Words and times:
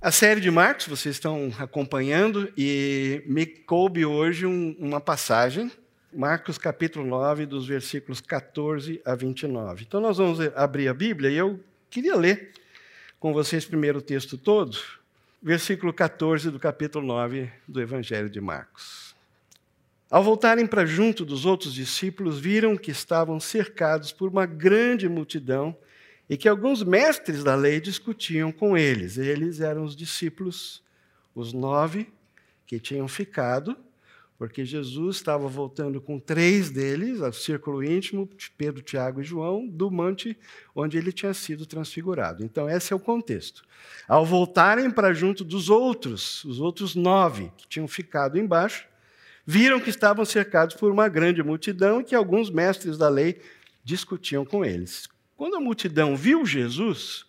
A 0.00 0.12
série 0.12 0.42
de 0.42 0.50
Marcos, 0.50 0.86
vocês 0.86 1.16
estão 1.16 1.50
acompanhando, 1.58 2.52
e 2.56 3.22
me 3.26 3.46
coube 3.46 4.04
hoje 4.04 4.44
um, 4.44 4.76
uma 4.78 5.00
passagem, 5.00 5.72
Marcos 6.12 6.58
capítulo 6.58 7.06
9, 7.06 7.46
dos 7.46 7.66
versículos 7.66 8.20
14 8.20 9.00
a 9.06 9.14
29. 9.14 9.84
Então 9.84 9.98
nós 9.98 10.18
vamos 10.18 10.38
abrir 10.54 10.88
a 10.88 10.94
Bíblia 10.94 11.30
e 11.30 11.36
eu 11.36 11.58
queria 11.88 12.14
ler 12.14 12.52
com 13.18 13.32
vocês 13.32 13.64
primeiro 13.64 13.98
o 13.98 14.02
texto 14.02 14.36
todo, 14.36 14.76
versículo 15.42 15.94
14 15.94 16.50
do 16.50 16.58
capítulo 16.58 17.04
9 17.06 17.50
do 17.66 17.80
Evangelho 17.80 18.28
de 18.28 18.40
Marcos. 18.40 19.16
Ao 20.10 20.22
voltarem 20.22 20.66
para 20.66 20.84
junto 20.84 21.24
dos 21.24 21.46
outros 21.46 21.72
discípulos, 21.72 22.38
viram 22.38 22.76
que 22.76 22.90
estavam 22.90 23.40
cercados 23.40 24.12
por 24.12 24.28
uma 24.28 24.44
grande 24.44 25.08
multidão 25.08 25.74
e 26.28 26.36
que 26.36 26.48
alguns 26.48 26.82
mestres 26.82 27.44
da 27.44 27.54
lei 27.54 27.80
discutiam 27.80 28.50
com 28.50 28.76
eles. 28.76 29.16
Eles 29.16 29.60
eram 29.60 29.84
os 29.84 29.94
discípulos, 29.94 30.82
os 31.34 31.52
nove 31.52 32.08
que 32.66 32.80
tinham 32.80 33.06
ficado, 33.06 33.76
porque 34.38 34.64
Jesus 34.64 35.16
estava 35.16 35.48
voltando 35.48 36.00
com 36.00 36.18
três 36.18 36.68
deles, 36.68 37.22
ao 37.22 37.32
círculo 37.32 37.82
íntimo, 37.82 38.28
Pedro, 38.58 38.82
Tiago 38.82 39.20
e 39.20 39.24
João, 39.24 39.66
do 39.66 39.90
monte 39.90 40.36
onde 40.74 40.98
ele 40.98 41.10
tinha 41.10 41.32
sido 41.32 41.64
transfigurado. 41.64 42.44
Então, 42.44 42.68
esse 42.68 42.92
é 42.92 42.96
o 42.96 43.00
contexto. 43.00 43.62
Ao 44.06 44.26
voltarem 44.26 44.90
para 44.90 45.14
junto 45.14 45.42
dos 45.42 45.70
outros, 45.70 46.44
os 46.44 46.60
outros 46.60 46.94
nove 46.94 47.50
que 47.56 47.66
tinham 47.66 47.88
ficado 47.88 48.38
embaixo, 48.38 48.86
viram 49.46 49.80
que 49.80 49.90
estavam 49.90 50.24
cercados 50.24 50.74
por 50.74 50.90
uma 50.90 51.08
grande 51.08 51.42
multidão 51.42 52.00
e 52.00 52.04
que 52.04 52.14
alguns 52.14 52.50
mestres 52.50 52.98
da 52.98 53.08
lei 53.08 53.40
discutiam 53.84 54.44
com 54.44 54.64
eles. 54.64 55.08
Quando 55.36 55.56
a 55.56 55.60
multidão 55.60 56.16
viu 56.16 56.46
Jesus, 56.46 57.26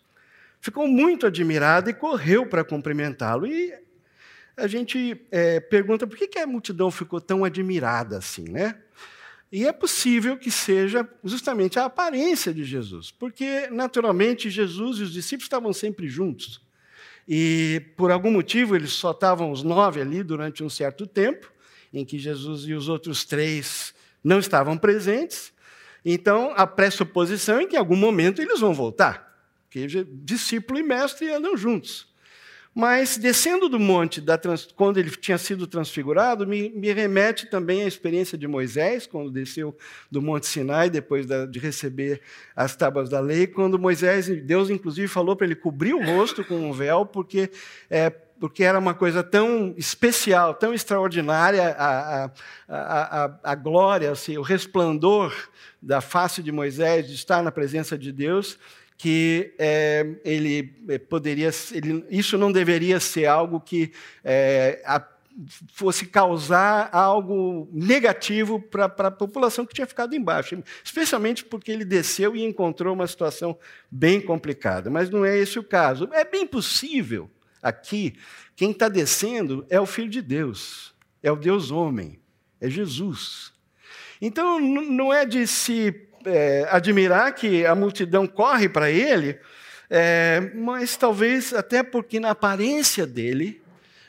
ficou 0.61 0.87
muito 0.87 1.25
admirada 1.25 1.89
e 1.89 1.93
correu 1.93 2.45
para 2.45 2.63
cumprimentá-lo. 2.63 3.45
E 3.45 3.73
a 4.55 4.65
gente 4.65 5.19
é, 5.29 5.59
pergunta 5.59 6.07
por 6.07 6.17
que, 6.17 6.27
que 6.27 6.39
a 6.39 6.47
multidão 6.47 6.89
ficou 6.89 7.19
tão 7.19 7.43
admirada 7.43 8.17
assim, 8.17 8.45
né? 8.49 8.79
E 9.51 9.65
é 9.65 9.71
possível 9.71 10.37
que 10.37 10.51
seja 10.51 11.07
justamente 11.23 11.79
a 11.79 11.85
aparência 11.85 12.53
de 12.53 12.65
Jesus, 12.65 13.11
porque 13.11 13.67
naturalmente 13.67 14.49
Jesus 14.49 14.99
e 14.99 15.03
os 15.03 15.13
discípulos 15.13 15.45
estavam 15.45 15.71
sempre 15.71 16.09
juntos. 16.09 16.61
E 17.27 17.81
por 17.95 18.11
algum 18.11 18.31
motivo 18.31 18.75
eles 18.75 18.91
só 18.91 19.11
estavam 19.11 19.51
os 19.51 19.63
nove 19.63 20.01
ali 20.01 20.21
durante 20.23 20.63
um 20.63 20.69
certo 20.69 21.07
tempo, 21.07 21.51
em 21.93 22.03
que 22.03 22.17
Jesus 22.17 22.63
e 22.63 22.73
os 22.73 22.89
outros 22.89 23.23
três 23.23 23.93
não 24.23 24.39
estavam 24.39 24.77
presentes. 24.77 25.53
Então, 26.03 26.53
a 26.55 26.65
pressuposição 26.65 27.59
é 27.59 27.65
que 27.65 27.75
em 27.75 27.79
algum 27.79 27.95
momento 27.95 28.41
eles 28.41 28.59
vão 28.59 28.73
voltar, 28.73 29.37
porque 29.63 29.87
discípulo 30.23 30.79
e 30.79 30.83
mestre 30.83 31.29
andam 31.31 31.55
juntos. 31.57 32.07
Mas, 32.79 33.17
descendo 33.17 33.67
do 33.67 33.79
monte, 33.79 34.21
trans... 34.21 34.67
quando 34.75 34.99
ele 34.99 35.09
tinha 35.09 35.39
sido 35.39 35.65
transfigurado, 35.65 36.45
me, 36.45 36.69
me, 36.69 36.91
remete 36.93 37.47
também 37.47 37.81
à 37.81 37.87
experiência 37.87 38.37
de 38.37 38.47
Moisés, 38.47 39.07
quando 39.07 39.31
desceu 39.31 39.75
do 40.11 40.21
Monte 40.21 40.45
Sinai, 40.45 40.87
depois 40.87 41.25
da, 41.25 41.47
de 41.47 41.57
receber 41.57 42.21
as 42.55 42.75
tábuas 42.75 43.09
da 43.09 43.19
lei, 43.19 43.47
quando 43.47 43.79
Moisés, 43.79 44.27
Deus 44.43 44.69
inclusive 44.69 45.07
falou 45.07 45.35
para 45.35 45.47
ele 45.47 45.55
cobrir 45.55 45.95
o 45.95 46.05
rosto 46.05 46.45
com 46.45 46.69
um 46.69 46.71
véu, 46.71 47.03
porque 47.03 47.49
é, 47.89 48.13
porque 48.39 48.63
era 48.63 48.77
uma 48.77 48.93
coisa 48.93 49.23
tão 49.23 49.73
especial, 49.77 50.53
tão 50.53 50.73
extraordinária, 50.73 51.75
a, 51.77 52.25
a, 52.25 52.31
a, 52.69 53.39
a, 53.43 53.55
glória, 53.55 54.11
assim, 54.11 54.37
o 54.37 54.41
resplandor 54.41 55.33
da 55.81 56.01
face 56.01 56.41
de 56.43 56.51
Moisés, 56.51 57.07
de 57.07 57.15
estar 57.15 57.41
na 57.43 57.51
presença 57.51 57.97
de 57.97 58.11
Deus, 58.11 58.57
que 58.97 59.53
é, 59.59 60.05
ele 60.23 60.73
é, 60.89 60.97
poderia, 60.97 61.51
ele, 61.71 62.05
isso 62.09 62.37
não 62.37 62.51
deveria 62.51 62.99
ser 62.99 63.25
algo 63.25 63.59
que 63.59 63.91
é, 64.23 64.81
fosse 65.71 66.07
causar 66.07 66.89
algo 66.91 67.69
negativo 67.71 68.59
para 68.59 68.85
a 68.85 69.11
população 69.11 69.65
que 69.65 69.73
tinha 69.73 69.85
ficado 69.85 70.15
embaixo, 70.15 70.61
especialmente 70.83 71.45
porque 71.45 71.71
ele 71.71 71.85
desceu 71.85 72.35
e 72.35 72.43
encontrou 72.43 72.93
uma 72.93 73.05
situação 73.05 73.57
bem 73.91 74.19
complicada. 74.19 74.89
Mas 74.89 75.09
não 75.09 75.23
é 75.23 75.37
esse 75.37 75.59
o 75.59 75.63
caso. 75.63 76.09
É 76.11 76.25
bem 76.25 76.47
possível 76.47 77.29
aqui, 77.67 78.15
quem 78.55 78.71
está 78.71 78.89
descendo 78.89 79.65
é 79.69 79.79
o 79.79 79.85
Filho 79.85 80.09
de 80.09 80.21
Deus, 80.21 80.93
é 81.21 81.31
o 81.31 81.35
Deus 81.35 81.71
homem, 81.71 82.19
é 82.59 82.69
Jesus. 82.69 83.53
Então, 84.21 84.59
não 84.59 85.13
é 85.13 85.25
de 85.25 85.45
se 85.45 86.07
é, 86.25 86.67
admirar 86.69 87.33
que 87.33 87.65
a 87.65 87.75
multidão 87.75 88.25
corre 88.25 88.67
para 88.67 88.89
ele, 88.89 89.39
é, 89.89 90.51
mas 90.55 90.97
talvez 90.97 91.53
até 91.53 91.83
porque 91.83 92.19
na 92.19 92.31
aparência 92.31 93.05
dele 93.05 93.61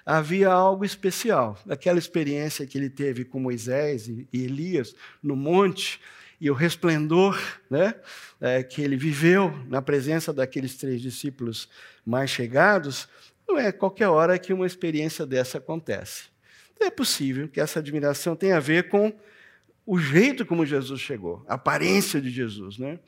havia 0.05 0.49
algo 0.49 0.85
especial. 0.85 1.59
Aquela 1.69 1.99
experiência 1.99 2.67
que 2.67 2.79
ele 2.79 2.89
teve 2.89 3.25
com 3.25 3.39
Moisés 3.39 4.09
e 4.09 4.27
Elias 4.33 4.95
no 5.23 5.37
monte, 5.37 6.01
e 6.41 6.51
o 6.51 6.55
resplendor 6.55 7.39
né, 7.69 7.95
é, 8.41 8.63
que 8.63 8.81
ele 8.81 8.97
viveu 8.97 9.53
na 9.69 9.83
presença 9.83 10.33
daqueles 10.33 10.77
três 10.77 11.01
discípulos 11.01 11.69
mais 12.07 12.31
chegados, 12.31 13.09
não 13.49 13.59
é 13.59 13.73
qualquer 13.73 14.09
hora 14.09 14.39
que 14.39 14.53
uma 14.53 14.67
experiência 14.67 15.25
dessa 15.25 15.59
acontece. 15.59 16.25
É 16.79 16.91
possível 16.91 17.49
que 17.49 17.61
essa 17.61 17.79
admiração 17.79 18.37
tenha 18.37 18.59
a 18.59 18.61
ver 18.61 18.89
com 18.89 19.13
o 19.87 19.99
jeito 19.99 20.45
como 20.45 20.67
Jesus 20.67 21.01
chegou, 21.01 21.45
a 21.49 21.55
aparência 21.55 22.21
de 22.21 22.31
Jesus. 22.31 22.77
Né? 22.79 23.01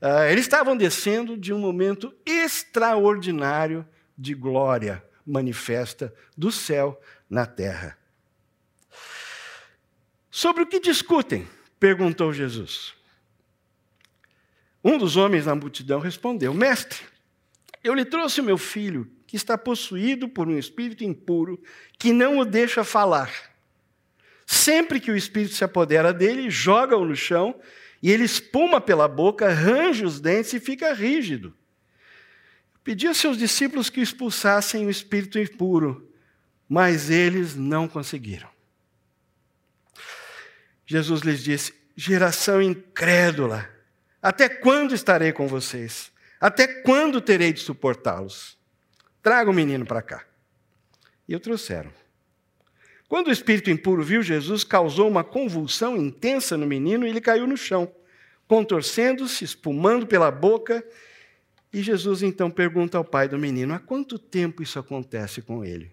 Uh, 0.00 0.22
eles 0.30 0.44
estavam 0.44 0.76
descendo 0.76 1.36
de 1.36 1.52
um 1.52 1.58
momento 1.58 2.14
extraordinário 2.24 3.86
de 4.16 4.34
glória 4.34 5.04
manifesta 5.26 6.14
do 6.36 6.52
céu 6.52 6.98
na 7.28 7.44
terra. 7.44 7.98
Sobre 10.30 10.62
o 10.62 10.66
que 10.66 10.80
discutem? 10.80 11.46
perguntou 11.78 12.32
Jesus. 12.32 12.94
Um 14.82 14.96
dos 14.96 15.16
homens 15.16 15.46
na 15.46 15.54
multidão 15.54 16.00
respondeu: 16.00 16.54
Mestre, 16.54 17.00
eu 17.82 17.94
lhe 17.94 18.04
trouxe 18.04 18.40
o 18.40 18.44
meu 18.44 18.56
filho 18.56 19.10
que 19.28 19.36
está 19.36 19.58
possuído 19.58 20.26
por 20.26 20.48
um 20.48 20.58
espírito 20.58 21.04
impuro 21.04 21.62
que 21.98 22.14
não 22.14 22.38
o 22.38 22.46
deixa 22.46 22.82
falar. 22.82 23.30
Sempre 24.46 24.98
que 24.98 25.10
o 25.10 25.16
espírito 25.16 25.54
se 25.54 25.62
apodera 25.62 26.14
dele, 26.14 26.48
joga-o 26.48 27.04
no 27.04 27.14
chão 27.14 27.54
e 28.02 28.10
ele 28.10 28.24
espuma 28.24 28.80
pela 28.80 29.06
boca, 29.06 29.52
range 29.52 30.02
os 30.02 30.18
dentes 30.18 30.54
e 30.54 30.60
fica 30.60 30.94
rígido. 30.94 31.54
Pediu 32.82 33.10
aos 33.10 33.18
seus 33.18 33.36
discípulos 33.36 33.90
que 33.90 34.00
expulsassem 34.00 34.86
o 34.86 34.90
espírito 34.90 35.38
impuro, 35.38 36.10
mas 36.66 37.10
eles 37.10 37.54
não 37.54 37.86
conseguiram. 37.86 38.48
Jesus 40.86 41.20
lhes 41.20 41.44
disse: 41.44 41.74
Geração 41.94 42.62
incrédula, 42.62 43.68
até 44.22 44.48
quando 44.48 44.94
estarei 44.94 45.32
com 45.34 45.46
vocês? 45.46 46.10
Até 46.40 46.66
quando 46.66 47.20
terei 47.20 47.52
de 47.52 47.60
suportá-los? 47.60 48.57
Traga 49.22 49.50
o 49.50 49.54
menino 49.54 49.84
para 49.84 50.02
cá. 50.02 50.24
E 51.28 51.34
o 51.34 51.40
trouxeram. 51.40 51.90
Quando 53.08 53.28
o 53.28 53.32
espírito 53.32 53.70
impuro 53.70 54.02
viu 54.02 54.22
Jesus, 54.22 54.62
causou 54.64 55.08
uma 55.08 55.24
convulsão 55.24 55.96
intensa 55.96 56.56
no 56.56 56.66
menino 56.66 57.06
e 57.06 57.08
ele 57.08 57.20
caiu 57.20 57.46
no 57.46 57.56
chão, 57.56 57.90
contorcendo-se, 58.46 59.44
espumando 59.44 60.06
pela 60.06 60.30
boca. 60.30 60.84
E 61.72 61.82
Jesus 61.82 62.22
então 62.22 62.50
pergunta 62.50 62.98
ao 62.98 63.04
pai 63.04 63.26
do 63.26 63.38
menino: 63.38 63.72
há 63.72 63.78
quanto 63.78 64.18
tempo 64.18 64.62
isso 64.62 64.78
acontece 64.78 65.40
com 65.40 65.64
ele? 65.64 65.90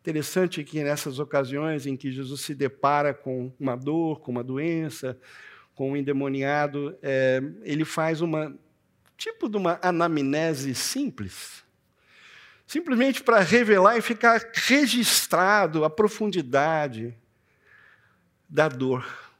Interessante 0.00 0.64
que 0.64 0.82
nessas 0.82 1.18
ocasiões 1.18 1.86
em 1.86 1.96
que 1.96 2.10
Jesus 2.10 2.40
se 2.40 2.54
depara 2.54 3.12
com 3.12 3.52
uma 3.60 3.76
dor, 3.76 4.20
com 4.20 4.30
uma 4.30 4.44
doença, 4.44 5.18
com 5.74 5.92
um 5.92 5.96
endemoniado, 5.96 6.96
é, 7.02 7.42
ele 7.62 7.84
faz 7.84 8.22
uma 8.22 8.56
tipo 9.18 9.48
de 9.48 9.56
uma 9.56 9.78
anamnese 9.82 10.74
simples 10.74 11.67
simplesmente 12.68 13.24
para 13.24 13.40
revelar 13.40 13.96
e 13.96 14.02
ficar 14.02 14.38
registrado 14.52 15.86
a 15.86 15.90
profundidade 15.90 17.16
da 18.46 18.68
dor, 18.68 19.32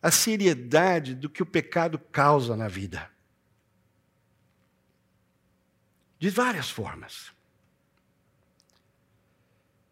a 0.00 0.10
seriedade 0.10 1.14
do 1.14 1.28
que 1.28 1.42
o 1.42 1.46
pecado 1.46 1.98
causa 1.98 2.56
na 2.56 2.66
vida. 2.66 3.10
De 6.18 6.30
várias 6.30 6.70
formas. 6.70 7.30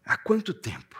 Há 0.03 0.17
quanto 0.17 0.55
tempo? 0.55 0.99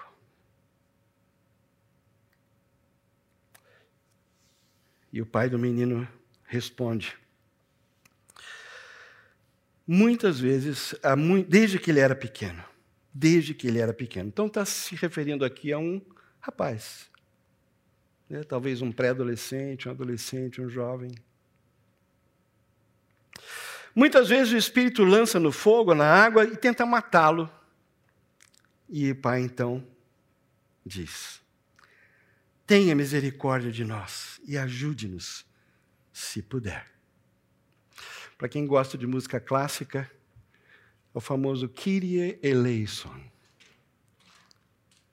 E 5.11 5.19
o 5.19 5.25
pai 5.25 5.49
do 5.49 5.57
menino 5.57 6.07
responde: 6.45 7.17
muitas 9.87 10.39
vezes, 10.39 10.95
desde 11.47 11.79
que 11.79 11.91
ele 11.91 11.99
era 11.99 12.15
pequeno. 12.15 12.63
Desde 13.13 13.53
que 13.53 13.67
ele 13.67 13.79
era 13.79 13.93
pequeno. 13.93 14.29
Então 14.29 14.47
está 14.47 14.65
se 14.65 14.95
referindo 14.95 15.45
aqui 15.45 15.71
a 15.71 15.77
um 15.77 16.01
rapaz. 16.39 17.09
Né? 18.29 18.43
Talvez 18.43 18.81
um 18.81 18.91
pré-adolescente, 18.91 19.87
um 19.87 19.91
adolescente, 19.91 20.61
um 20.61 20.69
jovem. 20.69 21.13
Muitas 23.95 24.29
vezes 24.29 24.53
o 24.53 24.57
Espírito 24.57 25.03
lança 25.03 25.39
no 25.39 25.51
fogo, 25.51 25.93
na 25.93 26.05
água 26.05 26.43
e 26.45 26.57
tenta 26.57 26.85
matá-lo. 26.85 27.49
E 28.89 29.11
o 29.11 29.15
Pai 29.15 29.41
então 29.41 29.85
diz: 30.85 31.41
Tenha 32.65 32.95
misericórdia 32.95 33.71
de 33.71 33.85
nós 33.85 34.41
e 34.47 34.57
ajude-nos, 34.57 35.45
se 36.11 36.41
puder. 36.41 36.92
Para 38.43 38.49
quem 38.49 38.67
gosta 38.67 38.97
de 38.97 39.07
música 39.07 39.39
clássica, 39.39 39.99
é 40.01 41.17
o 41.17 41.21
famoso 41.21 41.69
Kyrie 41.69 42.37
eleison. 42.43 43.17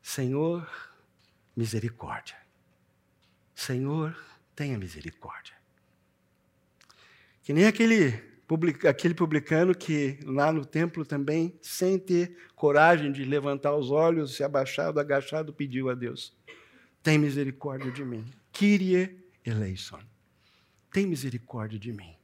Senhor, 0.02 0.68
misericórdia. 1.56 2.34
Senhor, 3.54 4.20
tenha 4.56 4.76
misericórdia. 4.76 5.54
Que 7.44 7.52
nem 7.52 7.66
aquele, 7.66 8.20
aquele 8.88 9.14
publicano 9.14 9.76
que 9.76 10.18
lá 10.24 10.52
no 10.52 10.66
templo 10.66 11.06
também, 11.06 11.56
sem 11.62 12.00
ter 12.00 12.36
coragem 12.56 13.12
de 13.12 13.24
levantar 13.24 13.76
os 13.76 13.92
olhos, 13.92 14.34
se 14.34 14.42
abaixado, 14.42 14.98
agachado, 14.98 15.52
pediu 15.52 15.88
a 15.88 15.94
Deus: 15.94 16.36
Tem 17.00 17.16
misericórdia 17.16 17.92
de 17.92 18.04
mim. 18.04 18.24
Kyrie 18.50 19.24
eleison. 19.46 20.00
Tem 20.92 21.06
misericórdia 21.06 21.78
de 21.78 21.92
mim, 21.92 22.16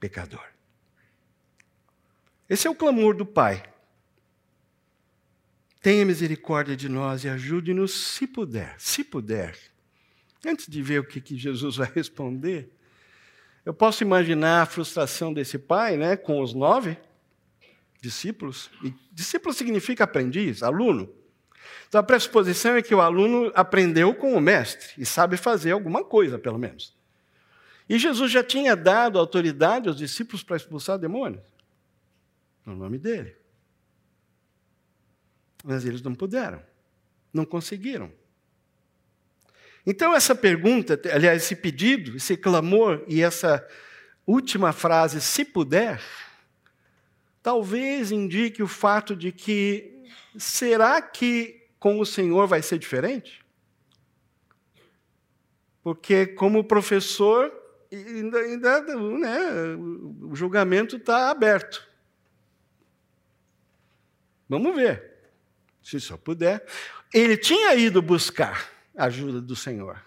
pecador. 0.00 0.44
Esse 2.48 2.66
é 2.66 2.70
o 2.70 2.74
clamor 2.74 3.14
do 3.14 3.24
Pai. 3.24 3.62
Tenha 5.80 6.04
misericórdia 6.04 6.76
de 6.76 6.88
nós 6.88 7.24
e 7.24 7.28
ajude-nos 7.28 7.92
se 7.92 8.26
puder, 8.26 8.74
se 8.78 9.04
puder. 9.04 9.56
Antes 10.44 10.66
de 10.66 10.82
ver 10.82 11.00
o 11.00 11.04
que, 11.04 11.20
que 11.20 11.36
Jesus 11.36 11.76
vai 11.76 11.90
responder, 11.94 12.70
eu 13.64 13.72
posso 13.72 14.02
imaginar 14.02 14.62
a 14.62 14.66
frustração 14.66 15.32
desse 15.32 15.58
pai 15.58 15.96
né, 15.96 16.16
com 16.16 16.40
os 16.40 16.52
nove 16.54 16.96
discípulos. 18.00 18.70
E 18.82 18.92
discípulo 19.12 19.54
significa 19.54 20.04
aprendiz, 20.04 20.62
aluno. 20.62 21.08
Então 21.88 22.00
a 22.00 22.04
pressuposição 22.04 22.76
é 22.76 22.82
que 22.82 22.94
o 22.94 23.00
aluno 23.00 23.52
aprendeu 23.54 24.14
com 24.14 24.34
o 24.34 24.40
mestre 24.40 24.92
e 24.98 25.06
sabe 25.06 25.36
fazer 25.36 25.72
alguma 25.72 26.04
coisa, 26.04 26.38
pelo 26.38 26.58
menos. 26.58 26.98
E 27.90 27.98
Jesus 27.98 28.30
já 28.30 28.44
tinha 28.44 28.76
dado 28.76 29.18
autoridade 29.18 29.88
aos 29.88 29.98
discípulos 29.98 30.44
para 30.44 30.56
expulsar 30.56 30.96
demônios, 30.96 31.42
no 32.64 32.76
nome 32.76 32.98
dele. 32.98 33.34
Mas 35.64 35.84
eles 35.84 36.00
não 36.00 36.14
puderam, 36.14 36.62
não 37.32 37.44
conseguiram. 37.44 38.12
Então, 39.84 40.14
essa 40.14 40.36
pergunta, 40.36 41.00
aliás, 41.12 41.42
esse 41.42 41.56
pedido, 41.56 42.16
esse 42.16 42.36
clamor 42.36 43.04
e 43.08 43.22
essa 43.22 43.66
última 44.24 44.72
frase, 44.72 45.20
se 45.20 45.44
puder, 45.44 46.00
talvez 47.42 48.12
indique 48.12 48.62
o 48.62 48.68
fato 48.68 49.16
de 49.16 49.32
que 49.32 50.04
será 50.38 51.02
que 51.02 51.66
com 51.80 51.98
o 51.98 52.06
Senhor 52.06 52.46
vai 52.46 52.62
ser 52.62 52.78
diferente? 52.78 53.44
Porque, 55.82 56.24
como 56.24 56.62
professor, 56.62 57.59
ainda, 57.96 58.38
ainda 58.38 58.80
né, 58.80 59.76
o 60.22 60.34
julgamento 60.34 60.96
está 60.96 61.30
aberto. 61.30 61.88
Vamos 64.48 64.74
ver, 64.74 65.02
se 65.82 66.00
só 66.00 66.16
puder. 66.16 66.64
Ele 67.12 67.36
tinha 67.36 67.74
ido 67.74 68.00
buscar 68.00 68.68
a 68.96 69.04
ajuda 69.04 69.40
do 69.40 69.54
Senhor. 69.54 70.00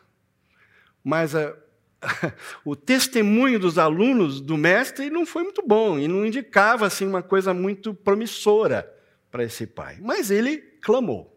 Mas 1.03 1.35
a, 1.35 1.55
o 2.63 2.75
testemunho 2.75 3.59
dos 3.59 3.77
alunos 3.77 4.39
do 4.39 4.57
mestre 4.57 5.09
não 5.09 5.25
foi 5.25 5.43
muito 5.43 5.65
bom 5.65 5.99
e 5.99 6.07
não 6.07 6.25
indicava 6.25 6.85
assim 6.85 7.05
uma 7.05 7.23
coisa 7.23 7.53
muito 7.53 7.93
promissora 7.93 8.89
para 9.31 9.43
esse 9.43 9.65
pai. 9.65 9.97
Mas 10.01 10.31
ele 10.31 10.57
clamou. 10.81 11.33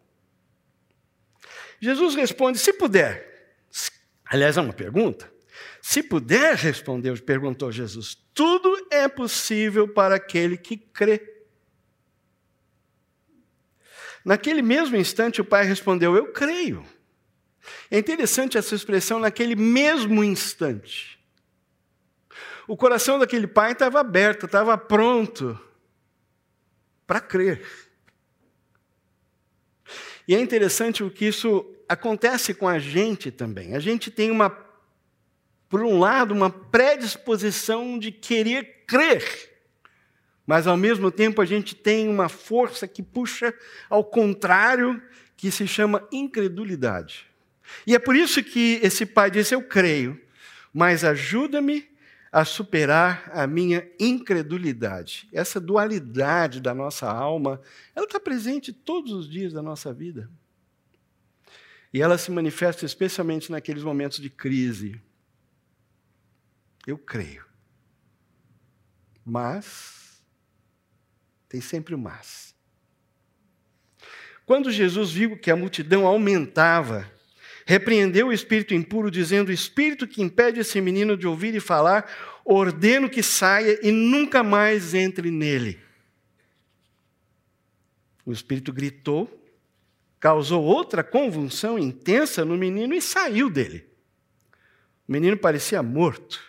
Jesus 1.80 2.14
responde: 2.14 2.58
se 2.58 2.72
puder. 2.72 3.34
Aliás, 4.24 4.56
é 4.56 4.60
uma 4.60 4.72
pergunta. 4.72 5.30
Se 5.88 6.02
puder, 6.02 6.56
respondeu, 6.56 7.16
perguntou 7.22 7.70
Jesus, 7.70 8.18
tudo 8.34 8.88
é 8.90 9.06
possível 9.06 9.86
para 9.86 10.16
aquele 10.16 10.56
que 10.56 10.76
crê. 10.76 11.44
Naquele 14.24 14.62
mesmo 14.62 14.96
instante, 14.96 15.40
o 15.40 15.44
pai 15.44 15.64
respondeu: 15.64 16.16
Eu 16.16 16.32
creio. 16.32 16.84
É 17.88 17.96
interessante 17.96 18.58
essa 18.58 18.74
expressão 18.74 19.20
naquele 19.20 19.54
mesmo 19.54 20.24
instante. 20.24 21.20
O 22.66 22.76
coração 22.76 23.16
daquele 23.16 23.46
pai 23.46 23.70
estava 23.70 24.00
aberto, 24.00 24.46
estava 24.46 24.76
pronto 24.76 25.56
para 27.06 27.20
crer. 27.20 27.64
E 30.26 30.34
é 30.34 30.40
interessante 30.40 31.04
o 31.04 31.12
que 31.12 31.26
isso 31.26 31.64
acontece 31.88 32.52
com 32.54 32.66
a 32.66 32.80
gente 32.80 33.30
também. 33.30 33.76
A 33.76 33.78
gente 33.78 34.10
tem 34.10 34.32
uma, 34.32 34.65
por 35.68 35.82
um 35.82 35.98
lado, 35.98 36.32
uma 36.32 36.50
predisposição 36.50 37.98
de 37.98 38.12
querer 38.12 38.84
crer, 38.86 39.24
mas 40.46 40.66
ao 40.66 40.76
mesmo 40.76 41.10
tempo 41.10 41.42
a 41.42 41.44
gente 41.44 41.74
tem 41.74 42.08
uma 42.08 42.28
força 42.28 42.86
que 42.86 43.02
puxa 43.02 43.52
ao 43.90 44.04
contrário, 44.04 45.02
que 45.36 45.50
se 45.50 45.66
chama 45.66 46.06
incredulidade. 46.12 47.26
E 47.86 47.94
é 47.94 47.98
por 47.98 48.14
isso 48.14 48.42
que 48.42 48.78
esse 48.82 49.04
pai 49.04 49.30
disse: 49.30 49.54
Eu 49.54 49.62
creio, 49.62 50.20
mas 50.72 51.02
ajuda-me 51.04 51.88
a 52.30 52.44
superar 52.44 53.30
a 53.32 53.46
minha 53.46 53.88
incredulidade. 53.98 55.28
Essa 55.32 55.58
dualidade 55.58 56.60
da 56.60 56.74
nossa 56.74 57.10
alma, 57.10 57.60
ela 57.94 58.06
está 58.06 58.20
presente 58.20 58.72
todos 58.72 59.12
os 59.12 59.28
dias 59.28 59.52
da 59.52 59.62
nossa 59.62 59.92
vida. 59.92 60.30
E 61.92 62.02
ela 62.02 62.18
se 62.18 62.30
manifesta 62.30 62.84
especialmente 62.84 63.50
naqueles 63.50 63.82
momentos 63.82 64.20
de 64.20 64.28
crise. 64.28 65.00
Eu 66.86 66.96
creio. 66.96 67.44
Mas, 69.24 70.22
tem 71.48 71.60
sempre 71.60 71.94
o 71.94 71.98
mas. 71.98 72.54
Quando 74.46 74.70
Jesus 74.70 75.10
viu 75.10 75.36
que 75.36 75.50
a 75.50 75.56
multidão 75.56 76.06
aumentava, 76.06 77.10
repreendeu 77.66 78.28
o 78.28 78.32
espírito 78.32 78.72
impuro, 78.72 79.10
dizendo: 79.10 79.50
espírito 79.50 80.06
que 80.06 80.22
impede 80.22 80.60
esse 80.60 80.80
menino 80.80 81.16
de 81.16 81.26
ouvir 81.26 81.54
e 81.56 81.60
falar, 81.60 82.08
ordeno 82.44 83.10
que 83.10 83.24
saia 83.24 83.80
e 83.82 83.90
nunca 83.90 84.44
mais 84.44 84.94
entre 84.94 85.32
nele. 85.32 85.80
O 88.24 88.32
espírito 88.32 88.72
gritou, 88.72 89.28
causou 90.20 90.62
outra 90.62 91.02
convulsão 91.02 91.76
intensa 91.76 92.44
no 92.44 92.56
menino 92.56 92.94
e 92.94 93.02
saiu 93.02 93.50
dele. 93.50 93.84
O 95.08 95.12
menino 95.12 95.36
parecia 95.36 95.82
morto. 95.82 96.40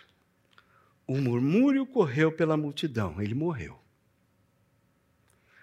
O 1.08 1.16
murmúrio 1.16 1.86
correu 1.86 2.30
pela 2.30 2.54
multidão, 2.54 3.20
ele 3.20 3.34
morreu. 3.34 3.80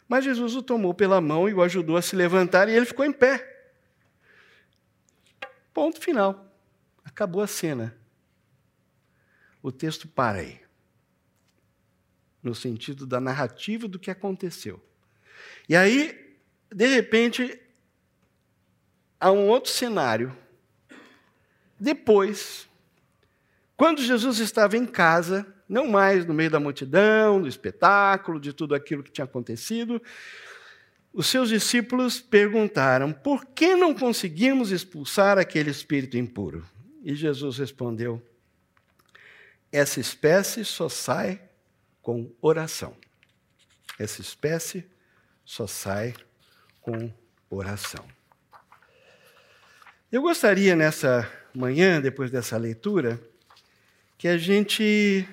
Mas 0.08 0.26
Jesus 0.26 0.56
o 0.56 0.64
tomou 0.64 0.92
pela 0.92 1.22
mão 1.22 1.48
e 1.48 1.54
o 1.54 1.62
ajudou 1.62 1.98
a 1.98 2.02
se 2.02 2.16
levantar 2.16 2.68
e 2.68 2.74
ele 2.74 2.86
ficou 2.86 3.06
em 3.06 3.14
pé. 3.14 3.52
Ponto 5.72 6.02
final. 6.02 6.52
Acabou 7.04 7.44
a 7.44 7.48
cena. 7.48 7.96
O 9.62 9.72
texto 9.72 10.08
para 10.08 10.40
aí. 10.40 10.60
No 12.42 12.56
sentido 12.56 13.06
da 13.06 13.20
narrativa 13.20 13.88
do 13.88 14.00
que 14.00 14.10
aconteceu. 14.10 14.84
E 15.70 15.76
aí, 15.76 16.38
de 16.74 16.88
repente, 16.88 17.62
há 19.20 19.32
um 19.32 19.48
outro 19.48 19.72
cenário. 19.72 20.36
Depois, 21.80 22.65
quando 23.78 24.02
Jesus 24.02 24.40
estava 24.40 24.78
em 24.78 24.86
casa, 24.86 25.46
não 25.68 25.88
mais 25.88 26.26
no 26.26 26.34
meio 26.34 26.50
da 26.50 26.60
multidão, 26.60 27.42
do 27.42 27.48
espetáculo, 27.48 28.40
de 28.40 28.54
tudo 28.54 28.76
aquilo 28.76 29.04
que 29.04 29.12
tinha 29.12 29.26
acontecido, 29.26 30.02
os 31.12 31.28
seus 31.28 31.50
discípulos 31.50 32.22
perguntaram: 32.22 33.12
por 33.12 33.46
que 33.46 33.76
não 33.76 33.94
conseguimos 33.94 34.72
expulsar 34.72 35.38
aquele 35.38 35.70
espírito 35.70 36.18
impuro? 36.18 36.66
E 37.04 37.16
Jesus 37.16 37.58
respondeu: 37.58 38.22
essa 39.76 40.00
espécie 40.00 40.64
só 40.64 40.88
sai 40.88 41.42
com 42.02 42.32
oração. 42.42 42.96
Essa 44.00 44.22
espécie 44.22 44.86
só 45.44 45.68
sai 45.68 46.14
com 46.80 47.12
oração. 47.50 48.06
Eu 50.10 50.22
gostaria 50.22 50.78
nessa 50.78 51.30
manhã, 51.54 52.00
depois 52.00 52.32
dessa 52.32 52.56
leitura, 52.56 53.20
que 54.18 54.28
a 54.28 54.38
gente 54.38 55.28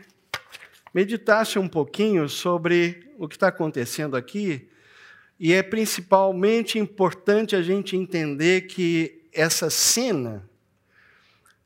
meditasse 0.92 1.58
um 1.58 1.68
pouquinho 1.68 2.28
sobre 2.28 3.10
o 3.18 3.28
que 3.28 3.36
está 3.36 3.48
acontecendo 3.48 4.16
aqui. 4.16 4.68
E 5.38 5.52
é 5.52 5.62
principalmente 5.62 6.78
importante 6.78 7.56
a 7.56 7.62
gente 7.62 7.96
entender 7.96 8.62
que 8.62 9.22
essa 9.32 9.70
cena 9.70 10.48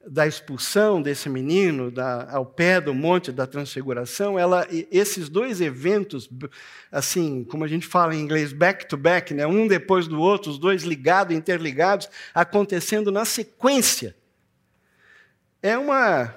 da 0.09 0.27
expulsão 0.27 1.03
desse 1.03 1.29
menino 1.29 1.91
da, 1.91 2.31
ao 2.31 2.47
pé 2.47 2.81
do 2.81 2.95
monte 2.95 3.33
da 3.33 3.45
transfiguração, 3.45 4.39
ela, 4.39 4.67
esses 4.71 5.29
dois 5.29 5.61
eventos, 5.61 6.31
assim, 6.93 7.43
como 7.43 7.65
a 7.65 7.69
gente 7.69 7.87
fala 7.87 8.15
em 8.15 8.21
inglês, 8.21 8.53
back 8.53 8.87
to 8.87 8.97
back, 8.97 9.35
né, 9.35 9.47
um 9.47 9.67
depois 9.67 10.07
do 10.07 10.21
outro, 10.21 10.53
os 10.53 10.59
dois 10.59 10.85
ligados, 10.85 11.37
interligados, 11.37 12.09
acontecendo 12.33 13.11
na 13.11 13.25
sequência, 13.25 14.17
é 15.61 15.77
uma 15.77 16.33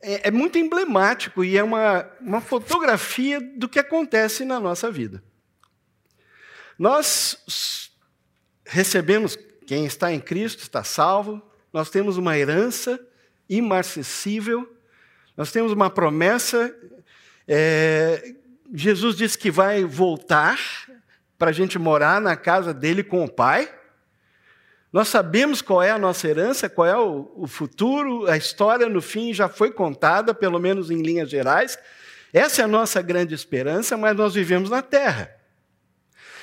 é, 0.00 0.28
é 0.28 0.30
muito 0.30 0.58
emblemático 0.58 1.44
e 1.44 1.56
é 1.56 1.62
uma, 1.62 2.08
uma 2.20 2.40
fotografia 2.40 3.40
do 3.40 3.68
que 3.68 3.78
acontece 3.78 4.44
na 4.44 4.60
nossa 4.60 4.90
vida. 4.90 5.22
Nós 6.78 7.90
recebemos, 8.64 9.36
quem 9.66 9.84
está 9.84 10.12
em 10.12 10.20
Cristo 10.20 10.62
está 10.62 10.84
salvo, 10.84 11.42
nós 11.72 11.90
temos 11.90 12.16
uma 12.16 12.38
herança 12.38 13.00
imarcessível, 13.48 14.76
nós 15.36 15.50
temos 15.50 15.72
uma 15.72 15.90
promessa. 15.90 16.74
É, 17.46 18.34
Jesus 18.72 19.16
disse 19.16 19.36
que 19.36 19.50
vai 19.50 19.84
voltar 19.84 20.58
para 21.38 21.50
a 21.50 21.52
gente 21.52 21.78
morar 21.78 22.20
na 22.20 22.36
casa 22.36 22.74
dele 22.74 23.02
com 23.02 23.24
o 23.24 23.30
Pai. 23.30 23.72
Nós 24.92 25.08
sabemos 25.08 25.60
qual 25.60 25.82
é 25.82 25.90
a 25.90 25.98
nossa 25.98 26.26
herança, 26.26 26.68
qual 26.68 26.86
é 26.86 26.96
o, 26.96 27.46
futuro, 27.46 28.26
a 28.26 28.36
história 28.36 28.88
no 28.88 29.02
fim 29.02 29.34
já 29.34 29.48
foi 29.48 29.70
contada, 29.70 30.32
pelo 30.32 30.58
menos 30.58 30.90
em 30.90 31.02
linhas 31.02 31.28
gerais. 31.28 31.78
Essa 32.32 32.62
é 32.62 32.64
a 32.64 32.68
nossa 32.68 33.02
grande 33.02 33.34
esperança, 33.34 33.96
mas 33.96 34.16
nós 34.16 34.34
vivemos 34.34 34.70
na 34.70 34.80
terra. 34.80 35.34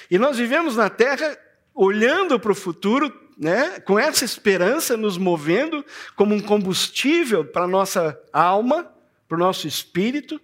E 0.09 0.19
nós 0.19 0.37
vivemos 0.37 0.75
na 0.75 0.89
terra 0.89 1.37
olhando 1.73 2.39
para 2.39 2.51
o 2.51 2.55
futuro, 2.55 3.11
né, 3.37 3.79
com 3.81 3.97
essa 3.99 4.23
esperança 4.23 4.95
nos 4.95 5.17
movendo 5.17 5.83
como 6.15 6.33
um 6.33 6.39
combustível 6.39 7.43
para 7.43 7.63
a 7.63 7.67
nossa 7.67 8.17
alma, 8.31 8.89
para 9.27 9.35
o 9.35 9.39
nosso 9.39 9.67
espírito. 9.67 10.39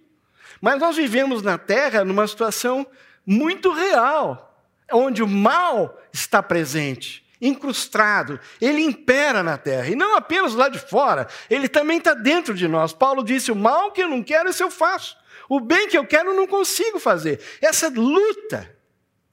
Mas 0.60 0.78
nós 0.78 0.96
vivemos 0.96 1.42
na 1.42 1.56
terra 1.56 2.04
numa 2.04 2.26
situação 2.26 2.86
muito 3.24 3.72
real, 3.72 4.60
onde 4.92 5.22
o 5.22 5.28
mal 5.28 6.00
está 6.12 6.42
presente, 6.42 7.21
incrustado, 7.42 8.38
ele 8.60 8.80
impera 8.80 9.42
na 9.42 9.58
terra, 9.58 9.88
e 9.88 9.96
não 9.96 10.16
apenas 10.16 10.54
lá 10.54 10.68
de 10.68 10.78
fora, 10.78 11.26
ele 11.50 11.68
também 11.68 11.98
está 11.98 12.14
dentro 12.14 12.54
de 12.54 12.68
nós. 12.68 12.92
Paulo 12.92 13.24
disse: 13.24 13.50
O 13.50 13.56
mal 13.56 13.90
que 13.90 14.02
eu 14.02 14.08
não 14.08 14.22
quero, 14.22 14.48
isso 14.48 14.62
eu 14.62 14.70
faço, 14.70 15.16
o 15.48 15.58
bem 15.58 15.88
que 15.88 15.98
eu 15.98 16.06
quero, 16.06 16.30
eu 16.30 16.36
não 16.36 16.46
consigo 16.46 17.00
fazer. 17.00 17.40
Essa 17.60 17.88
luta 17.88 18.74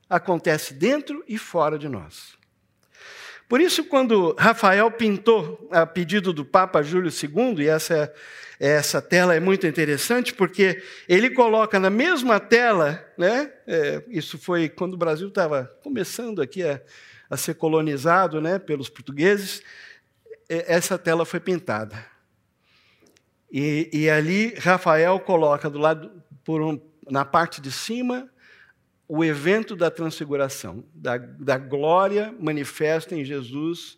acontece 0.10 0.74
dentro 0.74 1.24
e 1.28 1.38
fora 1.38 1.78
de 1.78 1.88
nós. 1.88 2.40
Por 3.48 3.62
isso, 3.62 3.84
quando 3.84 4.36
Rafael 4.38 4.92
pintou 4.92 5.68
a 5.72 5.86
pedido 5.86 6.32
do 6.32 6.46
Papa 6.46 6.84
Júlio 6.84 7.12
II, 7.12 7.64
e 7.64 7.68
essa, 7.68 8.14
essa 8.60 9.02
tela 9.02 9.34
é 9.34 9.40
muito 9.40 9.66
interessante, 9.66 10.34
porque 10.34 10.84
ele 11.08 11.32
coloca 11.32 11.80
na 11.80 11.90
mesma 11.90 12.40
tela, 12.40 13.04
né, 13.18 13.52
é, 13.66 14.04
isso 14.10 14.38
foi 14.38 14.70
quando 14.70 14.94
o 14.94 14.98
Brasil 14.98 15.30
estava 15.30 15.66
começando 15.82 16.44
aqui 16.44 16.64
a, 16.64 16.80
a 17.30 17.38
ser 17.38 17.56
colonizado 17.56 18.42
né, 18.42 18.58
pelos 18.58 18.90
portugueses, 18.90 19.62
essa 20.48 20.98
tela 20.98 21.26
foi 21.26 21.40
pintada. 21.40 22.04
E, 23.52 23.90
e 23.94 24.10
ali 24.10 24.54
Rafael 24.56 25.20
coloca 25.20 25.70
do 25.70 25.80
lado, 25.80 26.12
um, 26.48 26.80
na 27.10 27.24
parte 27.24 27.62
de 27.62 27.72
cima, 27.72 28.30
o 29.08 29.24
evento 29.24 29.76
da 29.76 29.90
transfiguração, 29.90 30.84
da, 30.94 31.18
da 31.18 31.58
glória 31.58 32.34
manifesta 32.40 33.16
em 33.16 33.26
Jesus, 33.26 33.98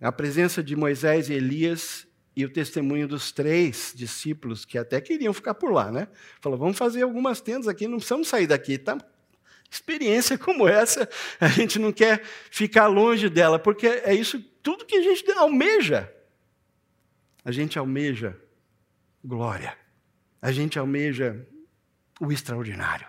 a 0.00 0.12
presença 0.12 0.62
de 0.62 0.76
Moisés 0.76 1.30
e 1.30 1.34
Elias 1.34 2.06
e 2.34 2.44
o 2.44 2.52
testemunho 2.52 3.08
dos 3.08 3.32
três 3.32 3.94
discípulos 3.96 4.66
que 4.66 4.76
até 4.76 5.00
queriam 5.00 5.32
ficar 5.32 5.54
por 5.54 5.72
lá, 5.72 5.90
né? 5.90 6.06
Falou, 6.38 6.58
vamos 6.58 6.76
fazer 6.76 7.02
algumas 7.02 7.40
tendas 7.40 7.66
aqui, 7.66 7.88
não 7.88 7.96
precisamos 7.96 8.28
sair 8.28 8.46
daqui, 8.46 8.76
tá? 8.76 8.98
Experiência 9.70 10.36
como 10.38 10.68
essa, 10.68 11.08
a 11.40 11.48
gente 11.48 11.78
não 11.78 11.92
quer 11.92 12.22
ficar 12.50 12.86
longe 12.86 13.28
dela, 13.28 13.58
porque 13.58 13.86
é 13.86 14.14
isso 14.14 14.40
tudo 14.62 14.84
que 14.84 14.96
a 14.96 15.02
gente 15.02 15.30
almeja. 15.32 16.12
A 17.44 17.52
gente 17.52 17.78
almeja 17.78 18.36
glória. 19.24 19.76
A 20.40 20.52
gente 20.52 20.78
almeja 20.78 21.46
o 22.20 22.32
extraordinário. 22.32 23.06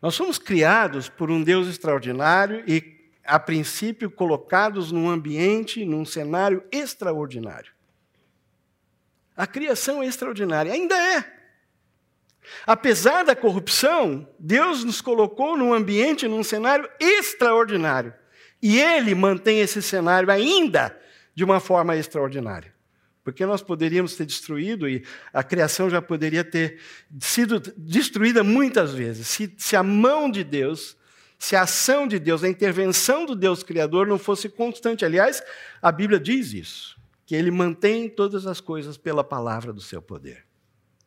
Nós 0.00 0.14
somos 0.14 0.38
criados 0.38 1.08
por 1.08 1.30
um 1.30 1.42
Deus 1.42 1.66
extraordinário 1.66 2.62
e, 2.66 3.10
a 3.24 3.38
princípio, 3.40 4.10
colocados 4.10 4.92
num 4.92 5.08
ambiente, 5.08 5.84
num 5.84 6.04
cenário 6.04 6.62
extraordinário. 6.70 7.72
A 9.36 9.46
criação 9.46 10.02
é 10.02 10.06
extraordinária, 10.06 10.72
ainda 10.72 10.94
é. 10.94 11.43
Apesar 12.66 13.24
da 13.24 13.34
corrupção, 13.34 14.28
Deus 14.38 14.84
nos 14.84 15.00
colocou 15.00 15.56
num 15.56 15.72
ambiente, 15.72 16.28
num 16.28 16.42
cenário 16.42 16.88
extraordinário. 17.00 18.14
E 18.62 18.80
Ele 18.80 19.14
mantém 19.14 19.60
esse 19.60 19.82
cenário 19.82 20.30
ainda 20.30 20.98
de 21.34 21.44
uma 21.44 21.60
forma 21.60 21.96
extraordinária. 21.96 22.72
Porque 23.22 23.46
nós 23.46 23.62
poderíamos 23.62 24.16
ter 24.16 24.26
destruído 24.26 24.86
e 24.88 25.02
a 25.32 25.42
criação 25.42 25.88
já 25.88 26.00
poderia 26.02 26.44
ter 26.44 26.78
sido 27.20 27.58
destruída 27.76 28.44
muitas 28.44 28.92
vezes. 28.92 29.26
Se, 29.28 29.52
se, 29.56 29.74
a 29.74 29.82
mão 29.82 30.30
de 30.30 30.44
Deus, 30.44 30.94
se 31.38 31.56
a 31.56 31.62
ação 31.62 32.06
de 32.06 32.18
Deus, 32.18 32.44
a 32.44 32.48
intervenção 32.48 33.24
do 33.24 33.34
Deus 33.34 33.62
Criador 33.62 34.06
não 34.06 34.18
fosse 34.18 34.48
constante. 34.48 35.06
Aliás, 35.06 35.42
a 35.80 35.90
Bíblia 35.90 36.20
diz 36.20 36.52
isso, 36.52 37.00
que 37.24 37.34
ele 37.34 37.50
mantém 37.50 38.10
todas 38.10 38.46
as 38.46 38.60
coisas 38.60 38.98
pela 38.98 39.24
palavra 39.24 39.72
do 39.72 39.80
seu 39.80 40.02
poder. 40.02 40.44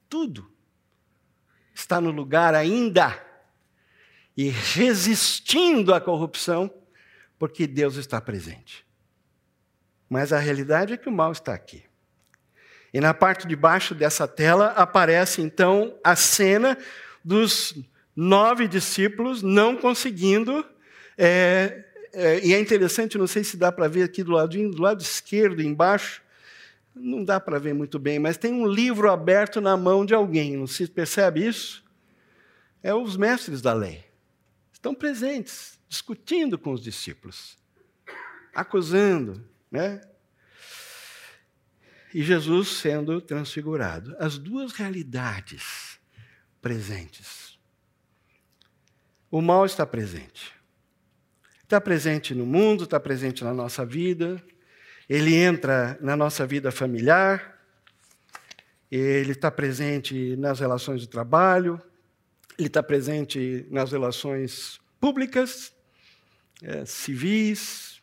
Tudo 0.09 0.56
está 1.79 2.01
no 2.01 2.11
lugar 2.11 2.55
ainda 2.55 3.23
e 4.35 4.49
resistindo 4.49 5.93
à 5.93 6.01
corrupção, 6.01 6.71
porque 7.37 7.67
Deus 7.67 7.95
está 7.95 8.19
presente. 8.19 8.85
Mas 10.09 10.33
a 10.33 10.39
realidade 10.39 10.93
é 10.93 10.97
que 10.97 11.09
o 11.09 11.11
mal 11.11 11.31
está 11.31 11.53
aqui. 11.53 11.83
E 12.93 12.99
na 12.99 13.13
parte 13.13 13.47
de 13.47 13.55
baixo 13.55 13.93
dessa 13.93 14.27
tela 14.27 14.67
aparece 14.69 15.41
então 15.41 15.95
a 16.03 16.15
cena 16.15 16.77
dos 17.23 17.75
nove 18.15 18.67
discípulos 18.67 19.43
não 19.43 19.75
conseguindo. 19.75 20.65
É, 21.17 21.83
é, 22.13 22.45
e 22.45 22.53
é 22.53 22.59
interessante, 22.59 23.17
não 23.17 23.27
sei 23.27 23.43
se 23.43 23.55
dá 23.55 23.71
para 23.71 23.87
ver 23.87 24.03
aqui 24.03 24.23
do 24.23 24.31
lado, 24.31 24.57
do 24.71 24.81
lado 24.81 25.01
esquerdo, 25.01 25.61
embaixo, 25.61 26.21
não 26.99 27.23
dá 27.23 27.39
para 27.39 27.59
ver 27.59 27.73
muito 27.73 27.97
bem, 27.99 28.19
mas 28.19 28.37
tem 28.37 28.53
um 28.53 28.67
livro 28.67 29.09
aberto 29.09 29.61
na 29.61 29.77
mão 29.77 30.05
de 30.05 30.13
alguém, 30.13 30.57
não 30.57 30.67
se 30.67 30.87
percebe 30.87 31.45
isso? 31.45 31.83
É 32.81 32.93
os 32.93 33.17
mestres 33.17 33.61
da 33.61 33.73
lei. 33.73 34.03
Estão 34.71 34.93
presentes, 34.93 35.79
discutindo 35.87 36.57
com 36.57 36.71
os 36.71 36.81
discípulos, 36.81 37.57
acusando, 38.53 39.43
né? 39.71 40.01
e 42.13 42.23
Jesus 42.23 42.69
sendo 42.69 43.21
transfigurado. 43.21 44.15
As 44.19 44.37
duas 44.37 44.71
realidades 44.71 45.99
presentes. 46.61 47.59
O 49.29 49.41
mal 49.41 49.65
está 49.65 49.85
presente. 49.85 50.53
Está 51.61 51.81
presente 51.81 52.33
no 52.33 52.45
mundo, 52.45 52.85
está 52.85 52.99
presente 52.99 53.43
na 53.43 53.53
nossa 53.53 53.85
vida, 53.85 54.41
ele 55.09 55.35
entra 55.35 55.97
na 56.01 56.15
nossa 56.15 56.45
vida 56.45 56.71
familiar, 56.71 57.57
ele 58.91 59.31
está 59.31 59.51
presente 59.51 60.35
nas 60.37 60.59
relações 60.59 61.01
de 61.01 61.07
trabalho, 61.07 61.81
ele 62.57 62.67
está 62.67 62.81
presente 62.81 63.65
nas 63.69 63.91
relações 63.91 64.79
públicas, 64.99 65.73
é, 66.61 66.85
civis, 66.85 68.01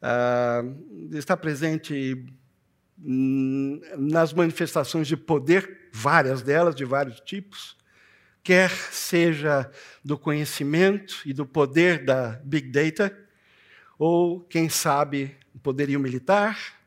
ah, 0.00 0.62
está 1.12 1.36
presente 1.36 2.24
nas 2.98 4.32
manifestações 4.32 5.06
de 5.06 5.16
poder, 5.16 5.90
várias 5.92 6.42
delas, 6.42 6.74
de 6.74 6.84
vários 6.84 7.20
tipos, 7.20 7.76
quer 8.42 8.70
seja 8.70 9.70
do 10.04 10.16
conhecimento 10.16 11.20
e 11.26 11.32
do 11.32 11.44
poder 11.44 12.04
da 12.04 12.40
Big 12.44 12.70
Data, 12.70 13.14
ou, 13.98 14.40
quem 14.40 14.68
sabe, 14.68 15.36
poderio 15.66 15.98
militar, 15.98 16.78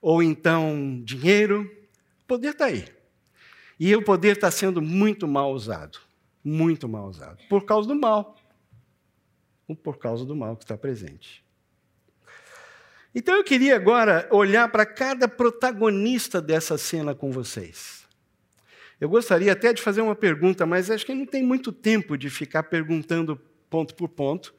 ou 0.00 0.22
então 0.22 1.02
dinheiro. 1.04 1.68
O 2.22 2.26
poder 2.28 2.50
está 2.50 2.66
aí. 2.66 2.84
E 3.80 3.96
o 3.96 4.04
poder 4.04 4.36
está 4.36 4.48
sendo 4.48 4.80
muito 4.80 5.26
mal 5.26 5.52
usado. 5.52 5.98
Muito 6.44 6.88
mal 6.88 7.08
usado. 7.08 7.42
Por 7.48 7.64
causa 7.64 7.88
do 7.88 7.96
mal. 7.96 8.36
Ou 9.66 9.74
por 9.74 9.98
causa 9.98 10.24
do 10.24 10.36
mal 10.36 10.56
que 10.56 10.62
está 10.62 10.76
presente. 10.76 11.44
Então 13.12 13.34
eu 13.34 13.42
queria 13.42 13.74
agora 13.74 14.28
olhar 14.30 14.68
para 14.70 14.86
cada 14.86 15.26
protagonista 15.26 16.40
dessa 16.40 16.78
cena 16.78 17.16
com 17.16 17.32
vocês. 17.32 18.06
Eu 19.00 19.08
gostaria 19.08 19.50
até 19.50 19.72
de 19.72 19.82
fazer 19.82 20.00
uma 20.00 20.14
pergunta, 20.14 20.64
mas 20.64 20.92
acho 20.92 21.04
que 21.04 21.12
não 21.12 21.26
tem 21.26 21.42
muito 21.42 21.72
tempo 21.72 22.16
de 22.16 22.30
ficar 22.30 22.62
perguntando 22.62 23.36
ponto 23.68 23.96
por 23.96 24.08
ponto. 24.08 24.54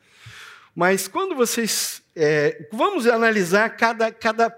Mas 0.76 1.08
quando 1.08 1.34
vocês. 1.34 2.03
É, 2.16 2.68
vamos 2.72 3.08
analisar 3.08 3.70
cada, 3.72 4.12
cada 4.12 4.56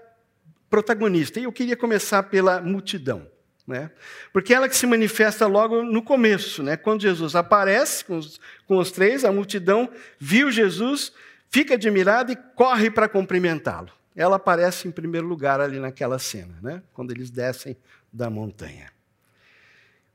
protagonista. 0.68 1.40
E 1.40 1.44
eu 1.44 1.52
queria 1.52 1.76
começar 1.76 2.24
pela 2.24 2.60
multidão. 2.60 3.26
Né? 3.66 3.90
Porque 4.32 4.54
ela 4.54 4.68
que 4.68 4.76
se 4.76 4.86
manifesta 4.86 5.46
logo 5.46 5.82
no 5.82 6.00
começo, 6.02 6.62
né? 6.62 6.76
quando 6.76 7.02
Jesus 7.02 7.34
aparece 7.34 8.04
com 8.04 8.18
os, 8.18 8.40
com 8.66 8.78
os 8.78 8.92
três, 8.92 9.24
a 9.24 9.32
multidão 9.32 9.90
viu 10.20 10.52
Jesus, 10.52 11.12
fica 11.50 11.74
admirada 11.74 12.30
e 12.30 12.36
corre 12.54 12.90
para 12.90 13.08
cumprimentá-lo. 13.08 13.90
Ela 14.14 14.36
aparece 14.36 14.86
em 14.86 14.92
primeiro 14.92 15.26
lugar 15.26 15.60
ali 15.60 15.80
naquela 15.80 16.18
cena, 16.18 16.54
né? 16.62 16.82
quando 16.94 17.10
eles 17.10 17.28
descem 17.28 17.76
da 18.12 18.30
montanha. 18.30 18.90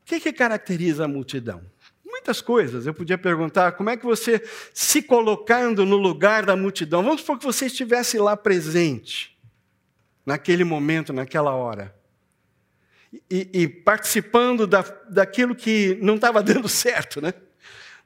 O 0.01 0.05
que, 0.05 0.19
que 0.19 0.33
caracteriza 0.33 1.05
a 1.05 1.07
multidão? 1.07 1.61
Muitas 2.21 2.41
coisas. 2.41 2.85
Eu 2.85 2.93
podia 2.93 3.17
perguntar 3.17 3.71
como 3.73 3.89
é 3.89 3.97
que 3.97 4.05
você, 4.05 4.41
se 4.73 5.01
colocando 5.01 5.85
no 5.85 5.97
lugar 5.97 6.45
da 6.45 6.55
multidão, 6.55 7.03
vamos 7.03 7.21
supor 7.21 7.39
que 7.39 7.45
você 7.45 7.65
estivesse 7.65 8.17
lá 8.19 8.37
presente, 8.37 9.37
naquele 10.25 10.63
momento, 10.63 11.11
naquela 11.11 11.51
hora 11.51 11.99
e, 13.29 13.49
e 13.53 13.67
participando 13.67 14.65
da, 14.65 14.81
daquilo 15.09 15.55
que 15.55 15.97
não 16.01 16.15
estava 16.15 16.41
dando 16.43 16.69
certo, 16.69 17.21
né? 17.21 17.33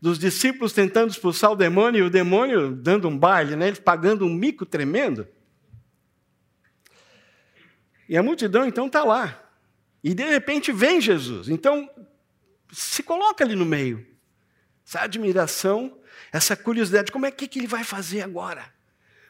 Dos 0.02 0.20
discípulos 0.20 0.74
tentando 0.74 1.12
expulsar 1.12 1.52
o 1.52 1.56
demônio 1.56 2.00
e 2.00 2.08
o 2.08 2.10
demônio 2.10 2.72
dando 2.72 3.08
um 3.08 3.18
baile, 3.18 3.56
né? 3.56 3.68
Eles 3.68 3.80
pagando 3.80 4.26
um 4.26 4.34
mico 4.34 4.66
tremendo. 4.66 5.28
E 8.08 8.18
a 8.18 8.22
multidão 8.22 8.66
então 8.66 8.88
está 8.88 9.04
lá. 9.04 9.42
E 10.04 10.14
de 10.14 10.24
repente 10.24 10.72
vem 10.72 11.02
Jesus. 11.02 11.50
Então, 11.50 11.90
se 12.72 13.04
coloca 13.04 13.44
ali 13.44 13.56
no 13.56 13.66
meio. 13.66 14.06
Essa 14.88 15.02
admiração, 15.02 15.98
essa 16.32 16.56
curiosidade: 16.56 17.12
como 17.12 17.26
é 17.26 17.32
que, 17.32 17.48
que 17.48 17.60
ele 17.60 17.68
vai 17.68 17.84
fazer 17.84 18.22
agora? 18.22 18.74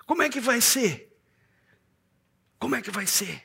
Como 0.06 0.22
é 0.22 0.30
que 0.30 0.40
vai 0.40 0.62
ser? 0.62 1.12
Como 2.60 2.76
é 2.76 2.82
que 2.82 2.92
vai 2.92 3.08
ser? 3.08 3.44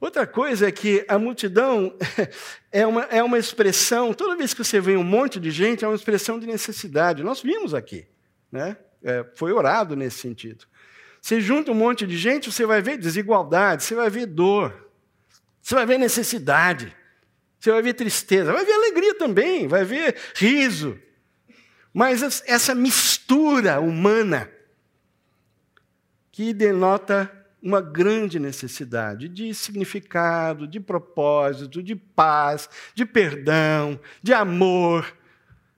Outra 0.00 0.26
coisa 0.26 0.68
é 0.68 0.72
que 0.72 1.04
a 1.08 1.18
multidão 1.18 1.96
é 2.70 2.86
uma, 2.86 3.02
é 3.04 3.22
uma 3.22 3.38
expressão, 3.38 4.12
toda 4.12 4.36
vez 4.36 4.52
que 4.52 4.62
você 4.62 4.80
vê 4.80 4.96
um 4.96 5.04
monte 5.04 5.40
de 5.40 5.50
gente, 5.50 5.84
é 5.84 5.88
uma 5.88 5.94
expressão 5.94 6.38
de 6.38 6.46
necessidade. 6.46 7.22
Nós 7.22 7.40
vimos 7.40 7.72
aqui, 7.72 8.06
né? 8.50 8.76
É, 9.02 9.24
foi 9.34 9.52
orado 9.52 9.94
nesse 9.94 10.18
sentido. 10.18 10.66
Você 11.20 11.40
junta 11.40 11.70
um 11.70 11.74
monte 11.74 12.06
de 12.06 12.18
gente, 12.18 12.52
você 12.52 12.66
vai 12.66 12.82
ver 12.82 12.98
desigualdade, 12.98 13.82
você 13.82 13.94
vai 13.94 14.10
ver 14.10 14.26
dor, 14.26 14.90
você 15.62 15.74
vai 15.74 15.86
ver 15.86 15.98
necessidade, 15.98 16.94
você 17.64 17.72
vai 17.72 17.80
ver 17.80 17.94
tristeza, 17.94 18.52
vai 18.52 18.62
ver 18.62 18.74
alegria 18.74 19.14
também, 19.14 19.66
vai 19.66 19.84
ver 19.84 20.14
riso. 20.34 21.00
Mas 21.94 22.42
essa 22.46 22.74
mistura 22.74 23.80
humana 23.80 24.50
que 26.30 26.52
denota 26.52 27.30
uma 27.62 27.80
grande 27.80 28.38
necessidade 28.38 29.30
de 29.30 29.54
significado, 29.54 30.66
de 30.66 30.78
propósito, 30.78 31.82
de 31.82 31.96
paz, 31.96 32.68
de 32.94 33.06
perdão, 33.06 33.98
de 34.22 34.34
amor, 34.34 35.16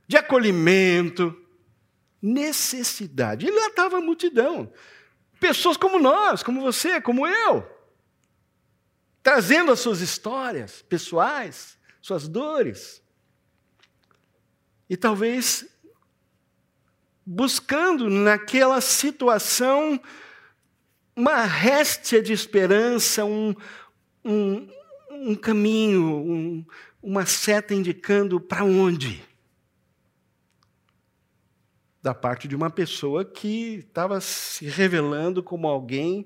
de 0.08 0.16
acolhimento. 0.16 1.40
Necessidade. 2.20 3.46
E 3.46 3.50
lá 3.50 3.68
estava 3.68 3.98
a 3.98 4.00
multidão. 4.00 4.72
Pessoas 5.38 5.76
como 5.76 6.00
nós, 6.00 6.42
como 6.42 6.60
você, 6.60 7.00
como 7.00 7.28
eu, 7.28 7.64
trazendo 9.22 9.70
as 9.70 9.78
suas 9.78 10.00
histórias 10.00 10.82
pessoais, 10.82 11.75
suas 12.06 12.28
dores. 12.28 13.02
E 14.88 14.96
talvez 14.96 15.66
buscando 17.26 18.08
naquela 18.08 18.80
situação 18.80 20.00
uma 21.16 21.42
réstia 21.42 22.22
de 22.22 22.32
esperança, 22.32 23.24
um, 23.24 23.52
um, 24.24 24.68
um 25.10 25.34
caminho, 25.34 26.04
um, 26.04 26.64
uma 27.02 27.26
seta 27.26 27.74
indicando 27.74 28.40
para 28.40 28.62
onde. 28.62 29.24
Da 32.00 32.14
parte 32.14 32.46
de 32.46 32.54
uma 32.54 32.70
pessoa 32.70 33.24
que 33.24 33.84
estava 33.88 34.20
se 34.20 34.66
revelando 34.66 35.42
como 35.42 35.66
alguém 35.66 36.24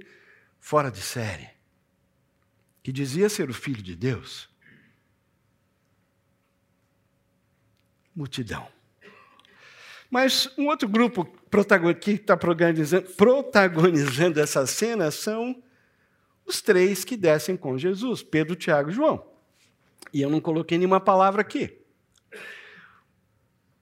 fora 0.59 0.91
de 0.91 1.01
série, 1.01 1.49
que 2.83 2.93
dizia 2.93 3.31
ser 3.31 3.49
o 3.49 3.55
filho 3.55 3.83
de 3.83 3.97
Deus. 3.97 4.50
Multidão. 8.21 8.69
Mas 10.11 10.47
um 10.59 10.67
outro 10.67 10.87
grupo 10.87 11.25
que 11.99 12.11
está 12.11 12.37
protagonizando, 12.37 14.39
essa 14.39 14.67
cena 14.67 15.11
são 15.11 15.63
os 16.45 16.61
três 16.61 17.03
que 17.03 17.17
descem 17.17 17.57
com 17.57 17.79
Jesus: 17.79 18.23
Pedro, 18.23 18.55
Tiago 18.55 18.91
e 18.91 18.93
João. 18.93 19.25
E 20.13 20.21
eu 20.21 20.29
não 20.29 20.39
coloquei 20.39 20.77
nenhuma 20.77 21.01
palavra 21.01 21.41
aqui. 21.41 21.79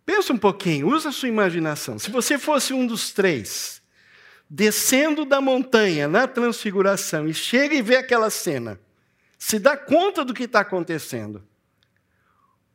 Pensa 0.06 0.32
um 0.32 0.38
pouquinho, 0.38 0.88
usa 0.88 1.08
a 1.08 1.12
sua 1.12 1.28
imaginação. 1.28 1.98
Se 1.98 2.08
você 2.08 2.38
fosse 2.38 2.72
um 2.72 2.86
dos 2.86 3.10
três, 3.10 3.82
descendo 4.48 5.24
da 5.24 5.40
montanha 5.40 6.06
na 6.06 6.28
transfiguração 6.28 7.26
e 7.26 7.34
chega 7.34 7.74
e 7.74 7.82
vê 7.82 7.96
aquela 7.96 8.30
cena, 8.30 8.78
se 9.36 9.58
dá 9.58 9.76
conta 9.76 10.24
do 10.24 10.32
que 10.32 10.44
está 10.44 10.60
acontecendo, 10.60 11.47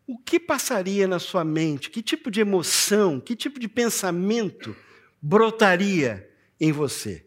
o 0.06 0.18
que 0.18 0.40
passaria 0.40 1.08
na 1.08 1.20
sua 1.20 1.44
mente? 1.44 1.90
Que 1.90 2.02
tipo 2.02 2.30
de 2.30 2.42
emoção, 2.42 3.20
que 3.20 3.36
tipo 3.36 3.60
de 3.60 3.68
pensamento 3.68 4.76
brotaria 5.22 6.30
em 6.60 6.72
você? 6.72 7.26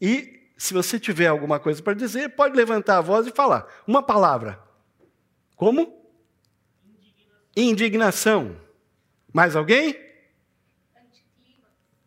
E 0.00 0.50
se 0.56 0.72
você 0.72 0.98
tiver 0.98 1.26
alguma 1.26 1.60
coisa 1.60 1.82
para 1.82 1.94
dizer, 1.94 2.30
pode 2.30 2.56
levantar 2.56 2.98
a 2.98 3.02
voz 3.02 3.26
e 3.26 3.30
falar. 3.30 3.66
Uma 3.86 4.02
palavra. 4.02 4.62
Como? 5.56 6.02
Indignação. 7.56 8.56
Mais 9.32 9.54
alguém? 9.54 9.96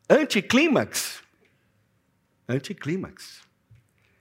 Anticlímax. 0.09 1.21
Anticlímax. 2.47 3.41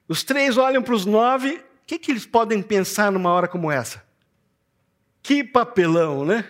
Os 0.08 0.22
três 0.22 0.56
olham 0.56 0.82
para 0.82 0.94
os 0.94 1.04
nove, 1.04 1.54
o 1.54 1.86
que, 1.86 1.98
que 1.98 2.10
eles 2.10 2.26
podem 2.26 2.62
pensar 2.62 3.10
numa 3.10 3.32
hora 3.32 3.48
como 3.48 3.70
essa? 3.70 4.05
Que 5.26 5.42
papelão, 5.42 6.24
né? 6.24 6.48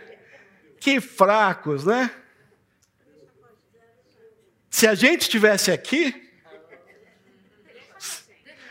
Que 0.78 1.00
fracos, 1.00 1.86
né? 1.86 2.14
Se 4.68 4.86
a 4.86 4.94
gente 4.94 5.22
estivesse 5.22 5.72
aqui, 5.72 6.30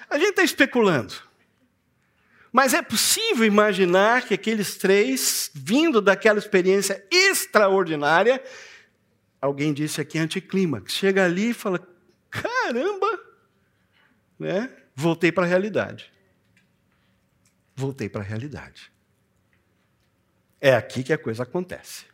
a 0.07 0.19
gente 0.19 0.29
está 0.29 0.43
especulando. 0.43 1.15
Mas 2.51 2.75
é 2.75 2.83
possível 2.83 3.47
imaginar 3.47 4.27
que 4.27 4.35
aqueles 4.35 4.77
três, 4.77 5.49
vindo 5.55 5.99
daquela 5.99 6.37
experiência 6.37 7.03
extraordinária, 7.09 8.43
alguém 9.41 9.73
disse 9.73 9.99
aqui 9.99 10.19
anticlímax, 10.19 10.93
chega 10.93 11.25
ali 11.25 11.49
e 11.49 11.53
fala: 11.55 11.79
caramba, 12.29 13.19
né? 14.37 14.71
voltei 14.93 15.31
para 15.31 15.45
a 15.45 15.47
realidade. 15.47 16.13
Voltei 17.75 18.07
para 18.07 18.21
a 18.21 18.23
realidade. 18.23 18.93
É 20.65 20.73
aqui 20.73 21.03
que 21.03 21.13
a 21.13 21.17
coisa 21.17 21.43
acontece. 21.43 22.05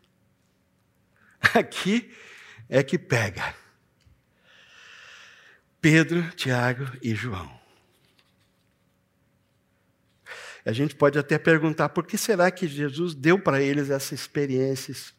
Aqui 1.55 2.13
é 2.67 2.83
que 2.83 2.99
pega. 2.99 3.55
Pedro, 5.79 6.29
Tiago 6.31 6.85
e 7.01 7.15
João. 7.15 7.49
A 10.65 10.73
gente 10.73 10.93
pode 10.95 11.17
até 11.17 11.39
perguntar 11.39 11.87
por 11.87 12.05
que 12.05 12.17
será 12.17 12.51
que 12.51 12.67
Jesus 12.67 13.15
deu 13.15 13.39
para 13.39 13.61
eles 13.61 13.89
essas 13.89 14.19
experiências 14.19 15.13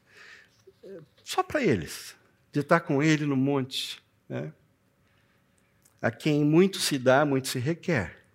só 1.24 1.42
para 1.42 1.62
eles, 1.62 2.14
de 2.52 2.60
estar 2.60 2.80
com 2.80 3.02
ele 3.02 3.24
no 3.24 3.34
monte, 3.34 3.98
né? 4.28 4.52
A 6.02 6.10
quem 6.10 6.44
muito 6.44 6.78
se 6.78 6.98
dá, 6.98 7.24
muito 7.24 7.48
se 7.48 7.58
requer. 7.58 8.26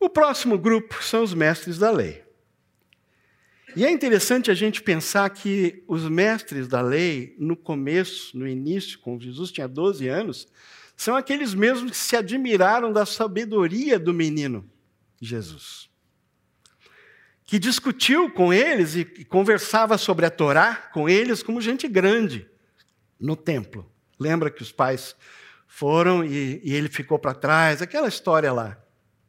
O 0.00 0.08
próximo 0.08 0.56
grupo 0.56 1.02
são 1.02 1.22
os 1.22 1.34
mestres 1.34 1.76
da 1.76 1.90
lei. 1.90 2.23
E 3.76 3.84
é 3.84 3.90
interessante 3.90 4.50
a 4.50 4.54
gente 4.54 4.80
pensar 4.80 5.28
que 5.30 5.82
os 5.88 6.08
mestres 6.08 6.68
da 6.68 6.80
lei, 6.80 7.34
no 7.38 7.56
começo, 7.56 8.38
no 8.38 8.46
início, 8.46 9.00
quando 9.00 9.24
Jesus 9.24 9.50
tinha 9.50 9.66
12 9.66 10.06
anos, 10.06 10.46
são 10.96 11.16
aqueles 11.16 11.54
mesmos 11.54 11.90
que 11.90 11.96
se 11.96 12.16
admiraram 12.16 12.92
da 12.92 13.04
sabedoria 13.04 13.98
do 13.98 14.14
menino 14.14 14.70
Jesus. 15.20 15.88
Que 17.44 17.58
discutiu 17.58 18.30
com 18.30 18.52
eles 18.52 18.94
e 18.94 19.04
conversava 19.24 19.98
sobre 19.98 20.24
a 20.24 20.30
Torá 20.30 20.76
com 20.92 21.08
eles 21.08 21.42
como 21.42 21.60
gente 21.60 21.88
grande 21.88 22.48
no 23.18 23.34
templo. 23.34 23.90
Lembra 24.20 24.50
que 24.50 24.62
os 24.62 24.70
pais 24.70 25.16
foram 25.66 26.24
e, 26.24 26.60
e 26.62 26.72
ele 26.74 26.88
ficou 26.88 27.18
para 27.18 27.34
trás, 27.34 27.82
aquela 27.82 28.06
história 28.06 28.52
lá. 28.52 28.78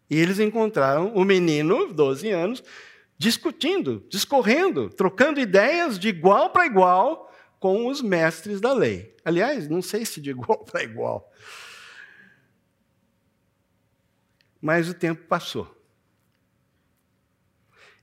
E 0.07 0.19
eles 0.19 0.39
encontraram 0.39 1.11
o 1.15 1.25
menino, 1.25 1.91
12 1.91 2.29
anos, 2.29 2.63
discutindo, 3.17 4.05
discorrendo, 4.09 4.89
trocando 4.89 5.39
ideias 5.39 5.97
de 5.97 6.09
igual 6.09 6.49
para 6.49 6.65
igual 6.65 7.31
com 7.59 7.87
os 7.87 8.01
mestres 8.01 8.59
da 8.59 8.73
lei. 8.73 9.15
Aliás, 9.23 9.67
não 9.67 9.81
sei 9.81 10.05
se 10.05 10.21
de 10.21 10.29
igual 10.31 10.63
para 10.65 10.83
igual. 10.83 11.31
mas 14.65 14.89
o 14.89 14.95
tempo 14.95 15.21
passou. 15.27 15.71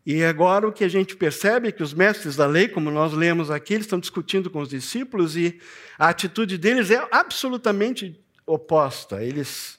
E 0.06 0.22
agora 0.22 0.68
o 0.68 0.72
que 0.72 0.84
a 0.84 0.88
gente 0.88 1.16
percebe 1.16 1.66
é 1.66 1.72
que 1.72 1.82
os 1.82 1.92
mestres 1.92 2.36
da 2.36 2.46
lei, 2.46 2.68
como 2.68 2.88
nós 2.88 3.12
lemos 3.12 3.50
aqui, 3.50 3.74
eles 3.74 3.86
estão 3.86 3.98
discutindo 3.98 4.48
com 4.48 4.60
os 4.60 4.68
discípulos 4.68 5.36
e 5.36 5.60
a 5.98 6.08
atitude 6.08 6.56
deles 6.56 6.92
é 6.92 7.04
absolutamente 7.10 8.24
oposta. 8.46 9.24
Eles, 9.24 9.76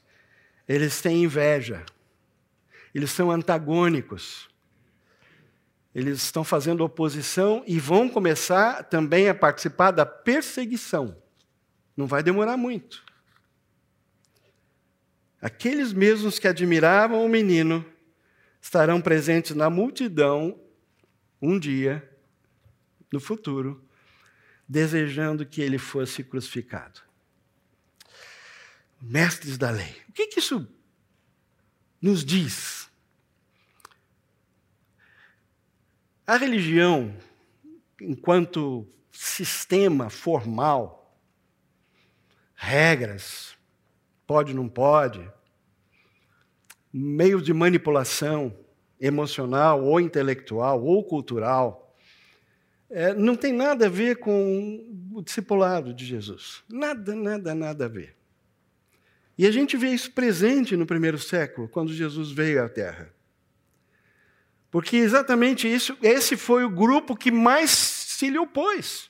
eles 0.67 1.01
têm 1.01 1.23
inveja, 1.23 1.85
eles 2.93 3.11
são 3.11 3.31
antagônicos, 3.31 4.49
eles 5.93 6.23
estão 6.23 6.43
fazendo 6.43 6.83
oposição 6.83 7.63
e 7.67 7.79
vão 7.79 8.09
começar 8.09 8.83
também 8.83 9.29
a 9.29 9.35
participar 9.35 9.91
da 9.91 10.05
perseguição. 10.05 11.15
Não 11.95 12.07
vai 12.07 12.23
demorar 12.23 12.57
muito. 12.57 13.03
Aqueles 15.39 15.93
mesmos 15.93 16.39
que 16.39 16.47
admiravam 16.47 17.23
o 17.23 17.29
menino 17.29 17.85
estarão 18.61 19.01
presentes 19.01 19.55
na 19.55 19.69
multidão 19.69 20.59
um 21.41 21.59
dia, 21.59 22.09
no 23.11 23.19
futuro, 23.19 23.83
desejando 24.67 25.45
que 25.45 25.61
ele 25.61 25.77
fosse 25.77 26.23
crucificado. 26.23 27.01
Mestres 29.01 29.57
da 29.57 29.69
lei. 29.69 30.01
O 30.07 30.13
que, 30.13 30.27
que 30.27 30.39
isso 30.39 30.65
nos 32.01 32.23
diz? 32.23 32.82
A 36.25 36.37
religião, 36.37 37.13
enquanto 38.01 38.87
sistema 39.11 40.09
formal, 40.09 41.19
regras, 42.55 43.57
pode, 44.25 44.53
não 44.53 44.69
pode, 44.69 45.29
meio 46.93 47.41
de 47.41 47.53
manipulação 47.53 48.55
emocional 49.01 49.83
ou 49.83 49.99
intelectual 49.99 50.81
ou 50.81 51.03
cultural, 51.03 51.93
é, 52.89 53.13
não 53.13 53.35
tem 53.35 53.51
nada 53.51 53.87
a 53.87 53.89
ver 53.89 54.17
com 54.17 55.11
o 55.13 55.21
discipulado 55.21 55.93
de 55.93 56.05
Jesus. 56.05 56.63
Nada, 56.69 57.13
nada, 57.13 57.53
nada 57.53 57.85
a 57.85 57.89
ver. 57.89 58.15
E 59.37 59.45
a 59.45 59.51
gente 59.51 59.75
vê 59.75 59.89
isso 59.89 60.11
presente 60.11 60.77
no 60.77 60.85
primeiro 60.85 61.19
século, 61.19 61.67
quando 61.67 61.93
Jesus 61.93 62.31
veio 62.31 62.63
à 62.63 62.69
Terra. 62.69 63.12
Porque 64.73 64.97
exatamente 64.97 65.73
isso, 65.73 65.97
esse 66.01 66.35
foi 66.35 66.65
o 66.65 66.69
grupo 66.69 67.15
que 67.15 67.31
mais 67.31 67.69
se 67.69 68.29
lhe 68.29 68.37
opôs. 68.37 69.09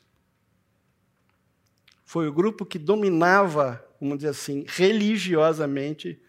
Foi 2.06 2.28
o 2.28 2.34
grupo 2.34 2.64
que 2.64 2.78
dominava, 2.78 3.84
vamos 4.00 4.18
dizer 4.18 4.30
assim, 4.30 4.64
religiosamente 4.68 6.22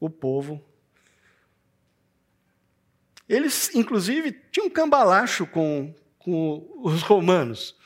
o 0.00 0.10
povo 0.10 0.68
eles, 3.30 3.72
inclusive, 3.76 4.36
tinham 4.50 4.66
um 4.66 4.70
cambalacho 4.70 5.46
com, 5.46 5.94
com 6.18 6.68
os 6.82 7.00
romanos, 7.02 7.76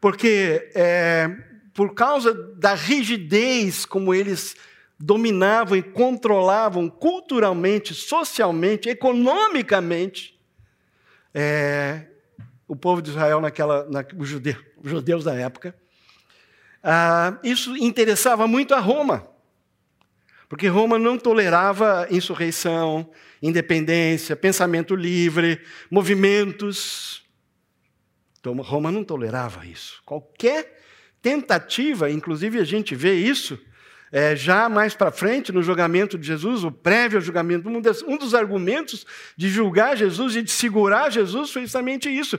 porque 0.00 0.70
é, 0.74 1.28
por 1.74 1.92
causa 1.92 2.32
da 2.54 2.72
rigidez 2.72 3.84
como 3.84 4.14
eles 4.14 4.56
dominavam 4.98 5.76
e 5.76 5.82
controlavam 5.82 6.88
culturalmente, 6.88 7.92
socialmente, 7.92 8.88
economicamente, 8.88 10.33
é, 11.34 12.06
o 12.68 12.76
povo 12.76 13.02
de 13.02 13.10
Israel 13.10 13.40
naquela, 13.40 13.88
na, 13.90 14.04
os, 14.16 14.28
judeus, 14.28 14.58
os 14.82 14.90
judeus 14.90 15.24
da 15.24 15.34
época, 15.34 15.74
ah, 16.82 17.38
isso 17.42 17.76
interessava 17.76 18.46
muito 18.46 18.74
a 18.74 18.78
Roma, 18.78 19.26
porque 20.48 20.68
Roma 20.68 20.98
não 20.98 21.18
tolerava 21.18 22.06
insurreição, 22.10 23.10
independência, 23.42 24.36
pensamento 24.36 24.94
livre, 24.94 25.60
movimentos. 25.90 27.24
Então, 28.38 28.54
Roma 28.56 28.92
não 28.92 29.02
tolerava 29.02 29.66
isso. 29.66 30.02
Qualquer 30.04 30.80
tentativa, 31.20 32.10
inclusive 32.10 32.60
a 32.60 32.64
gente 32.64 32.94
vê 32.94 33.14
isso 33.14 33.58
é, 34.14 34.36
já 34.36 34.68
mais 34.68 34.94
para 34.94 35.10
frente 35.10 35.50
no 35.50 35.60
julgamento 35.60 36.16
de 36.16 36.24
Jesus, 36.24 36.62
o 36.62 36.70
prévio 36.70 37.20
julgamento, 37.20 37.68
um, 37.68 37.80
des, 37.80 38.00
um 38.04 38.16
dos 38.16 38.32
argumentos 38.32 39.04
de 39.36 39.48
julgar 39.48 39.96
Jesus 39.96 40.36
e 40.36 40.42
de 40.42 40.52
segurar 40.52 41.10
Jesus 41.10 41.50
foi 41.50 41.62
justamente 41.62 42.08
isso. 42.08 42.38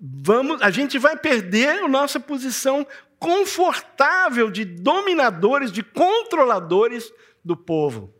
Vamos, 0.00 0.60
a 0.60 0.72
gente 0.72 0.98
vai 0.98 1.16
perder 1.16 1.84
a 1.84 1.86
nossa 1.86 2.18
posição 2.18 2.84
confortável 3.16 4.50
de 4.50 4.64
dominadores, 4.64 5.70
de 5.70 5.84
controladores 5.84 7.12
do 7.44 7.56
povo. 7.56 8.12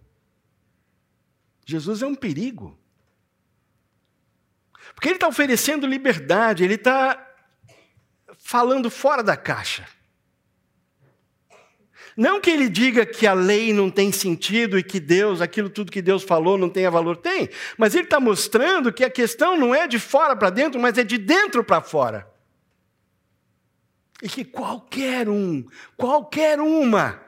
Jesus 1.66 2.00
é 2.00 2.06
um 2.06 2.14
perigo. 2.14 2.78
Porque 4.94 5.08
ele 5.08 5.16
está 5.16 5.26
oferecendo 5.26 5.84
liberdade, 5.84 6.62
ele 6.62 6.74
está 6.74 7.20
falando 8.38 8.88
fora 8.88 9.20
da 9.20 9.36
caixa. 9.36 9.84
Não 12.16 12.40
que 12.40 12.50
ele 12.50 12.68
diga 12.68 13.04
que 13.04 13.26
a 13.26 13.32
lei 13.32 13.72
não 13.72 13.90
tem 13.90 14.12
sentido 14.12 14.78
e 14.78 14.82
que 14.82 15.00
Deus, 15.00 15.40
aquilo 15.40 15.68
tudo 15.68 15.90
que 15.90 16.00
Deus 16.00 16.22
falou 16.22 16.56
não 16.56 16.68
tenha 16.68 16.90
valor, 16.90 17.16
tem, 17.16 17.48
mas 17.76 17.94
ele 17.94 18.04
está 18.04 18.20
mostrando 18.20 18.92
que 18.92 19.04
a 19.04 19.10
questão 19.10 19.56
não 19.56 19.74
é 19.74 19.88
de 19.88 19.98
fora 19.98 20.36
para 20.36 20.50
dentro, 20.50 20.80
mas 20.80 20.96
é 20.96 21.02
de 21.02 21.18
dentro 21.18 21.64
para 21.64 21.80
fora. 21.80 22.28
E 24.22 24.28
que 24.28 24.44
qualquer 24.44 25.28
um, 25.28 25.66
qualquer 25.96 26.60
uma, 26.60 27.20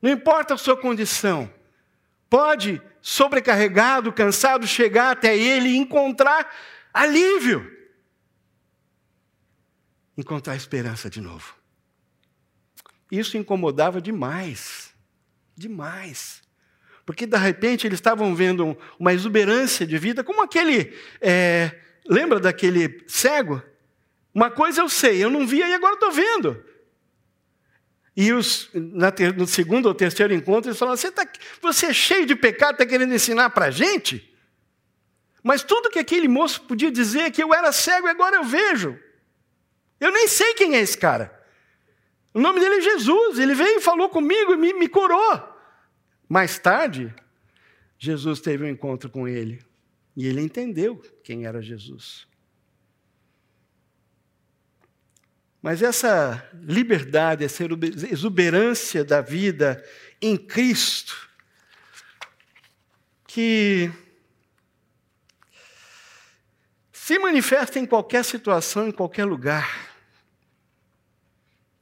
não 0.00 0.10
importa 0.10 0.54
a 0.54 0.58
sua 0.58 0.76
condição, 0.76 1.52
pode 2.30 2.80
sobrecarregado, 3.02 4.10
cansado, 4.10 4.66
chegar 4.66 5.10
até 5.10 5.36
Ele 5.36 5.68
e 5.68 5.76
encontrar 5.76 6.50
alívio. 6.92 7.70
Encontrar 10.16 10.56
esperança 10.56 11.10
de 11.10 11.20
novo. 11.20 11.54
Isso 13.10 13.36
incomodava 13.36 14.00
demais. 14.00 14.94
Demais. 15.56 16.42
Porque 17.06 17.26
de 17.26 17.36
repente 17.36 17.86
eles 17.86 17.98
estavam 17.98 18.34
vendo 18.34 18.76
uma 18.98 19.12
exuberância 19.12 19.86
de 19.86 19.98
vida, 19.98 20.24
como 20.24 20.42
aquele. 20.42 20.96
É, 21.20 21.78
lembra 22.06 22.40
daquele 22.40 23.04
cego? 23.06 23.62
Uma 24.34 24.50
coisa 24.50 24.80
eu 24.80 24.88
sei, 24.88 25.22
eu 25.22 25.30
não 25.30 25.46
via 25.46 25.68
e 25.68 25.74
agora 25.74 25.94
estou 25.94 26.10
vendo. 26.10 26.64
E 28.16 28.32
os, 28.32 28.70
ter, 29.14 29.34
no 29.34 29.46
segundo 29.46 29.86
ou 29.86 29.94
terceiro 29.94 30.32
encontro, 30.32 30.70
eles 30.70 30.78
falaram: 30.78 30.96
você, 30.96 31.10
tá, 31.10 31.26
você 31.60 31.86
é 31.86 31.92
cheio 31.92 32.26
de 32.26 32.34
pecado, 32.34 32.72
está 32.72 32.86
querendo 32.86 33.14
ensinar 33.14 33.50
para 33.50 33.66
a 33.66 33.70
gente? 33.70 34.32
Mas 35.42 35.62
tudo 35.62 35.90
que 35.90 35.98
aquele 35.98 36.26
moço 36.26 36.62
podia 36.62 36.90
dizer 36.90 37.20
é 37.20 37.30
que 37.30 37.42
eu 37.42 37.52
era 37.52 37.70
cego 37.70 38.06
e 38.06 38.10
agora 38.10 38.36
eu 38.36 38.44
vejo. 38.44 38.98
Eu 40.00 40.10
nem 40.10 40.26
sei 40.26 40.54
quem 40.54 40.74
é 40.74 40.80
esse 40.80 40.96
cara. 40.96 41.43
O 42.34 42.40
nome 42.40 42.58
dele 42.58 42.76
é 42.76 42.80
Jesus. 42.80 43.38
Ele 43.38 43.54
veio 43.54 43.78
e 43.78 43.80
falou 43.80 44.08
comigo 44.08 44.52
e 44.52 44.56
me, 44.56 44.74
me 44.74 44.88
curou. 44.88 45.54
Mais 46.28 46.58
tarde, 46.58 47.14
Jesus 47.96 48.40
teve 48.40 48.64
um 48.64 48.68
encontro 48.68 49.08
com 49.08 49.28
ele. 49.28 49.64
E 50.16 50.26
ele 50.26 50.40
entendeu 50.40 51.00
quem 51.22 51.46
era 51.46 51.62
Jesus. 51.62 52.26
Mas 55.62 55.80
essa 55.80 56.46
liberdade, 56.60 57.44
essa 57.44 57.64
exuberância 58.10 59.02
da 59.02 59.22
vida 59.22 59.82
em 60.20 60.36
Cristo, 60.36 61.30
que 63.26 63.90
se 66.92 67.18
manifesta 67.18 67.78
em 67.78 67.86
qualquer 67.86 68.24
situação, 68.24 68.88
em 68.88 68.92
qualquer 68.92 69.24
lugar, 69.24 69.93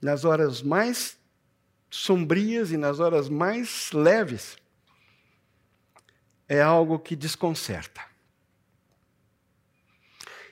nas 0.02 0.24
horas 0.24 0.60
mais 0.60 1.16
sombrias 1.88 2.72
e 2.72 2.76
nas 2.76 2.98
horas 2.98 3.28
mais 3.28 3.92
leves, 3.92 4.56
é 6.48 6.60
algo 6.60 6.98
que 6.98 7.14
desconcerta. 7.14 8.02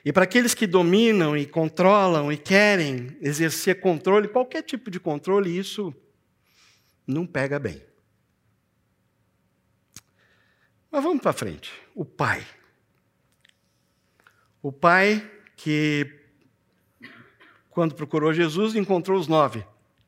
E 0.03 0.11
para 0.11 0.23
aqueles 0.23 0.55
que 0.55 0.65
dominam 0.65 1.37
e 1.37 1.45
controlam 1.45 2.31
e 2.31 2.37
querem 2.37 3.15
exercer 3.21 3.79
controle, 3.79 4.27
qualquer 4.27 4.63
tipo 4.63 4.89
de 4.89 4.99
controle, 4.99 5.55
isso 5.55 5.93
não 7.05 7.27
pega 7.27 7.59
bem. 7.59 7.83
Mas 10.89 11.03
vamos 11.03 11.21
para 11.21 11.33
frente. 11.33 11.71
O 11.93 12.03
pai. 12.03 12.45
O 14.61 14.71
pai 14.71 15.29
que, 15.55 16.20
quando 17.71 17.95
procurou 17.95 18.33
Jesus, 18.33 18.75
encontrou 18.75 19.17
os 19.17 19.27
nove. 19.27 19.65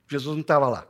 Jesus 0.08 0.36
não 0.36 0.42
estava 0.42 0.68
lá. 0.68 0.88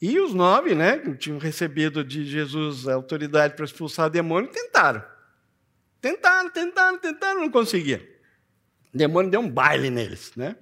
E 0.00 0.20
os 0.20 0.34
nove, 0.34 0.74
né, 0.74 0.98
que 0.98 1.14
tinham 1.16 1.38
recebido 1.38 2.04
de 2.04 2.26
Jesus 2.26 2.86
a 2.86 2.94
autoridade 2.94 3.54
para 3.56 3.64
expulsar 3.64 4.10
demônio, 4.10 4.50
tentaram. 4.50 5.02
Tentaram, 6.00 6.50
tentaram, 6.50 6.98
tentaram, 6.98 7.40
não 7.40 7.50
conseguiam. 7.50 8.00
O 8.92 8.98
demônio 8.98 9.30
deu 9.30 9.40
um 9.40 9.48
baile 9.48 9.88
neles, 9.88 10.32
né? 10.36 10.56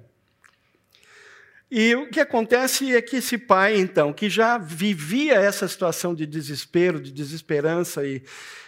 E 1.69 1.95
o 1.97 2.09
que 2.09 2.21
acontece 2.21 2.95
é 2.95 3.03
que 3.03 3.17
esse 3.17 3.37
pai, 3.37 3.77
então, 3.79 4.13
que 4.13 4.31
já 4.31 4.59
vivia 4.59 5.35
essa 5.35 5.67
situação 5.67 6.15
de 6.15 6.27
desespero, 6.27 7.01
de 7.01 7.11
desesperança, 7.11 8.07
e 8.07 8.23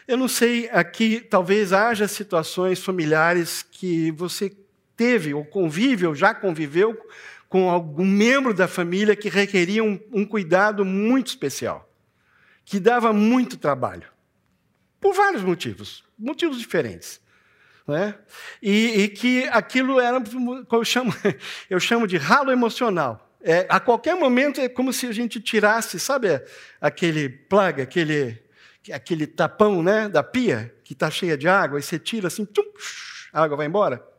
eu 0.09 0.17
não 0.17 0.27
sei, 0.27 0.69
aqui 0.71 1.21
talvez 1.21 1.73
haja 1.73 2.09
situações 2.09 2.83
familiares 2.83 3.63
que 3.63 4.11
você 4.11 4.51
teve, 4.97 5.35
ou 5.35 5.45
convive, 5.45 6.07
ou 6.07 6.15
já 6.15 6.35
conviveu 6.35 6.97
com 7.49 7.71
algum 7.71 8.05
membro 8.05 8.53
da 8.53 8.67
família 8.67 9.15
que 9.15 9.29
requeria 9.29 9.85
um, 9.85 10.01
um 10.13 10.25
cuidado 10.25 10.85
muito 10.85 11.29
especial, 11.29 11.89
que 12.65 12.81
dava 12.81 13.13
muito 13.13 13.57
trabalho, 13.57 14.09
por 15.01 15.15
vários 15.15 15.43
motivos, 15.43 16.05
motivos 16.19 16.59
diferentes. 16.59 17.21
Né? 17.87 18.15
E, 18.63 19.03
e, 19.03 19.09
que 19.09 19.47
aquilo 19.49 20.01
era, 20.01 20.21
eu 20.73 20.85
chamo, 20.85 21.15
eu 21.71 21.79
chamo 21.79 22.07
de 22.07 22.17
ralo 22.17 22.51
emocional. 22.51 23.31
É, 23.41 23.67
a 23.69 23.79
qualquer 23.79 24.17
momento 24.17 24.61
é 24.61 24.69
como 24.69 24.91
se 24.93 25.07
a 25.07 25.13
gente 25.13 25.39
tirasse, 25.39 26.01
sabe, 26.01 26.43
aquele 26.81 27.29
plug, 27.29 27.83
aquele, 27.83 28.43
aquele 28.91 29.27
tapão 29.27 29.83
né, 29.83 30.09
da 30.09 30.23
pia 30.23 30.75
que 30.83 30.95
está 30.95 31.11
cheia 31.11 31.37
de 31.37 31.47
água, 31.47 31.79
e 31.79 31.83
você 31.83 31.99
tira 31.99 32.29
assim, 32.29 32.45
tum, 32.45 32.65
a 33.33 33.43
água 33.43 33.59
vai 33.59 33.67
embora. 33.67 34.14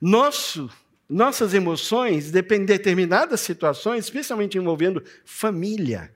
Nosso, 0.00 0.70
nossas 1.08 1.52
emoções, 1.52 2.30
de 2.30 2.40
determinadas 2.40 3.40
situações, 3.40 4.04
especialmente 4.04 4.56
envolvendo 4.56 5.04
família, 5.24 6.12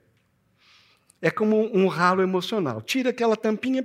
é 1.24 1.30
como 1.30 1.74
um 1.74 1.86
ralo 1.86 2.20
emocional. 2.20 2.82
Tira 2.82 3.08
aquela 3.08 3.34
tampinha, 3.34 3.82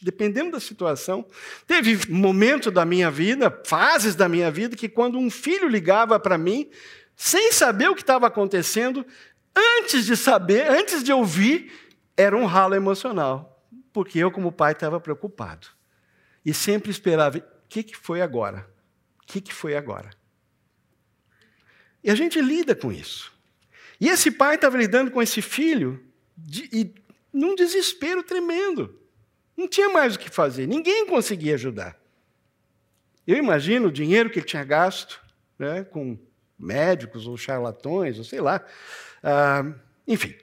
dependendo 0.00 0.52
da 0.52 0.60
situação. 0.60 1.26
Teve 1.66 2.08
momentos 2.08 2.72
da 2.72 2.84
minha 2.84 3.10
vida, 3.10 3.50
fases 3.66 4.14
da 4.14 4.28
minha 4.28 4.48
vida, 4.48 4.76
que 4.76 4.88
quando 4.88 5.18
um 5.18 5.28
filho 5.28 5.68
ligava 5.68 6.20
para 6.20 6.38
mim, 6.38 6.70
sem 7.16 7.50
saber 7.50 7.90
o 7.90 7.96
que 7.96 8.02
estava 8.02 8.28
acontecendo, 8.28 9.04
antes 9.56 10.06
de 10.06 10.16
saber, 10.16 10.70
antes 10.70 11.02
de 11.02 11.12
ouvir, 11.12 11.72
era 12.16 12.36
um 12.36 12.44
ralo 12.44 12.76
emocional. 12.76 13.66
Porque 13.92 14.20
eu, 14.20 14.30
como 14.30 14.52
pai, 14.52 14.70
estava 14.70 15.00
preocupado. 15.00 15.66
E 16.44 16.54
sempre 16.54 16.92
esperava: 16.92 17.38
o 17.38 17.42
que, 17.68 17.82
que 17.82 17.96
foi 17.96 18.22
agora? 18.22 18.64
Que, 19.28 19.42
que 19.42 19.52
foi 19.52 19.76
agora? 19.76 20.10
E 22.02 22.10
a 22.10 22.14
gente 22.14 22.40
lida 22.40 22.74
com 22.74 22.90
isso. 22.90 23.30
E 24.00 24.08
esse 24.08 24.30
pai 24.30 24.54
estava 24.54 24.78
lidando 24.78 25.10
com 25.10 25.20
esse 25.20 25.42
filho 25.42 26.02
de, 26.34 26.68
e 26.72 26.94
num 27.30 27.54
desespero 27.54 28.22
tremendo. 28.22 28.98
Não 29.54 29.68
tinha 29.68 29.90
mais 29.90 30.14
o 30.14 30.18
que 30.18 30.30
fazer, 30.30 30.66
ninguém 30.66 31.06
conseguia 31.06 31.54
ajudar. 31.54 32.00
Eu 33.26 33.36
imagino 33.36 33.88
o 33.88 33.92
dinheiro 33.92 34.30
que 34.30 34.38
ele 34.38 34.46
tinha 34.46 34.64
gasto 34.64 35.20
né, 35.58 35.84
com 35.84 36.18
médicos 36.58 37.26
ou 37.26 37.36
charlatões, 37.36 38.16
ou 38.16 38.24
sei 38.24 38.40
lá. 38.40 38.64
Ah, 39.22 39.74
enfim. 40.06 40.34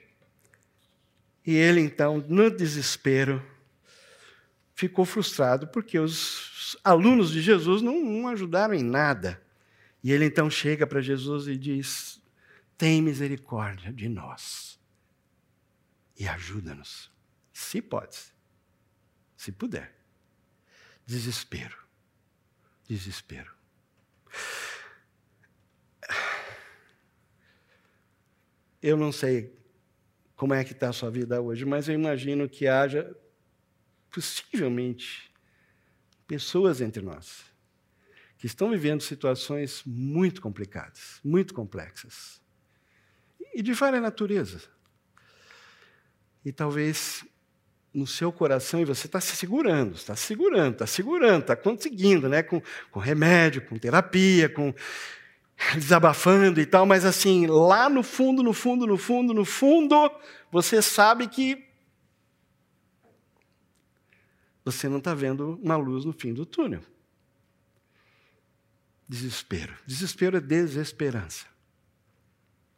E 1.44 1.56
ele, 1.56 1.80
então, 1.80 2.24
no 2.28 2.48
desespero, 2.50 3.44
ficou 4.76 5.06
frustrado 5.06 5.66
porque 5.66 5.98
os 5.98 6.76
alunos 6.84 7.30
de 7.30 7.40
Jesus 7.40 7.80
não, 7.82 8.04
não 8.04 8.28
ajudaram 8.28 8.74
em 8.74 8.84
nada. 8.84 9.42
E 10.04 10.12
ele 10.12 10.26
então 10.26 10.48
chega 10.48 10.86
para 10.86 11.00
Jesus 11.00 11.48
e 11.48 11.56
diz: 11.56 12.22
Tem 12.76 13.02
misericórdia 13.02 13.92
de 13.92 14.08
nós 14.08 14.78
e 16.16 16.28
ajuda-nos. 16.28 17.10
Se 17.52 17.80
pode, 17.80 18.18
se 19.36 19.50
puder. 19.50 19.96
Desespero. 21.06 21.76
Desespero. 22.86 23.50
Eu 28.82 28.96
não 28.96 29.10
sei 29.10 29.56
como 30.36 30.52
é 30.52 30.62
que 30.62 30.72
está 30.72 30.90
a 30.90 30.92
sua 30.92 31.10
vida 31.10 31.40
hoje, 31.40 31.64
mas 31.64 31.88
eu 31.88 31.94
imagino 31.94 32.48
que 32.48 32.68
haja, 32.68 33.16
possivelmente, 34.16 35.30
pessoas 36.26 36.80
entre 36.80 37.02
nós 37.02 37.44
que 38.38 38.46
estão 38.46 38.70
vivendo 38.70 39.02
situações 39.02 39.82
muito 39.84 40.40
complicadas, 40.40 41.20
muito 41.24 41.54
complexas, 41.54 42.40
e 43.54 43.62
de 43.62 43.72
várias 43.72 44.02
naturezas. 44.02 44.68
E 46.44 46.52
talvez 46.52 47.24
no 47.92 48.06
seu 48.06 48.30
coração, 48.30 48.80
e 48.80 48.84
você 48.84 49.06
está 49.06 49.20
se 49.20 49.34
segurando, 49.36 49.94
está 49.96 50.14
se 50.14 50.26
segurando, 50.26 50.74
está 50.74 50.86
segurando, 50.86 51.40
está 51.40 51.56
conseguindo, 51.56 52.28
né? 52.28 52.42
Com, 52.42 52.60
com 52.90 53.00
remédio, 53.00 53.62
com 53.62 53.78
terapia, 53.78 54.48
com 54.50 54.74
desabafando 55.74 56.60
e 56.60 56.66
tal, 56.66 56.84
mas 56.84 57.06
assim, 57.06 57.46
lá 57.46 57.88
no 57.88 58.02
fundo, 58.02 58.42
no 58.42 58.52
fundo, 58.52 58.86
no 58.86 58.98
fundo, 58.98 59.32
no 59.32 59.44
fundo, 59.44 60.10
você 60.52 60.82
sabe 60.82 61.26
que 61.26 61.65
você 64.66 64.88
não 64.88 64.98
está 64.98 65.14
vendo 65.14 65.60
uma 65.62 65.76
luz 65.76 66.04
no 66.04 66.12
fim 66.12 66.34
do 66.34 66.44
túnel. 66.44 66.82
Desespero. 69.08 69.72
Desespero 69.86 70.38
é 70.38 70.40
desesperança. 70.40 71.46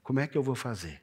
Como 0.03 0.21
é 0.21 0.27
que 0.27 0.37
eu 0.37 0.43
vou 0.43 0.55
fazer? 0.55 1.01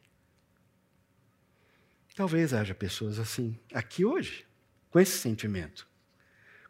Talvez 2.15 2.53
haja 2.53 2.75
pessoas 2.75 3.17
assim, 3.17 3.57
aqui 3.73 4.05
hoje, 4.05 4.45
com 4.91 4.99
esse 4.99 5.17
sentimento. 5.17 5.87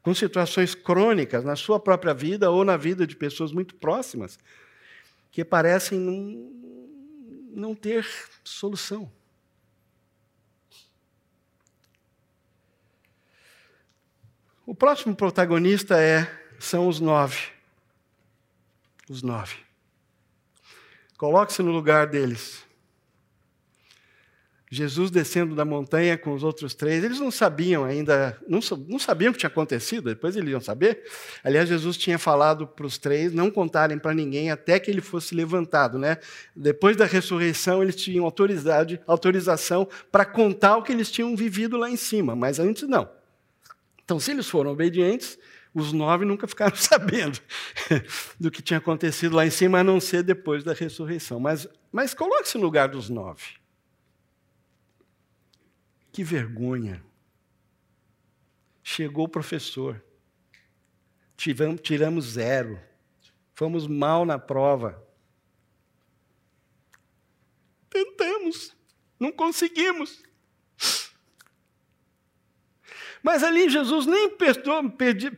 Com 0.01 0.15
situações 0.15 0.73
crônicas 0.73 1.43
na 1.43 1.57
sua 1.57 1.77
própria 1.77 2.13
vida 2.13 2.49
ou 2.49 2.63
na 2.63 2.77
vida 2.77 3.05
de 3.05 3.17
pessoas 3.17 3.51
muito 3.51 3.75
próximas, 3.75 4.39
que 5.29 5.43
parecem 5.43 5.99
não, 5.99 6.53
não 7.51 7.75
ter 7.75 8.07
solução. 8.45 9.11
O 14.65 14.73
próximo 14.73 15.15
protagonista 15.15 16.01
é, 16.01 16.27
são 16.59 16.87
os 16.87 16.99
nove. 16.99 17.37
Os 19.07 19.21
nove. 19.21 19.55
Coloque-se 21.17 21.61
no 21.61 21.71
lugar 21.71 22.07
deles. 22.07 22.65
Jesus 24.71 25.11
descendo 25.11 25.55
da 25.55 25.63
montanha 25.63 26.17
com 26.17 26.33
os 26.33 26.43
outros 26.43 26.73
três, 26.73 27.03
eles 27.03 27.19
não 27.19 27.29
sabiam 27.29 27.85
ainda, 27.85 28.37
não, 28.47 28.59
sabiam 28.99 29.29
o 29.29 29.33
que 29.33 29.39
tinha 29.39 29.47
acontecido, 29.47 30.09
depois 30.09 30.35
eles 30.35 30.49
iam 30.49 30.59
saber. 30.59 31.03
Aliás, 31.43 31.69
Jesus 31.69 31.95
tinha 31.95 32.17
falado 32.17 32.67
para 32.67 32.85
os 32.85 32.97
três 32.97 33.31
não 33.31 33.51
contarem 33.51 33.99
para 33.99 34.13
ninguém 34.13 34.49
até 34.49 34.79
que 34.79 34.89
ele 34.89 35.01
fosse 35.01 35.35
levantado. 35.35 35.99
Né? 35.99 36.17
Depois 36.55 36.97
da 36.97 37.05
ressurreição, 37.05 37.83
eles 37.83 37.95
tinham 37.95 38.25
autoridade, 38.25 38.99
autorização 39.05 39.87
para 40.11 40.25
contar 40.25 40.77
o 40.77 40.83
que 40.83 40.91
eles 40.91 41.11
tinham 41.11 41.35
vivido 41.35 41.77
lá 41.77 41.89
em 41.89 41.95
cima, 41.95 42.35
mas 42.35 42.59
antes 42.59 42.89
não. 42.89 43.07
Então, 44.05 44.19
se 44.19 44.31
eles 44.31 44.47
foram 44.47 44.71
obedientes, 44.71 45.37
os 45.73 45.91
nove 45.91 46.23
nunca 46.23 46.47
ficaram 46.47 46.75
sabendo 46.77 47.39
do 48.39 48.49
que 48.49 48.61
tinha 48.61 48.77
acontecido 48.77 49.35
lá 49.35 49.45
em 49.45 49.49
cima, 49.49 49.79
a 49.79 49.83
não 49.83 49.99
ser 49.99 50.23
depois 50.23 50.63
da 50.63 50.73
ressurreição. 50.73 51.39
Mas, 51.39 51.67
mas 51.91 52.13
coloque-se 52.13 52.57
no 52.57 52.63
lugar 52.63 52.87
dos 52.87 53.09
nove. 53.09 53.55
Que 56.13 56.23
vergonha. 56.23 57.03
Chegou 58.81 59.25
o 59.25 59.29
professor. 59.29 60.01
Tiramos 61.35 62.25
zero. 62.25 62.79
Fomos 63.53 63.87
mal 63.87 64.25
na 64.25 64.37
prova. 64.37 65.03
Tentamos, 67.89 68.75
não 69.19 69.31
conseguimos. 69.31 70.23
Mas 73.25 73.41
ali 73.41 73.67
Jesus 73.67 74.05
nem 74.05 74.29
perdeu, 74.29 74.87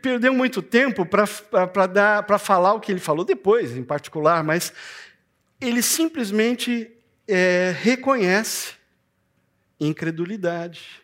perdeu 0.02 0.34
muito 0.34 0.62
tempo 0.62 1.06
para 1.06 2.38
falar 2.38 2.74
o 2.74 2.82
que 2.82 2.92
ele 2.92 3.00
falou 3.00 3.24
depois, 3.24 3.78
em 3.78 3.84
particular, 3.84 4.44
mas 4.44 4.74
ele 5.62 5.82
simplesmente 5.82 6.92
é, 7.26 7.74
reconhece 7.80 8.74
incredulidade, 9.80 11.02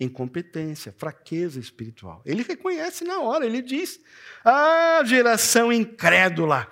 incompetência, 0.00 0.90
fraqueza 0.96 1.60
espiritual. 1.60 2.22
Ele 2.24 2.42
reconhece 2.42 3.04
na 3.04 3.20
hora, 3.20 3.44
ele 3.44 3.60
diz: 3.60 4.00
Ah, 4.42 5.02
geração 5.04 5.70
incrédula! 5.70 6.66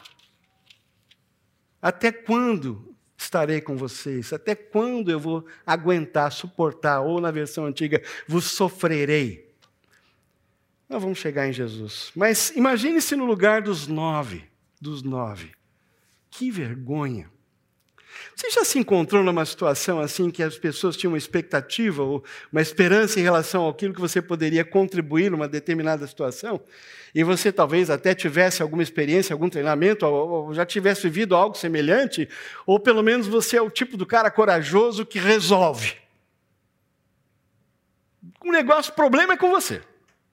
Até 1.83 2.11
quando 2.11 2.94
estarei 3.25 3.61
com 3.61 3.77
vocês? 3.77 4.33
Até 4.33 4.55
quando 4.55 5.11
eu 5.11 5.19
vou 5.19 5.45
aguentar, 5.67 6.31
suportar? 6.33 7.01
Ou 7.01 7.21
na 7.21 7.31
versão 7.31 7.67
antiga, 7.67 8.03
vos 8.29 8.45
sofrerei? 8.45 9.53
Nós 10.89 11.03
vamos 11.03 11.19
chegar 11.19 11.49
em 11.49 11.53
Jesus. 11.53 12.13
Mas 12.15 12.51
imagine-se 12.51 13.17
no 13.17 13.25
lugar 13.25 13.63
dos 13.63 13.87
nove, 13.87 14.45
dos 14.81 15.03
nove. 15.03 15.53
Que 16.31 16.51
vergonha! 16.51 17.34
Você 18.35 18.51
já 18.51 18.65
se 18.65 18.79
encontrou 18.79 19.23
numa 19.23 19.45
situação 19.45 20.01
assim 20.01 20.31
que 20.31 20.43
as 20.43 20.59
pessoas 20.59 20.97
tinham 20.97 21.13
uma 21.13 21.19
expectativa 21.19 22.03
ou 22.03 22.25
uma 22.53 22.61
esperança 22.61 23.21
em 23.21 23.23
relação 23.23 23.69
àquilo 23.69 23.95
que 23.95 24.01
você 24.01 24.21
poderia 24.21 24.65
contribuir 24.65 25.31
numa 25.31 25.49
determinada 25.49 26.07
situação? 26.07 26.61
E 27.15 27.23
você 27.23 27.53
talvez 27.53 27.91
até 27.91 28.15
tivesse 28.15 28.61
alguma 28.61 28.83
experiência, 28.83 29.33
algum 29.33 29.49
treinamento, 29.49 30.05
ou 30.05 30.53
já 30.53 30.67
tivesse 30.67 31.03
vivido 31.03 31.37
algo 31.37 31.57
semelhante, 31.57 32.29
ou 32.67 32.81
pelo 32.81 33.03
menos 33.03 33.27
você 33.29 33.57
é 33.57 33.63
o 33.63 33.71
tipo 33.71 33.97
do 33.97 34.05
cara 34.05 34.31
corajoso 34.31 35.07
que 35.07 35.19
resolve. 35.19 35.95
O 38.45 38.51
negócio, 38.51 38.93
o 38.93 38.97
problema 38.97 39.35
é 39.35 39.37
com 39.37 39.49
você. 39.49 39.81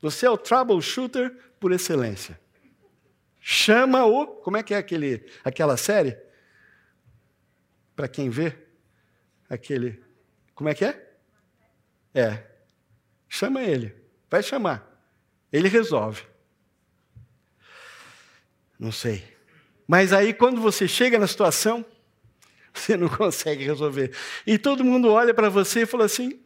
Você 0.02 0.26
é 0.26 0.30
o 0.30 0.38
troubleshooter 0.38 1.32
por 1.60 1.72
excelência. 1.72 2.40
Chama 3.40 4.06
o. 4.06 4.28
Como 4.28 4.58
é 4.58 4.64
que 4.64 4.74
é 4.74 4.78
aquele, 4.78 5.24
aquela 5.44 5.78
série? 5.78 6.18
Para 8.02 8.08
quem 8.08 8.32
vê? 8.32 8.56
Aquele. 9.48 10.02
Como 10.56 10.68
é 10.68 10.74
que 10.74 10.84
é? 10.84 11.08
É. 12.16 12.44
Chama 13.30 13.62
ele. 13.62 13.96
Vai 14.28 14.42
chamar. 14.42 14.84
Ele 15.54 15.68
resolve. 15.68 16.24
Não 18.80 18.92
sei. 18.92 19.24
Mas 19.88 20.14
aí, 20.14 20.34
quando 20.34 20.60
você 20.60 20.88
chega 20.88 21.20
na 21.20 21.28
situação, 21.28 21.86
você 22.74 22.98
não 22.98 23.08
consegue 23.08 23.64
resolver. 23.64 24.12
E 24.48 24.58
todo 24.58 24.84
mundo 24.84 25.12
olha 25.12 25.32
para 25.32 25.48
você 25.48 25.82
e 25.82 25.86
fala 25.86 26.06
assim: 26.06 26.40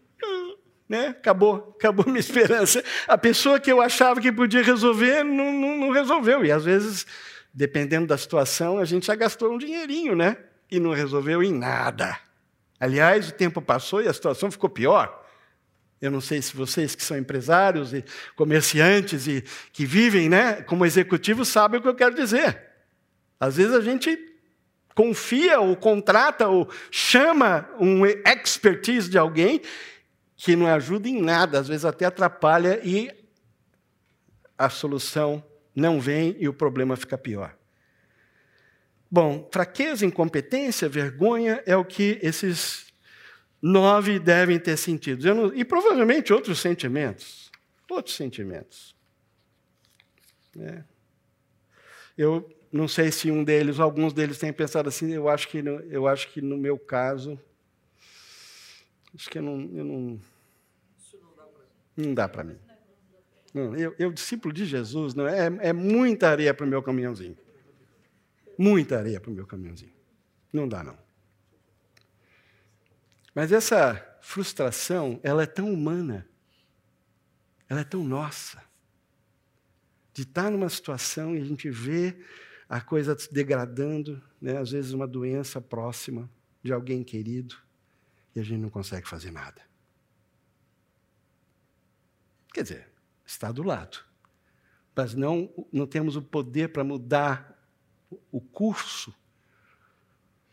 né? 0.90 1.08
Acabou, 1.08 1.74
acabou 1.80 2.06
minha 2.06 2.20
esperança. 2.20 2.84
A 3.08 3.18
pessoa 3.18 3.62
que 3.62 3.72
eu 3.72 3.80
achava 3.80 4.20
que 4.20 4.30
podia 4.30 4.62
resolver 4.62 5.24
não, 5.24 5.54
não, 5.54 5.78
não, 5.78 5.90
resolveu. 5.92 6.44
E 6.44 6.52
às 6.52 6.66
vezes, 6.66 7.08
dependendo 7.54 8.08
da 8.08 8.18
situação, 8.18 8.78
a 8.78 8.84
gente 8.84 9.06
já 9.06 9.16
gastou 9.16 9.54
um 9.54 9.58
dinheirinho, 9.58 10.18
né? 10.18 10.36
E 10.70 10.80
não 10.80 10.92
resolveu 10.92 11.44
em 11.44 11.54
nada. 11.54 12.18
Aliás, 12.80 13.30
o 13.30 13.34
tempo 13.34 13.62
passou 13.62 14.02
e 14.02 14.08
a 14.08 14.14
situação 14.14 14.52
ficou 14.52 14.70
pior. 14.70 15.24
Eu 16.02 16.12
não 16.12 16.22
sei 16.22 16.42
se 16.42 16.56
vocês 16.56 16.94
que 16.94 17.04
são 17.04 17.18
empresários 17.18 17.94
e 17.94 18.04
comerciantes 18.36 19.28
e 19.28 19.44
que 19.72 19.86
vivem, 19.86 20.30
né, 20.30 20.62
como 20.64 20.86
executivos 20.86 21.48
sabem 21.48 21.80
o 21.80 21.84
que 21.84 21.90
eu 21.90 21.96
quero 21.96 22.16
dizer. 22.16 22.62
Às 23.40 23.58
vezes 23.58 23.74
a 23.74 23.82
gente 23.82 24.18
confia 24.94 25.60
ou 25.60 25.76
contrata 25.76 26.48
ou 26.48 26.70
chama 26.92 27.70
um 27.80 28.06
expertise 28.06 29.10
de 29.10 29.18
alguém 29.18 29.62
que 30.36 30.56
não 30.56 30.68
ajuda 30.68 31.08
em 31.08 31.22
nada, 31.22 31.60
às 31.60 31.68
vezes 31.68 31.86
até 31.86 32.06
atrapalha 32.06 32.80
e 32.84 33.12
a 34.58 34.70
solução 34.70 35.44
não 35.76 36.00
vem 36.00 36.36
e 36.40 36.48
o 36.48 36.54
problema 36.54 36.96
fica 36.96 37.18
pior. 37.18 37.56
Bom, 39.16 39.48
fraqueza, 39.50 40.06
incompetência, 40.06 40.90
vergonha 40.90 41.64
é 41.66 41.78
o 41.78 41.86
que 41.86 42.20
esses 42.22 42.88
nove 43.62 44.20
devem 44.20 44.60
ter 44.60 44.76
sentido. 44.76 45.34
Não, 45.34 45.56
e 45.56 45.64
provavelmente 45.64 46.34
outros 46.34 46.60
sentimentos. 46.60 47.50
Outros 47.90 48.16
sentimentos. 48.16 48.94
É. 50.60 50.84
Eu 52.18 52.54
não 52.70 52.90
sei 52.90 53.10
se 53.10 53.32
um 53.32 53.42
deles, 53.42 53.80
alguns 53.80 54.12
deles 54.12 54.38
têm 54.38 54.52
pensado 54.52 54.90
assim, 54.90 55.14
eu 55.14 55.30
acho 55.30 55.48
que 55.48 55.62
no, 55.62 55.80
eu 55.84 56.08
acho 56.08 56.28
que 56.34 56.42
no 56.42 56.58
meu 56.58 56.78
caso, 56.78 57.40
Acho 59.16 59.30
que 59.30 59.38
eu 59.38 59.42
não. 59.42 59.62
Eu 59.74 59.86
não, 59.86 60.20
não 61.96 62.14
dá 62.14 62.28
para 62.28 62.44
mim. 62.44 62.58
Não, 63.54 63.74
eu, 63.74 63.96
eu, 63.98 64.12
discípulo 64.12 64.54
de 64.54 64.66
Jesus, 64.66 65.14
não 65.14 65.26
é, 65.26 65.46
é 65.62 65.72
muita 65.72 66.28
areia 66.28 66.54
para 66.54 66.66
o 66.66 66.70
meu 66.70 66.84
caminhãozinho. 66.84 67.38
Muita 68.58 68.98
areia 68.98 69.20
para 69.20 69.32
o 69.32 69.34
meu 69.34 69.46
caminhãozinho. 69.46 69.94
Não 70.52 70.68
dá, 70.68 70.84
não. 70.84 70.98
Mas 73.34 73.52
essa 73.52 74.18
frustração, 74.22 75.20
ela 75.22 75.44
é 75.44 75.46
tão 75.46 75.72
humana. 75.72 76.28
Ela 77.68 77.82
é 77.82 77.84
tão 77.84 78.04
nossa. 78.04 78.64
De 80.14 80.22
estar 80.22 80.50
numa 80.50 80.70
situação 80.70 81.36
e 81.36 81.42
a 81.42 81.44
gente 81.44 81.70
vê 81.70 82.18
a 82.70 82.80
coisa 82.80 83.18
se 83.18 83.32
degradando, 83.34 84.22
né? 84.42 84.58
às 84.58 84.72
vezes 84.72 84.94
uma 84.94 85.06
doença 85.06 85.60
próxima 85.60 86.30
de 86.64 86.72
alguém 86.72 87.04
querido 87.04 87.58
e 88.36 88.40
a 88.40 88.44
gente 88.44 88.62
não 88.62 88.70
consegue 88.70 89.08
fazer 89.08 89.32
nada. 89.32 89.62
Quer 92.54 92.64
dizer, 92.64 92.90
está 93.26 93.52
do 93.52 93.64
lado. 93.64 93.98
Mas 94.96 95.14
não, 95.14 95.54
não 95.72 95.86
temos 95.86 96.16
o 96.16 96.22
poder 96.22 96.70
para 96.70 96.84
mudar 96.84 97.55
o 98.32 98.42
curso 98.42 99.14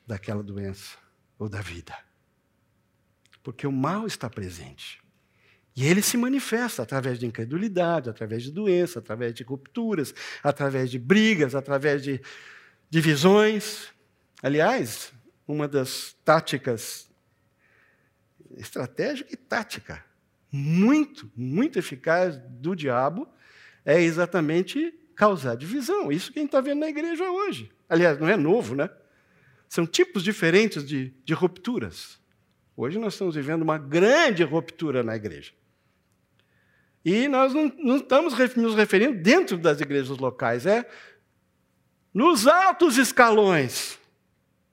daquela 0.06 0.42
doença 0.42 0.96
ou 1.38 1.48
da 1.48 1.60
vida. 1.60 1.96
Porque 3.42 3.66
o 3.66 3.72
mal 3.72 4.06
está 4.06 4.28
presente. 4.30 5.02
E 5.74 5.86
ele 5.86 6.02
se 6.02 6.16
manifesta 6.16 6.82
através 6.82 7.18
de 7.18 7.26
incredulidade, 7.26 8.10
através 8.10 8.42
de 8.42 8.52
doença, 8.52 8.98
através 8.98 9.34
de 9.34 9.42
rupturas, 9.42 10.14
através 10.42 10.90
de 10.90 10.98
brigas, 10.98 11.54
através 11.54 12.02
de 12.02 12.20
divisões. 12.90 13.88
Aliás, 14.42 15.12
uma 15.48 15.66
das 15.66 16.14
táticas 16.24 17.10
estratégica 18.56 19.32
e 19.32 19.36
tática 19.36 20.04
muito, 20.50 21.32
muito 21.34 21.78
eficaz 21.78 22.36
do 22.36 22.76
diabo 22.76 23.26
é 23.84 24.00
exatamente 24.00 24.94
causar 25.16 25.56
divisão. 25.56 26.10
Isso 26.10 26.32
que 26.32 26.38
a 26.38 26.42
gente 26.42 26.48
está 26.48 26.60
vendo 26.60 26.80
na 26.80 26.88
igreja 26.88 27.30
hoje. 27.30 27.70
Aliás, 27.88 28.18
não 28.18 28.28
é 28.28 28.36
novo, 28.36 28.74
né? 28.74 28.90
São 29.68 29.86
tipos 29.86 30.22
diferentes 30.22 30.84
de, 30.84 31.14
de 31.24 31.34
rupturas. 31.34 32.20
Hoje 32.76 32.98
nós 32.98 33.14
estamos 33.14 33.34
vivendo 33.34 33.62
uma 33.62 33.78
grande 33.78 34.42
ruptura 34.42 35.02
na 35.02 35.16
igreja. 35.16 35.52
E 37.04 37.28
nós 37.28 37.52
não, 37.52 37.72
não 37.78 37.96
estamos 37.96 38.34
nos 38.56 38.74
referindo 38.74 39.20
dentro 39.20 39.58
das 39.58 39.80
igrejas 39.80 40.16
locais, 40.18 40.66
é 40.66 40.88
nos 42.14 42.46
altos 42.46 42.98
escalões 42.98 43.98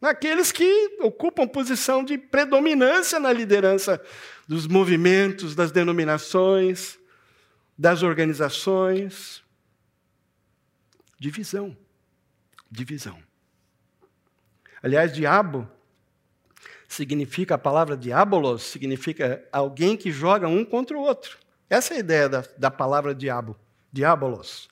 naqueles 0.02 0.52
que 0.52 0.98
ocupam 1.02 1.48
posição 1.48 2.04
de 2.04 2.18
predominância 2.18 3.20
na 3.20 3.34
liderança 3.34 4.02
dos 4.48 4.68
movimentos, 4.68 5.56
das 5.56 5.72
denominações, 5.72 6.98
das 7.78 8.02
organizações. 8.04 9.44
Divisão. 11.20 11.76
Divisão. 12.72 13.22
Aliás, 14.82 15.12
diabo 15.12 15.70
significa, 16.88 17.56
a 17.56 17.58
palavra 17.58 17.98
diabolos 17.98 18.64
significa 18.64 19.46
alguém 19.52 19.98
que 19.98 20.12
joga 20.12 20.48
um 20.48 20.64
contra 20.64 20.98
o 20.98 21.02
outro. 21.02 21.38
Essa 21.70 21.94
é 21.94 21.98
a 21.98 22.00
ideia 22.00 22.30
da, 22.30 22.44
da 22.58 22.72
palavra 22.72 23.14
diabo, 23.14 23.56
diabolos. 23.92 24.70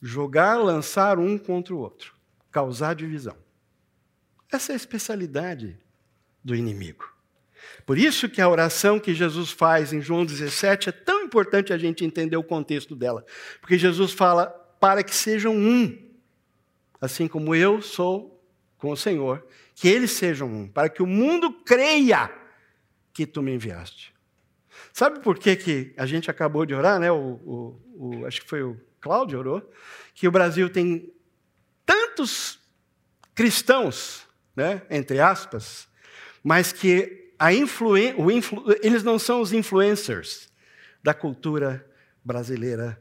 Jogar, 0.00 0.56
lançar 0.56 1.18
um 1.18 1.38
contra 1.38 1.74
o 1.74 1.78
outro, 1.78 2.14
causar 2.50 2.94
divisão. 2.94 3.36
Essa 4.52 4.72
é 4.72 4.74
a 4.74 4.76
especialidade 4.76 5.78
do 6.44 6.54
inimigo. 6.54 7.10
Por 7.86 7.96
isso 7.96 8.28
que 8.28 8.40
a 8.40 8.48
oração 8.48 9.00
que 9.00 9.14
Jesus 9.14 9.50
faz 9.50 9.92
em 9.92 10.00
João 10.00 10.24
17 10.24 10.88
é 10.88 10.92
tão 10.92 11.22
importante 11.22 11.72
a 11.72 11.78
gente 11.78 12.04
entender 12.04 12.36
o 12.36 12.42
contexto 12.42 12.94
dela. 12.94 13.24
Porque 13.60 13.78
Jesus 13.78 14.12
fala 14.12 14.61
para 14.82 15.04
que 15.04 15.14
sejam 15.14 15.54
um, 15.54 15.96
assim 17.00 17.28
como 17.28 17.54
eu 17.54 17.80
sou 17.80 18.44
com 18.76 18.90
o 18.90 18.96
Senhor, 18.96 19.46
que 19.76 19.86
eles 19.86 20.10
sejam 20.10 20.48
um, 20.48 20.66
para 20.66 20.88
que 20.88 21.00
o 21.00 21.06
mundo 21.06 21.52
creia 21.64 22.28
que 23.14 23.24
tu 23.24 23.40
me 23.40 23.54
enviaste. 23.54 24.12
Sabe 24.92 25.20
por 25.20 25.38
que, 25.38 25.54
que 25.54 25.94
a 25.96 26.04
gente 26.04 26.28
acabou 26.28 26.66
de 26.66 26.74
orar, 26.74 26.98
né? 26.98 27.12
O, 27.12 27.16
o, 27.16 27.80
o, 27.94 28.26
acho 28.26 28.42
que 28.42 28.48
foi 28.48 28.64
o 28.64 28.76
Cláudio 29.00 29.38
orou, 29.38 29.72
que 30.16 30.26
o 30.26 30.32
Brasil 30.32 30.68
tem 30.68 31.14
tantos 31.86 32.58
cristãos 33.36 34.26
né, 34.56 34.82
entre 34.90 35.20
aspas, 35.20 35.86
mas 36.42 36.72
que 36.72 37.32
a 37.38 37.54
influ, 37.54 37.96
eles 38.82 39.04
não 39.04 39.16
são 39.16 39.40
os 39.40 39.52
influencers 39.52 40.50
da 41.00 41.14
cultura 41.14 41.88
brasileira 42.24 43.00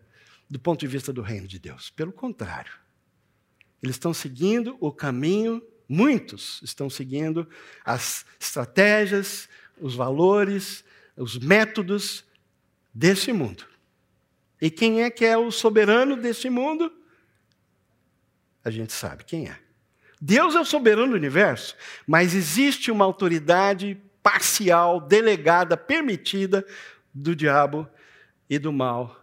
do 0.51 0.59
ponto 0.59 0.81
de 0.81 0.87
vista 0.87 1.13
do 1.13 1.21
reino 1.21 1.47
de 1.47 1.57
Deus. 1.57 1.89
Pelo 1.91 2.11
contrário, 2.11 2.73
eles 3.81 3.95
estão 3.95 4.13
seguindo 4.13 4.75
o 4.81 4.91
caminho, 4.91 5.63
muitos 5.87 6.59
estão 6.61 6.89
seguindo 6.89 7.47
as 7.85 8.25
estratégias, 8.37 9.47
os 9.79 9.95
valores, 9.95 10.83
os 11.15 11.37
métodos 11.39 12.25
desse 12.93 13.31
mundo. 13.31 13.65
E 14.61 14.69
quem 14.69 15.03
é 15.03 15.09
que 15.09 15.23
é 15.23 15.37
o 15.37 15.51
soberano 15.51 16.17
desse 16.17 16.49
mundo? 16.49 16.91
A 18.61 18.69
gente 18.69 18.91
sabe 18.91 19.23
quem 19.23 19.47
é. 19.47 19.57
Deus 20.19 20.53
é 20.53 20.59
o 20.59 20.65
soberano 20.65 21.13
do 21.13 21.17
universo, 21.17 21.77
mas 22.05 22.35
existe 22.35 22.91
uma 22.91 23.05
autoridade 23.05 23.97
parcial, 24.21 24.99
delegada, 24.99 25.77
permitida 25.77 26.67
do 27.13 27.33
diabo 27.33 27.87
e 28.49 28.59
do 28.59 28.73
mal 28.73 29.20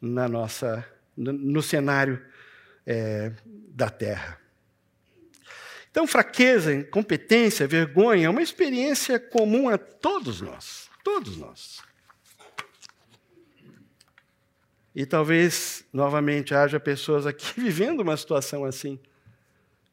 na 0.00 0.28
nossa, 0.28 0.86
no 1.16 1.62
cenário 1.62 2.24
é, 2.86 3.32
da 3.68 3.90
Terra. 3.90 4.40
Então, 5.90 6.06
fraqueza, 6.06 6.72
incompetência, 6.72 7.66
vergonha 7.66 8.26
é 8.26 8.30
uma 8.30 8.42
experiência 8.42 9.18
comum 9.18 9.68
a 9.68 9.76
todos 9.76 10.40
nós. 10.40 10.88
Todos 11.02 11.36
nós. 11.36 11.82
E 14.94 15.04
talvez, 15.04 15.84
novamente, 15.92 16.54
haja 16.54 16.78
pessoas 16.78 17.26
aqui 17.26 17.52
vivendo 17.60 18.00
uma 18.00 18.16
situação 18.16 18.64
assim. 18.64 19.00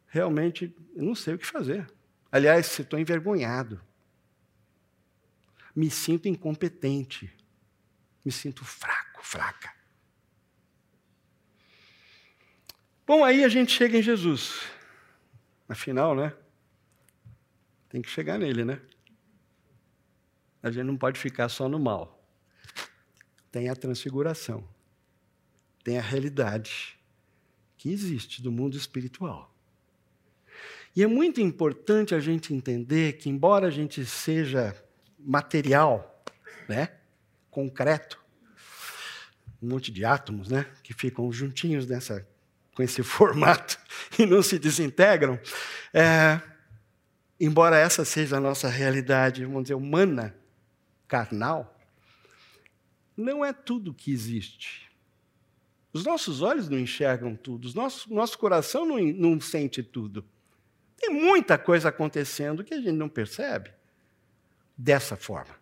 Realmente, 0.08 0.76
não 0.96 1.16
sei 1.16 1.34
o 1.34 1.38
que 1.38 1.46
fazer. 1.46 1.88
Aliás, 2.32 2.80
estou 2.80 3.00
envergonhado. 3.00 3.82
Me 5.76 5.90
sinto 5.90 6.28
incompetente. 6.28 7.32
Me 8.24 8.32
sinto 8.32 8.64
fraco, 8.66 9.24
fraca. 9.24 9.77
Bom, 13.08 13.24
aí 13.24 13.46
a 13.46 13.48
gente 13.48 13.72
chega 13.72 13.98
em 13.98 14.02
Jesus. 14.02 14.64
Afinal, 15.70 16.14
né? 16.14 16.34
Tem 17.88 18.02
que 18.02 18.10
chegar 18.10 18.38
nele, 18.38 18.66
né? 18.66 18.82
A 20.62 20.70
gente 20.70 20.84
não 20.84 20.98
pode 20.98 21.18
ficar 21.18 21.48
só 21.48 21.70
no 21.70 21.80
mal. 21.80 22.22
Tem 23.50 23.70
a 23.70 23.76
transfiguração. 23.78 24.68
Tem 25.86 25.98
a 25.98 26.02
realidade 26.02 27.00
que 27.78 27.90
existe 27.90 28.42
do 28.42 28.52
mundo 28.52 28.76
espiritual. 28.76 29.56
E 30.94 31.02
é 31.02 31.08
muito 31.08 31.40
importante 31.40 32.14
a 32.14 32.20
gente 32.20 32.54
entender 32.54 33.14
que, 33.14 33.30
embora 33.30 33.68
a 33.68 33.72
gente 33.72 34.06
seja 34.06 34.76
material, 35.18 36.26
né, 36.68 36.98
concreto, 37.50 38.22
um 39.62 39.70
monte 39.70 39.94
de 39.94 40.04
átomos, 40.04 40.50
né, 40.50 40.70
que 40.84 40.94
ficam 40.94 41.32
juntinhos 41.32 41.88
nessa, 41.88 42.28
com 42.78 42.84
esse 42.84 43.02
formato 43.04 43.80
e 44.20 44.26
não 44.28 44.44
se 44.44 44.60
desintegram, 44.60 45.40
é, 45.92 46.40
embora 47.40 47.76
essa 47.76 48.06
seja 48.06 48.38
a 48.38 48.40
nossa 48.40 48.70
realidade, 48.70 49.44
vamos 49.44 49.64
dizer, 49.64 49.74
humana, 49.74 50.36
carnal, 51.08 51.76
não 53.18 53.44
é 53.44 53.52
tudo 53.52 53.96
que 53.96 54.12
existe. 54.12 54.92
Os 55.92 56.04
nossos 56.04 56.44
olhos 56.44 56.70
não 56.70 56.78
enxergam 56.78 57.36
tudo, 57.36 57.68
o 57.68 57.74
nosso, 57.74 58.14
nosso 58.14 58.38
coração 58.38 58.86
não, 58.86 59.00
não 59.00 59.42
sente 59.42 59.82
tudo. 59.82 60.24
Tem 60.98 61.10
muita 61.10 61.58
coisa 61.58 61.90
acontecendo 61.90 62.64
que 62.64 62.76
a 62.76 62.78
gente 62.78 62.92
não 62.92 63.10
percebe 63.10 63.72
dessa 64.78 65.16
forma, 65.16 65.56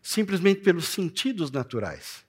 simplesmente 0.00 0.62
pelos 0.62 0.88
sentidos 0.88 1.50
naturais. 1.50 2.24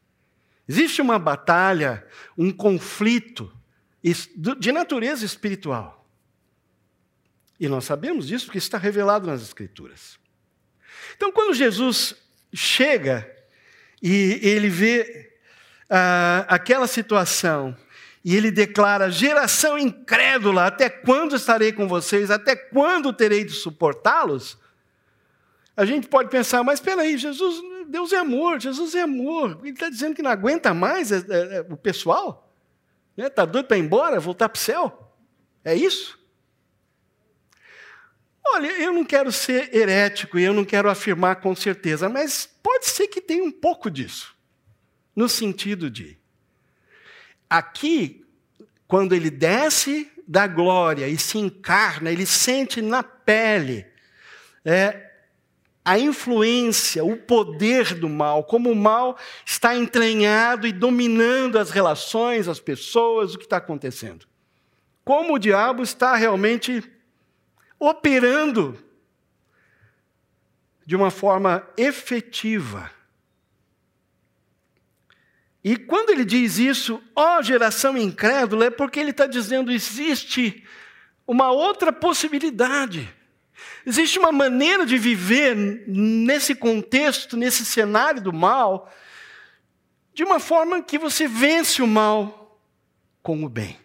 Existe 0.67 1.01
uma 1.01 1.17
batalha, 1.17 2.05
um 2.37 2.51
conflito 2.51 3.49
de 4.57 4.71
natureza 4.71 5.25
espiritual. 5.25 6.05
E 7.59 7.67
nós 7.67 7.85
sabemos 7.85 8.27
disso 8.27 8.45
porque 8.45 8.57
está 8.57 8.77
revelado 8.77 9.25
nas 9.25 9.41
Escrituras. 9.41 10.19
Então, 11.15 11.31
quando 11.31 11.53
Jesus 11.53 12.15
chega 12.53 13.29
e 14.01 14.39
ele 14.43 14.69
vê 14.69 15.37
ah, 15.89 16.45
aquela 16.47 16.87
situação 16.87 17.75
e 18.23 18.35
ele 18.35 18.51
declara: 18.51 19.09
geração 19.09 19.77
incrédula, 19.77 20.65
até 20.65 20.89
quando 20.89 21.35
estarei 21.35 21.71
com 21.71 21.87
vocês? 21.87 22.29
Até 22.29 22.55
quando 22.55 23.13
terei 23.13 23.43
de 23.45 23.53
suportá-los? 23.53 24.57
A 25.77 25.85
gente 25.85 26.07
pode 26.07 26.29
pensar, 26.29 26.63
mas 26.63 26.79
espera 26.79 27.01
aí, 27.01 27.17
Jesus, 27.17 27.61
Deus 27.87 28.13
é 28.13 28.17
amor, 28.17 28.59
Jesus 28.61 28.95
é 28.95 29.01
amor. 29.01 29.59
Ele 29.61 29.71
está 29.71 29.89
dizendo 29.89 30.15
que 30.15 30.21
não 30.21 30.31
aguenta 30.31 30.73
mais 30.73 31.11
é, 31.11 31.17
é, 31.17 31.57
é, 31.57 31.65
o 31.69 31.75
pessoal? 31.75 32.44
Está 33.17 33.45
né? 33.45 33.51
doido 33.51 33.67
para 33.67 33.77
ir 33.77 33.81
embora, 33.81 34.19
voltar 34.19 34.49
para 34.49 34.57
o 34.57 34.61
céu? 34.61 35.15
É 35.63 35.73
isso? 35.73 36.19
Olha, 38.47 38.67
eu 38.81 38.93
não 38.93 39.03
quero 39.03 39.31
ser 39.31 39.75
herético 39.75 40.37
e 40.37 40.43
eu 40.43 40.53
não 40.53 40.63
quero 40.63 40.89
afirmar 40.89 41.37
com 41.37 41.55
certeza, 41.55 42.07
mas 42.07 42.47
pode 42.61 42.85
ser 42.87 43.07
que 43.07 43.19
tenha 43.19 43.43
um 43.43 43.51
pouco 43.51 43.89
disso. 43.89 44.35
No 45.15 45.27
sentido 45.27 45.89
de 45.89 46.19
Aqui, 47.49 48.25
quando 48.87 49.13
ele 49.13 49.29
desce 49.29 50.11
da 50.27 50.47
glória 50.47 51.07
e 51.07 51.17
se 51.17 51.37
encarna, 51.37 52.11
ele 52.11 52.25
sente 52.25 52.81
na 52.81 53.03
pele 53.03 53.85
é, 54.63 55.04
a 55.85 55.97
influência, 55.99 57.05
o 57.05 57.15
poder 57.15 57.93
do 57.93 58.09
mal, 58.09 58.43
como 58.43 58.71
o 58.71 58.75
mal 58.75 59.17
está 59.45 59.75
entranhado 59.75 60.65
e 60.65 60.71
dominando 60.71 61.59
as 61.59 61.69
relações, 61.69 62.47
as 62.47 62.59
pessoas, 62.59 63.35
o 63.35 63.37
que 63.37 63.43
está 63.43 63.57
acontecendo. 63.57 64.25
Como 65.03 65.35
o 65.35 65.39
diabo 65.39 65.83
está 65.83 66.15
realmente 66.15 66.83
operando 67.79 68.83
de 70.85 70.95
uma 70.95 71.11
forma 71.11 71.65
efetiva 71.77 72.91
e 75.67 75.75
quando 75.77 76.11
ele 76.11 76.23
diz 76.23 76.59
isso, 76.59 77.01
ó 77.15 77.39
oh, 77.39 77.41
geração 77.41 77.97
incrédula, 77.97 78.65
é 78.65 78.69
porque 78.69 78.99
ele 78.99 79.09
está 79.09 79.25
dizendo: 79.25 79.71
existe 79.71 80.63
uma 81.25 81.49
outra 81.49 81.91
possibilidade. 81.91 83.11
Existe 83.85 84.17
uma 84.19 84.31
maneira 84.31 84.85
de 84.85 84.97
viver 84.97 85.55
nesse 85.87 86.55
contexto, 86.55 87.37
nesse 87.37 87.65
cenário 87.65 88.21
do 88.21 88.33
mal, 88.33 88.91
de 90.13 90.23
uma 90.23 90.39
forma 90.39 90.81
que 90.81 90.97
você 90.97 91.27
vence 91.27 91.81
o 91.81 91.87
mal 91.87 92.59
com 93.21 93.43
o 93.43 93.49
bem. 93.49 93.77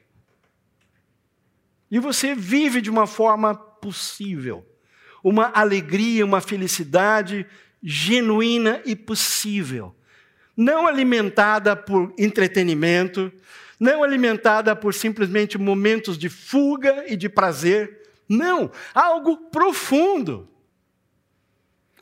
E 1.91 1.99
você 1.99 2.35
vive 2.35 2.81
de 2.81 2.89
uma 2.89 3.07
forma 3.07 3.55
possível. 3.55 4.67
Uma 5.23 5.51
alegria, 5.55 6.25
uma 6.25 6.41
felicidade 6.41 7.47
genuína 7.83 8.81
e 8.85 8.95
possível 8.95 9.95
não 10.61 10.87
alimentada 10.87 11.75
por 11.75 12.13
entretenimento, 12.19 13.33
não 13.81 14.03
alimentada 14.03 14.77
por 14.77 14.93
simplesmente 14.93 15.57
momentos 15.57 16.19
de 16.19 16.29
fuga 16.29 17.05
e 17.09 17.17
de 17.17 17.31
prazer. 17.31 18.00
Não, 18.31 18.71
algo 18.95 19.37
profundo. 19.51 20.49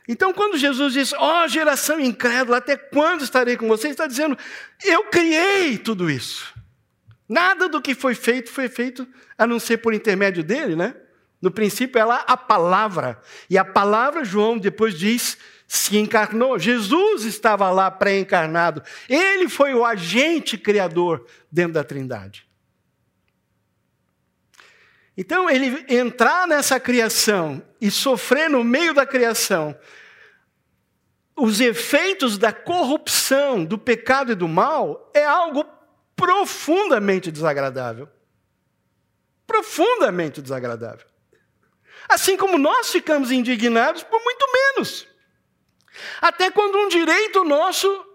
Então, 0.07 0.31
quando 0.31 0.59
Jesus 0.59 0.93
diz, 0.93 1.13
ó 1.13 1.43
oh, 1.43 1.47
geração 1.47 1.99
incrédula, 1.99 2.57
até 2.57 2.77
quando 2.77 3.23
estarei 3.23 3.57
com 3.57 3.67
vocês? 3.67 3.91
Está 3.91 4.05
dizendo, 4.05 4.37
eu 4.83 5.05
criei 5.05 5.77
tudo 5.79 6.09
isso. 6.09 6.53
Nada 7.27 7.67
do 7.67 7.81
que 7.81 7.95
foi 7.95 8.13
feito 8.13 8.51
foi 8.51 8.67
feito 8.67 9.07
a 9.37 9.47
não 9.47 9.59
ser 9.59 9.77
por 9.77 9.93
intermédio 9.93 10.43
dele, 10.43 10.75
né? 10.75 10.95
No 11.41 11.51
princípio, 11.51 11.99
ela 11.99 12.17
a 12.27 12.35
palavra. 12.35 13.19
E 13.49 13.57
a 13.57 13.65
palavra, 13.65 14.23
João 14.23 14.57
depois 14.57 14.97
diz, 14.97 15.37
se 15.67 15.97
encarnou. 15.97 16.57
Jesus 16.59 17.23
estava 17.23 17.69
lá 17.71 17.89
pré-encarnado. 17.89 18.83
Ele 19.07 19.47
foi 19.47 19.73
o 19.73 19.85
agente 19.85 20.57
criador 20.57 21.25
dentro 21.51 21.73
da 21.73 21.83
Trindade. 21.83 22.48
Então, 25.21 25.49
ele 25.49 25.85
entrar 25.89 26.47
nessa 26.47 26.79
criação 26.79 27.61
e 27.81 27.91
sofrer 27.91 28.49
no 28.49 28.63
meio 28.63 28.93
da 28.93 29.05
criação 29.05 29.77
os 31.35 31.59
efeitos 31.59 32.37
da 32.37 32.53
corrupção, 32.53 33.65
do 33.65 33.77
pecado 33.77 34.31
e 34.31 34.35
do 34.35 34.47
mal 34.47 35.11
é 35.13 35.25
algo 35.25 35.65
profundamente 36.15 37.29
desagradável. 37.29 38.07
Profundamente 39.45 40.41
desagradável. 40.41 41.05
Assim 42.07 42.37
como 42.37 42.57
nós 42.57 42.89
ficamos 42.89 43.29
indignados 43.29 44.03
por 44.03 44.23
muito 44.23 44.45
menos. 44.53 45.05
Até 46.21 46.49
quando 46.49 46.77
um 46.77 46.87
direito 46.87 47.43
nosso 47.43 48.05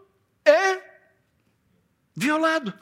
é 0.43 0.81
violado. 2.17 2.73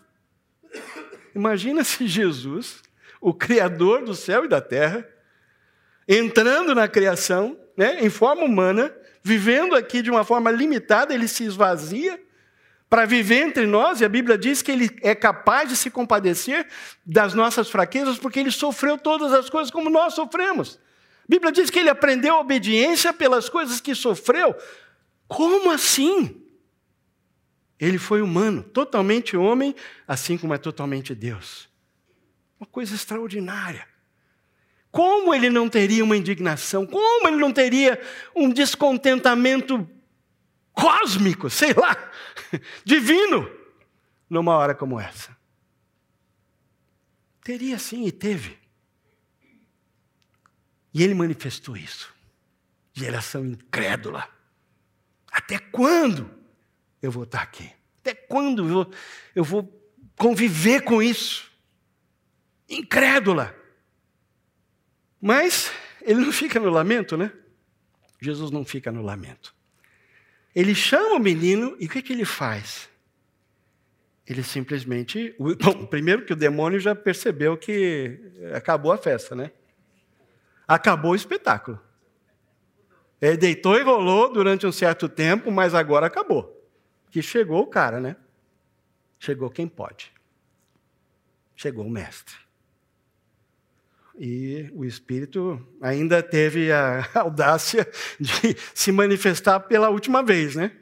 Imagina 1.35 1.83
se 1.83 2.07
Jesus, 2.07 2.85
o 3.23 3.33
Criador 3.33 4.05
do 4.05 4.17
céu 4.17 4.45
e 4.45 4.49
da 4.49 4.61
terra, 4.61 5.09
entrando 6.09 6.75
na 6.75 6.89
criação, 6.89 7.57
né, 7.77 7.99
em 8.01 8.11
forma 8.11 8.43
humana, 8.43 8.93
vivendo 9.23 9.77
aqui 9.77 10.03
de 10.03 10.11
uma 10.11 10.25
forma 10.25 10.51
limitada, 10.51 11.15
ele 11.15 11.29
se 11.29 11.45
esvazia 11.45 12.21
para 12.91 13.07
viver 13.07 13.37
entre 13.37 13.65
nós, 13.65 14.01
e 14.01 14.05
a 14.05 14.09
Bíblia 14.09 14.37
diz 14.37 14.61
que 14.61 14.73
ele 14.73 14.91
é 15.01 15.15
capaz 15.15 15.69
de 15.69 15.77
se 15.77 15.89
compadecer 15.89 16.67
das 17.07 17.33
nossas 17.33 17.71
fraquezas, 17.71 18.19
porque 18.19 18.41
ele 18.41 18.51
sofreu 18.51 18.99
todas 18.99 19.33
as 19.33 19.49
coisas 19.49 19.71
como 19.71 19.89
nós 19.89 20.15
sofremos. 20.15 20.79
A 21.21 21.27
Bíblia 21.29 21.53
diz 21.53 21.71
que 21.71 21.79
ele 21.79 21.89
aprendeu 21.89 22.35
a 22.35 22.41
obediência 22.41 23.13
pelas 23.13 23.49
coisas 23.49 23.81
que 23.81 23.95
sofreu, 23.95 24.55
como 25.29 25.71
assim? 25.71 26.43
Ele 27.79 27.99
foi 27.99 28.21
humano, 28.21 28.63
totalmente 28.65 29.37
homem, 29.37 29.75
assim 30.07 30.37
como 30.37 30.53
é 30.53 30.59
totalmente 30.59 31.15
Deus. 31.15 31.72
Uma 32.63 32.67
coisa 32.69 32.95
extraordinária. 32.95 33.89
Como 34.89 35.35
ele 35.35 35.51
não 35.51 35.69
teria 35.69 36.05
uma 36.05 36.17
indignação? 36.17 36.87
Como 36.87 37.27
ele 37.27 37.39
não 37.39 37.53
teria 37.53 38.01
um 38.37 38.49
descontentamento 38.49 39.91
cósmico, 40.73 41.51
sei 41.51 41.73
lá, 41.73 41.97
divino, 42.87 43.51
numa 44.31 44.57
hora 44.57 44.77
como 44.77 45.01
essa? 45.01 45.37
Teria 47.43 47.81
sim 47.81 48.07
e 48.07 48.13
teve. 48.13 48.57
E 50.95 51.03
ele 51.03 51.15
manifestou 51.15 51.77
isso. 51.77 52.15
Geração 52.93 53.45
incrédula. 53.45 54.29
Até 55.33 55.59
quando 55.59 56.31
eu 57.03 57.11
vou 57.11 57.25
estar 57.25 57.43
aqui? 57.43 57.73
Até 57.99 58.15
quando 58.15 58.63
eu 58.63 58.69
vou, 58.69 58.93
eu 59.35 59.43
vou 59.43 59.93
conviver 60.17 60.83
com 60.83 61.03
isso? 61.03 61.51
Incrédula. 62.73 63.55
Mas 65.21 65.71
ele 66.01 66.21
não 66.21 66.33
fica 66.33 66.59
no 66.59 66.71
lamento, 66.71 67.17
né? 67.17 67.33
Jesus 68.21 68.51
não 68.51 68.65
fica 68.65 68.91
no 68.91 69.03
lamento. 69.03 69.55
Ele 70.55 70.75
chama 70.75 71.17
o 71.17 71.19
menino 71.19 71.77
e 71.79 71.87
o 71.87 71.89
que, 71.89 72.03
que 72.03 72.13
ele 72.13 72.25
faz? 72.25 72.89
Ele 74.27 74.43
simplesmente. 74.43 75.35
Bom, 75.39 75.87
primeiro 75.87 76.25
que 76.25 76.33
o 76.33 76.37
demônio 76.37 76.81
já 76.81 76.95
percebeu 76.95 77.57
que 77.57 78.19
acabou 78.55 78.93
a 78.93 78.99
festa, 78.99 79.35
né? 79.35 79.53
Acabou 80.67 81.13
o 81.13 81.17
espetáculo. 81.17 81.81
Ele 83.21 83.37
deitou 83.37 83.77
e 83.77 83.83
rolou 83.83 84.33
durante 84.33 84.67
um 84.67 84.73
certo 84.73 85.09
tempo, 85.09 85.51
mas 85.51 85.75
agora 85.75 86.07
acabou. 86.07 86.61
Que 87.11 87.23
chegou 87.23 87.61
o 87.61 87.67
cara, 87.67 88.01
né? 88.01 88.17
Chegou 89.19 89.49
quem 89.51 89.69
pode. 89.69 90.13
Chegou 91.55 91.87
o 91.87 91.91
mestre. 91.91 92.35
E 94.19 94.71
o 94.75 94.85
Espírito 94.85 95.65
ainda 95.81 96.23
teve 96.23 96.71
a 96.71 97.09
audácia 97.15 97.89
de 98.21 98.57
se 98.75 98.93
manifestar 98.93 99.61
pela 99.61 99.89
última 99.89 100.23
vez, 100.23 100.55
né? 100.55 100.73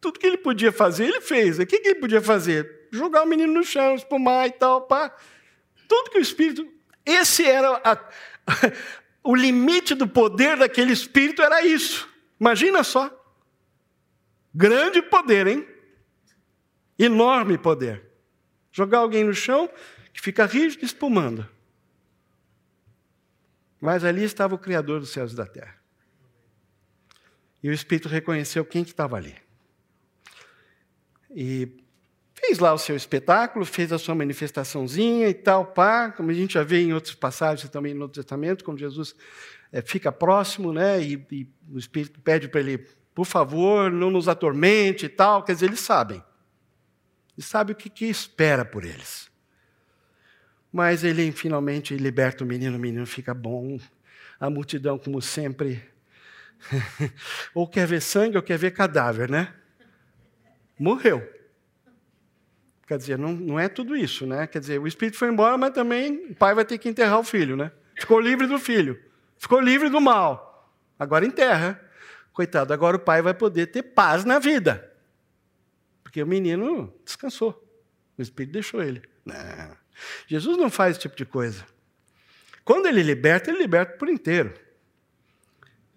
Tudo 0.00 0.18
que 0.18 0.26
ele 0.26 0.38
podia 0.38 0.72
fazer, 0.72 1.06
ele 1.06 1.20
fez. 1.20 1.58
O 1.58 1.66
que 1.66 1.76
ele 1.76 1.96
podia 1.96 2.20
fazer? 2.20 2.88
Jogar 2.90 3.22
o 3.22 3.26
menino 3.26 3.52
no 3.52 3.64
chão, 3.64 3.94
espumar 3.94 4.46
e 4.48 4.52
tal, 4.52 4.82
pá. 4.82 5.14
Tudo 5.86 6.10
que 6.10 6.18
o 6.18 6.22
Espírito. 6.22 6.66
Esse 7.04 7.44
era 7.44 7.80
a, 7.84 7.98
o 9.22 9.34
limite 9.34 9.94
do 9.94 10.06
poder 10.06 10.56
daquele 10.56 10.92
espírito 10.92 11.42
era 11.42 11.64
isso. 11.64 12.08
Imagina 12.38 12.82
só. 12.82 13.10
Grande 14.54 15.02
poder, 15.02 15.46
hein? 15.46 15.66
Enorme 16.98 17.56
poder. 17.56 18.04
Jogar 18.72 18.98
alguém 18.98 19.24
no 19.24 19.34
chão 19.34 19.70
que 20.12 20.20
fica 20.20 20.44
rígido 20.46 20.84
espumando. 20.84 21.48
Mas 23.80 24.04
ali 24.04 24.24
estava 24.24 24.54
o 24.54 24.58
Criador 24.58 25.00
dos 25.00 25.10
céus 25.10 25.32
e 25.32 25.36
da 25.36 25.46
terra. 25.46 25.76
E 27.62 27.68
o 27.68 27.72
Espírito 27.72 28.08
reconheceu 28.08 28.64
quem 28.64 28.84
que 28.84 28.90
estava 28.90 29.16
ali. 29.16 29.36
E 31.30 31.84
fez 32.34 32.58
lá 32.58 32.72
o 32.72 32.78
seu 32.78 32.96
espetáculo, 32.96 33.64
fez 33.64 33.92
a 33.92 33.98
sua 33.98 34.14
manifestaçãozinha 34.14 35.28
e 35.28 35.34
tal, 35.34 35.66
pá, 35.66 36.10
como 36.10 36.30
a 36.30 36.34
gente 36.34 36.54
já 36.54 36.62
vê 36.62 36.80
em 36.80 36.92
outras 36.92 37.14
passagens 37.14 37.68
também 37.70 37.92
no 37.92 38.00
Novo 38.00 38.12
Testamento, 38.12 38.64
quando 38.64 38.78
Jesus 38.78 39.14
é, 39.72 39.82
fica 39.82 40.10
próximo, 40.10 40.72
né, 40.72 41.00
e, 41.02 41.26
e 41.30 41.48
o 41.70 41.78
Espírito 41.78 42.20
pede 42.20 42.48
para 42.48 42.60
ele, 42.60 42.78
por 43.14 43.26
favor, 43.26 43.90
não 43.90 44.10
nos 44.10 44.28
atormente 44.28 45.06
e 45.06 45.08
tal, 45.08 45.42
quer 45.42 45.54
dizer, 45.54 45.66
eles 45.66 45.80
sabem. 45.80 46.22
Eles 47.36 47.46
sabem 47.46 47.74
o 47.74 47.76
que, 47.76 47.90
que 47.90 48.06
espera 48.06 48.64
por 48.64 48.84
eles. 48.84 49.28
Mas 50.72 51.02
ele 51.02 51.32
finalmente 51.32 51.96
liberta 51.96 52.44
o 52.44 52.46
menino, 52.46 52.76
o 52.76 52.80
menino 52.80 53.06
fica 53.06 53.32
bom, 53.32 53.78
a 54.38 54.50
multidão, 54.50 54.98
como 54.98 55.20
sempre, 55.22 55.82
ou 57.54 57.66
quer 57.66 57.86
ver 57.86 58.00
sangue 58.00 58.36
ou 58.36 58.42
quer 58.42 58.58
ver 58.58 58.72
cadáver, 58.72 59.30
né? 59.30 59.54
Morreu. 60.78 61.26
Quer 62.86 62.98
dizer, 62.98 63.18
não, 63.18 63.32
não 63.32 63.58
é 63.58 63.68
tudo 63.68 63.96
isso, 63.96 64.26
né? 64.26 64.46
Quer 64.46 64.60
dizer, 64.60 64.78
o 64.78 64.86
espírito 64.86 65.18
foi 65.18 65.28
embora, 65.28 65.58
mas 65.58 65.72
também 65.72 66.30
o 66.30 66.34
pai 66.34 66.54
vai 66.54 66.64
ter 66.64 66.78
que 66.78 66.88
enterrar 66.88 67.18
o 67.18 67.24
filho, 67.24 67.56
né? 67.56 67.70
Ficou 67.98 68.20
livre 68.20 68.46
do 68.46 68.58
filho. 68.58 68.98
Ficou 69.36 69.60
livre 69.60 69.90
do 69.90 70.00
mal. 70.00 70.72
Agora 70.98 71.26
enterra. 71.26 71.80
Coitado, 72.32 72.72
agora 72.72 72.96
o 72.96 73.00
pai 73.00 73.20
vai 73.20 73.34
poder 73.34 73.66
ter 73.66 73.82
paz 73.82 74.24
na 74.24 74.38
vida. 74.38 74.90
Porque 76.02 76.22
o 76.22 76.26
menino 76.26 76.94
descansou. 77.04 77.62
O 78.16 78.22
espírito 78.22 78.54
deixou 78.54 78.82
ele. 78.82 79.02
Não. 79.24 79.36
Jesus 80.26 80.56
não 80.56 80.70
faz 80.70 80.92
esse 80.92 81.00
tipo 81.00 81.16
de 81.16 81.24
coisa. 81.24 81.64
Quando 82.64 82.86
ele 82.86 83.02
liberta, 83.02 83.50
ele 83.50 83.60
liberta 83.60 83.96
por 83.96 84.08
inteiro. 84.08 84.52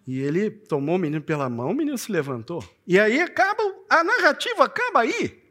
E 0.07 0.19
ele 0.19 0.49
tomou 0.49 0.95
o 0.95 0.99
menino 0.99 1.21
pela 1.21 1.49
mão, 1.49 1.71
o 1.71 1.73
menino 1.73 1.97
se 1.97 2.11
levantou. 2.11 2.63
E 2.87 2.99
aí 2.99 3.21
acaba, 3.21 3.61
a 3.89 4.03
narrativa 4.03 4.63
acaba 4.63 5.01
aí. 5.01 5.41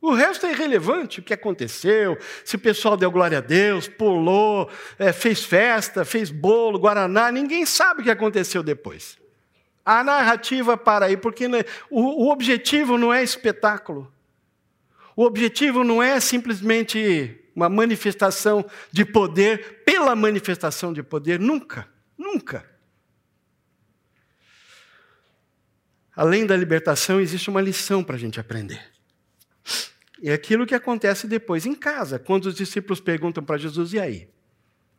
O 0.00 0.12
resto 0.12 0.46
é 0.46 0.52
irrelevante, 0.52 1.20
o 1.20 1.22
que 1.22 1.32
aconteceu, 1.32 2.18
se 2.44 2.56
o 2.56 2.58
pessoal 2.58 2.96
deu 2.96 3.10
glória 3.10 3.38
a 3.38 3.40
Deus, 3.40 3.88
pulou, 3.88 4.70
é, 4.98 5.12
fez 5.12 5.42
festa, 5.42 6.04
fez 6.04 6.30
bolo, 6.30 6.78
guaraná, 6.78 7.32
ninguém 7.32 7.64
sabe 7.64 8.00
o 8.00 8.04
que 8.04 8.10
aconteceu 8.10 8.62
depois. 8.62 9.18
A 9.84 10.04
narrativa 10.04 10.76
para 10.76 11.06
aí, 11.06 11.16
porque 11.16 11.48
né, 11.48 11.64
o, 11.90 12.26
o 12.26 12.30
objetivo 12.30 12.98
não 12.98 13.12
é 13.12 13.22
espetáculo. 13.22 14.12
O 15.16 15.24
objetivo 15.24 15.82
não 15.82 16.02
é 16.02 16.20
simplesmente 16.20 17.40
uma 17.54 17.70
manifestação 17.70 18.68
de 18.92 19.02
poder 19.02 19.82
pela 19.82 20.14
manifestação 20.14 20.92
de 20.92 21.02
poder, 21.02 21.40
nunca, 21.40 21.88
nunca. 22.18 22.70
Além 26.14 26.44
da 26.44 26.54
libertação, 26.54 27.18
existe 27.18 27.48
uma 27.48 27.62
lição 27.62 28.04
para 28.04 28.16
a 28.16 28.18
gente 28.18 28.38
aprender. 28.38 28.92
É 30.22 30.34
aquilo 30.34 30.66
que 30.66 30.74
acontece 30.74 31.26
depois 31.26 31.64
em 31.64 31.74
casa, 31.74 32.18
quando 32.18 32.46
os 32.46 32.54
discípulos 32.54 33.00
perguntam 33.00 33.42
para 33.42 33.56
Jesus: 33.56 33.94
e 33.94 34.00
aí? 34.00 34.28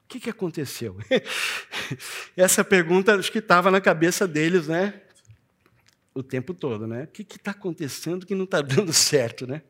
O 0.05 0.07
que, 0.07 0.20
que 0.20 0.30
aconteceu? 0.30 0.97
Essa 2.36 2.63
pergunta 2.63 3.15
acho 3.15 3.32
que 3.32 3.39
estava 3.39 3.70
na 3.70 3.82
cabeça 3.82 4.28
deles, 4.28 4.68
né? 4.68 5.01
O 6.13 6.24
tempo 6.24 6.53
todo, 6.53 6.88
né? 6.88 7.03
O 7.03 7.07
que 7.07 7.24
está 7.24 7.51
acontecendo 7.51 8.26
que 8.26 8.34
não 8.34 8.45
está 8.45 8.61
dando 8.61 8.93
certo, 8.93 9.45
né? 9.45 9.61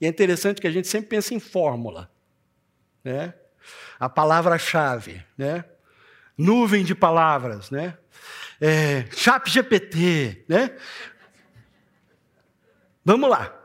E 0.00 0.06
é 0.06 0.08
interessante 0.08 0.60
que 0.60 0.66
a 0.66 0.70
gente 0.70 0.88
sempre 0.88 1.08
pensa 1.08 1.34
em 1.34 1.40
fórmula, 1.40 2.10
né? 3.02 3.34
A 3.98 4.08
palavra-chave, 4.08 5.24
né? 5.38 5.64
Nuvem 6.36 6.84
de 6.84 6.94
palavras, 6.94 7.70
né? 7.70 7.96
É, 8.60 9.06
Chat 9.12 9.50
GPT, 9.50 10.44
né? 10.48 10.76
Vamos 13.04 13.28
lá. 13.30 13.60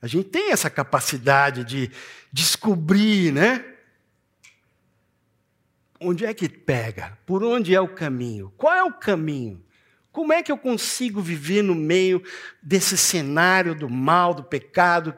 A 0.00 0.06
gente 0.06 0.28
tem 0.28 0.50
essa 0.50 0.68
capacidade 0.68 1.64
de 1.64 1.90
descobrir, 2.32 3.32
né? 3.32 3.64
Onde 6.00 6.26
é 6.26 6.34
que 6.34 6.48
pega? 6.48 7.16
Por 7.24 7.42
onde 7.42 7.74
é 7.74 7.80
o 7.80 7.88
caminho? 7.88 8.52
Qual 8.56 8.74
é 8.74 8.82
o 8.82 8.92
caminho? 8.92 9.64
Como 10.14 10.32
é 10.32 10.44
que 10.44 10.52
eu 10.52 10.56
consigo 10.56 11.20
viver 11.20 11.60
no 11.60 11.74
meio 11.74 12.22
desse 12.62 12.96
cenário 12.96 13.74
do 13.74 13.90
mal, 13.90 14.32
do 14.32 14.44
pecado, 14.44 15.12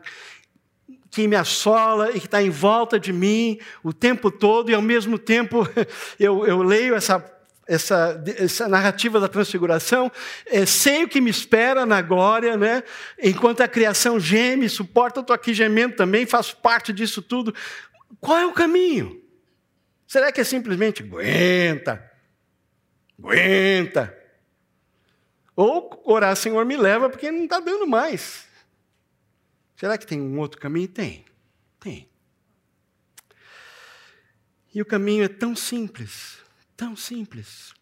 que 1.10 1.28
me 1.28 1.36
assola 1.36 2.12
e 2.12 2.18
que 2.18 2.24
está 2.24 2.42
em 2.42 2.48
volta 2.48 2.98
de 2.98 3.12
mim 3.12 3.60
o 3.84 3.92
tempo 3.92 4.30
todo, 4.30 4.70
e 4.70 4.74
ao 4.74 4.80
mesmo 4.80 5.18
tempo 5.18 5.68
eu, 6.18 6.46
eu 6.46 6.62
leio 6.62 6.94
essa 6.94 7.22
essa, 7.68 8.22
essa 8.38 8.68
narrativa 8.68 9.20
da 9.20 9.28
transfiguração, 9.28 10.10
é, 10.46 10.64
sei 10.64 11.04
o 11.04 11.08
que 11.08 11.20
me 11.20 11.30
espera 11.30 11.84
na 11.84 12.00
glória, 12.00 12.56
né? 12.56 12.82
enquanto 13.20 13.60
a 13.60 13.68
criação 13.68 14.18
geme, 14.18 14.68
suporta, 14.68 15.18
eu 15.18 15.22
estou 15.22 15.34
aqui 15.34 15.52
gemendo 15.52 15.96
também, 15.96 16.24
faço 16.24 16.56
parte 16.58 16.92
disso 16.92 17.20
tudo. 17.20 17.52
Qual 18.18 18.38
é 18.38 18.46
o 18.46 18.52
caminho? 18.52 19.20
Será 20.06 20.30
que 20.30 20.40
é 20.40 20.44
simplesmente 20.44 21.02
aguenta, 21.02 22.08
aguenta? 23.18 24.25
Ou 25.56 26.02
orar, 26.04 26.36
Senhor, 26.36 26.64
me 26.64 26.76
leva, 26.76 27.10
porque 27.10 27.32
não 27.32 27.44
está 27.44 27.58
dando 27.58 27.86
mais. 27.86 28.46
Será 29.74 29.98
que 29.98 30.06
tem 30.06 30.20
um 30.20 30.38
outro 30.38 30.60
caminho? 30.60 30.86
Tem, 30.86 31.24
tem. 31.80 32.08
E 34.72 34.80
o 34.80 34.86
caminho 34.86 35.24
é 35.24 35.28
tão 35.28 35.56
simples 35.56 36.44
Tão 36.76 36.94
simples. 36.94 37.72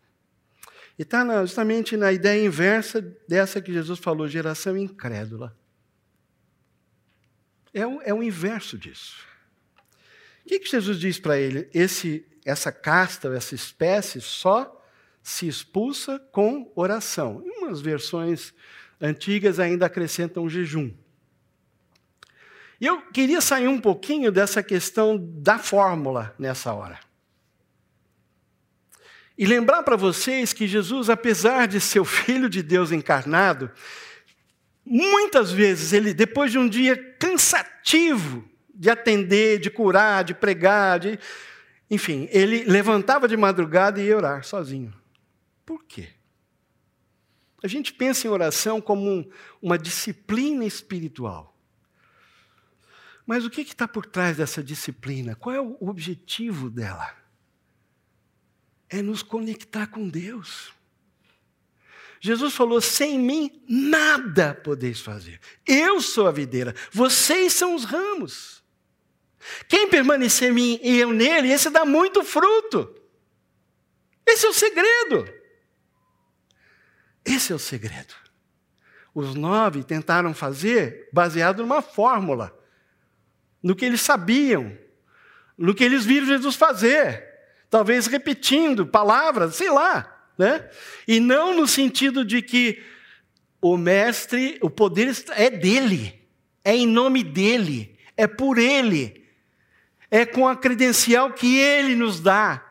E 0.97 1.03
está 1.03 1.25
justamente 1.41 1.97
na 1.97 2.13
ideia 2.13 2.47
inversa 2.47 3.01
dessa 3.29 3.61
que 3.61 3.73
Jesus 3.73 3.99
falou, 3.99 4.29
geração 4.29 4.79
incrédula. 4.79 5.57
É 7.73 7.85
o, 7.85 8.01
é 8.03 8.15
o 8.15 8.23
inverso 8.23 8.79
disso. 8.79 9.27
O 10.45 10.49
que, 10.49 10.61
que 10.61 10.71
Jesus 10.71 11.01
diz 11.01 11.19
para 11.19 11.37
ele? 11.37 11.69
Esse, 11.75 12.25
essa 12.45 12.71
casta, 12.71 13.35
essa 13.35 13.55
espécie, 13.55 14.21
só 14.21 14.74
se 15.25 15.49
expulsa 15.49 16.19
com 16.31 16.71
oração. 16.77 17.43
Em 17.43 17.65
umas 17.65 17.81
versões 17.81 18.53
antigas 19.01 19.59
ainda 19.59 19.87
acrescentam 19.87 20.51
jejum. 20.51 20.93
E 22.79 22.85
eu 22.85 23.01
queria 23.11 23.41
sair 23.41 23.67
um 23.67 23.81
pouquinho 23.81 24.31
dessa 24.31 24.63
questão 24.63 25.17
da 25.19 25.59
fórmula 25.59 26.35
nessa 26.39 26.75
hora. 26.75 27.01
E 29.37 29.47
lembrar 29.47 29.83
para 29.83 29.97
vocês 29.97 30.53
que 30.53 30.69
Jesus, 30.69 31.09
apesar 31.09 31.67
de 31.67 31.81
ser 31.81 32.01
o 32.01 32.05
Filho 32.05 32.51
de 32.51 32.63
Deus 32.63 32.93
encarnado, 32.93 33.71
muitas 34.85 35.51
vezes 35.51 35.95
ele, 35.95 36.13
depois 36.13 36.53
de 36.53 36.59
um 36.59 36.69
dia 36.69 36.97
cansativo 37.19 38.47
de 38.75 38.91
atender, 38.91 39.59
de 39.59 39.71
curar, 39.71 40.23
de 40.23 40.35
pregar, 40.35 41.01
de... 41.01 41.19
Enfim, 41.91 42.29
ele 42.31 42.65
levantava 42.65 43.27
de 43.27 43.37
madrugada 43.39 44.01
e 44.01 44.07
ia 44.07 44.17
orar 44.17 44.45
sozinho. 44.45 44.93
Por 45.65 45.85
quê? 45.85 46.11
A 47.63 47.67
gente 47.67 47.95
pensa 47.95 48.27
em 48.27 48.31
oração 48.31 48.81
como 48.81 49.11
um, 49.11 49.31
uma 49.63 49.79
disciplina 49.79 50.65
espiritual. 50.67 51.59
Mas 53.27 53.45
o 53.45 53.51
que 53.51 53.63
está 53.63 53.89
por 53.89 54.05
trás 54.05 54.37
dessa 54.37 54.63
disciplina? 54.63 55.35
Qual 55.35 55.55
é 55.55 55.61
o 55.61 55.79
objetivo 55.81 56.69
dela? 56.69 57.11
É 58.89 59.01
nos 59.01 59.23
conectar 59.23 59.87
com 59.87 60.09
Deus. 60.09 60.75
Jesus 62.21 62.53
falou: 62.53 62.81
sem 62.81 63.19
mim 63.19 63.63
nada 63.67 64.55
podeis 64.55 65.01
fazer. 65.01 65.41
Eu 65.67 66.01
sou 66.03 66.27
a 66.27 66.33
videira, 66.33 66.75
vocês 66.93 67.55
são 67.55 67.75
os 67.75 67.85
ramos. 67.85 68.63
Quem 69.69 69.89
permanecer 69.89 70.51
em 70.51 70.55
mim 70.55 70.81
e 70.83 70.99
eu 70.99 71.13
nele, 71.13 71.49
esse 71.51 71.71
dá 71.71 71.85
muito 71.85 72.23
fruto. 72.23 72.95
Esse 74.27 74.47
é 74.47 74.49
o 74.49 74.55
segredo. 74.55 75.44
Esse 77.25 77.53
é 77.53 77.55
o 77.55 77.59
segredo. 77.59 78.15
Os 79.15 79.35
nove 79.35 79.83
tentaram 79.83 80.35
fazer 80.35 81.09
baseado 81.13 81.63
numa 81.63 81.81
fórmula, 81.81 82.57
no 83.63 83.75
que 83.75 83.85
eles 83.85 84.01
sabiam, 84.01 84.77
no 85.57 85.75
que 85.75 85.85
eles 85.85 86.05
viram 86.05 86.27
Jesus 86.27 86.57
fazer, 86.57 87.25
talvez 87.71 88.07
repetindo 88.07 88.87
palavras, 88.87 89.55
sei 89.55 89.71
lá, 89.71 90.29
né? 90.37 90.69
E 91.07 91.21
não 91.21 91.55
no 91.55 91.67
sentido 91.67 92.25
de 92.25 92.43
que 92.43 92.83
o 93.61 93.77
mestre, 93.77 94.59
o 94.61 94.69
poder 94.69 95.15
é 95.31 95.49
dele, 95.49 96.21
é 96.65 96.75
em 96.77 96.87
nome 96.87 97.23
dele, 97.23 97.97
é 98.17 98.27
por 98.27 98.59
ele 98.59 99.25
é 100.15 100.25
com 100.25 100.47
a 100.47 100.55
credencial 100.55 101.33
que 101.33 101.59
Ele 101.59 101.97
nos 101.97 102.21
dá. 102.21 102.64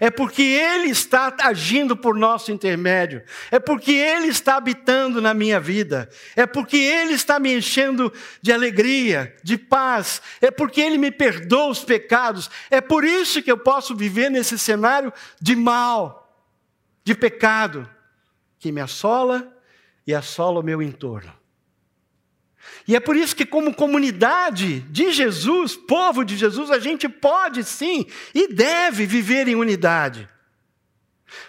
É 0.00 0.10
porque 0.10 0.42
Ele 0.42 0.90
está 0.90 1.34
agindo 1.40 1.96
por 1.96 2.14
nosso 2.14 2.52
intermédio. 2.52 3.22
É 3.50 3.58
porque 3.58 3.92
Ele 3.92 4.28
está 4.28 4.56
habitando 4.56 5.20
na 5.20 5.34
minha 5.34 5.58
vida. 5.58 6.08
É 6.36 6.46
porque 6.46 6.76
Ele 6.76 7.14
está 7.14 7.38
me 7.38 7.52
enchendo 7.52 8.12
de 8.40 8.52
alegria, 8.52 9.34
de 9.42 9.58
paz. 9.58 10.22
É 10.40 10.50
porque 10.50 10.80
Ele 10.80 10.98
me 10.98 11.10
perdoa 11.10 11.70
os 11.70 11.84
pecados. 11.84 12.50
É 12.70 12.80
por 12.80 13.04
isso 13.04 13.42
que 13.42 13.50
eu 13.50 13.58
posso 13.58 13.96
viver 13.96 14.30
nesse 14.30 14.58
cenário 14.58 15.12
de 15.40 15.56
mal, 15.56 16.32
de 17.02 17.14
pecado, 17.14 17.88
que 18.58 18.70
me 18.70 18.80
assola 18.80 19.52
e 20.06 20.14
assola 20.14 20.60
o 20.60 20.64
meu 20.64 20.80
entorno. 20.80 21.32
E 22.86 22.96
é 22.96 23.00
por 23.00 23.16
isso 23.16 23.36
que, 23.36 23.44
como 23.44 23.74
comunidade 23.74 24.80
de 24.80 25.12
Jesus, 25.12 25.76
povo 25.76 26.24
de 26.24 26.36
Jesus, 26.36 26.70
a 26.70 26.78
gente 26.78 27.08
pode 27.08 27.64
sim 27.64 28.06
e 28.34 28.48
deve 28.48 29.06
viver 29.06 29.46
em 29.48 29.54
unidade. 29.54 30.28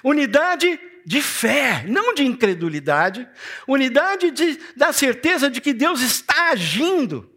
Unidade 0.03 0.79
de 1.05 1.21
fé, 1.21 1.85
não 1.87 2.13
de 2.13 2.25
incredulidade. 2.25 3.27
Unidade 3.67 4.31
de, 4.31 4.59
da 4.75 4.91
certeza 4.91 5.49
de 5.49 5.61
que 5.61 5.73
Deus 5.73 6.01
está 6.01 6.51
agindo, 6.51 7.29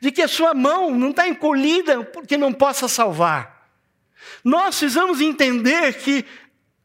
de 0.00 0.12
que 0.12 0.22
a 0.22 0.28
sua 0.28 0.54
mão 0.54 0.94
não 0.94 1.10
está 1.10 1.26
encolhida 1.26 2.04
porque 2.04 2.36
não 2.36 2.52
possa 2.52 2.88
salvar. 2.88 3.68
Nós 4.44 4.78
precisamos 4.78 5.20
entender 5.20 5.94
que 5.94 6.24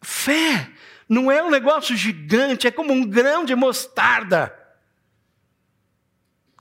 fé 0.01 0.69
não 1.07 1.29
é 1.29 1.43
um 1.43 1.49
negócio 1.49 1.95
gigante, 1.95 2.67
é 2.67 2.71
como 2.71 2.93
um 2.93 3.05
grão 3.05 3.43
de 3.43 3.53
mostarda. 3.55 4.60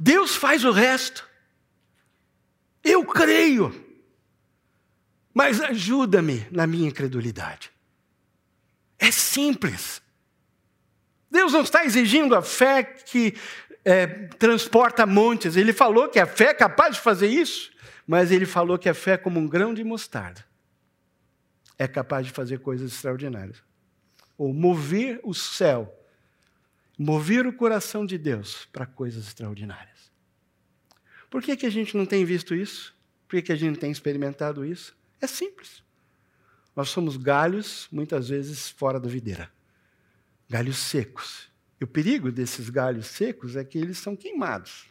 Deus 0.02 0.34
faz 0.34 0.64
o 0.64 0.70
resto. 0.70 1.28
Eu 2.82 3.04
creio. 3.04 3.70
Mas 5.34 5.60
ajuda-me 5.60 6.46
na 6.50 6.66
minha 6.66 6.88
incredulidade. 6.88 7.70
É 8.98 9.10
simples. 9.10 10.00
Deus 11.30 11.52
não 11.52 11.60
está 11.60 11.84
exigindo 11.84 12.34
a 12.34 12.40
fé 12.40 12.82
que 12.82 13.34
é, 13.84 14.06
transporta 14.38 15.04
montes. 15.04 15.54
Ele 15.54 15.72
falou 15.72 16.08
que 16.08 16.18
a 16.18 16.26
fé 16.26 16.44
é 16.44 16.54
capaz 16.54 16.96
de 16.96 17.02
fazer 17.02 17.28
isso, 17.28 17.70
mas 18.06 18.32
ele 18.32 18.46
falou 18.46 18.78
que 18.78 18.88
a 18.88 18.94
fé 18.94 19.12
é 19.12 19.18
como 19.18 19.38
um 19.38 19.46
grão 19.46 19.74
de 19.74 19.84
mostarda. 19.84 20.42
É 21.78 21.86
capaz 21.86 22.26
de 22.26 22.32
fazer 22.32 22.60
coisas 22.60 22.90
extraordinárias. 22.90 23.62
Ou 24.38 24.54
mover 24.54 25.20
o 25.22 25.34
céu 25.34 25.94
mover 27.02 27.46
o 27.46 27.52
coração 27.54 28.04
de 28.04 28.18
Deus 28.18 28.68
para 28.70 28.84
coisas 28.84 29.26
extraordinárias. 29.26 29.89
Por 31.30 31.40
que, 31.42 31.56
que 31.56 31.64
a 31.64 31.70
gente 31.70 31.96
não 31.96 32.04
tem 32.04 32.24
visto 32.24 32.54
isso? 32.54 32.92
Por 33.26 33.36
que, 33.36 33.42
que 33.42 33.52
a 33.52 33.56
gente 33.56 33.70
não 33.70 33.80
tem 33.80 33.92
experimentado 33.92 34.64
isso? 34.64 34.96
É 35.20 35.26
simples. 35.26 35.82
Nós 36.74 36.88
somos 36.88 37.16
galhos, 37.16 37.86
muitas 37.92 38.28
vezes 38.28 38.68
fora 38.68 38.98
da 38.98 39.08
videira. 39.08 39.50
Galhos 40.48 40.76
secos. 40.78 41.48
E 41.80 41.84
o 41.84 41.86
perigo 41.86 42.32
desses 42.32 42.68
galhos 42.68 43.06
secos 43.06 43.54
é 43.54 43.64
que 43.64 43.78
eles 43.78 43.98
são 43.98 44.16
queimados. 44.16 44.86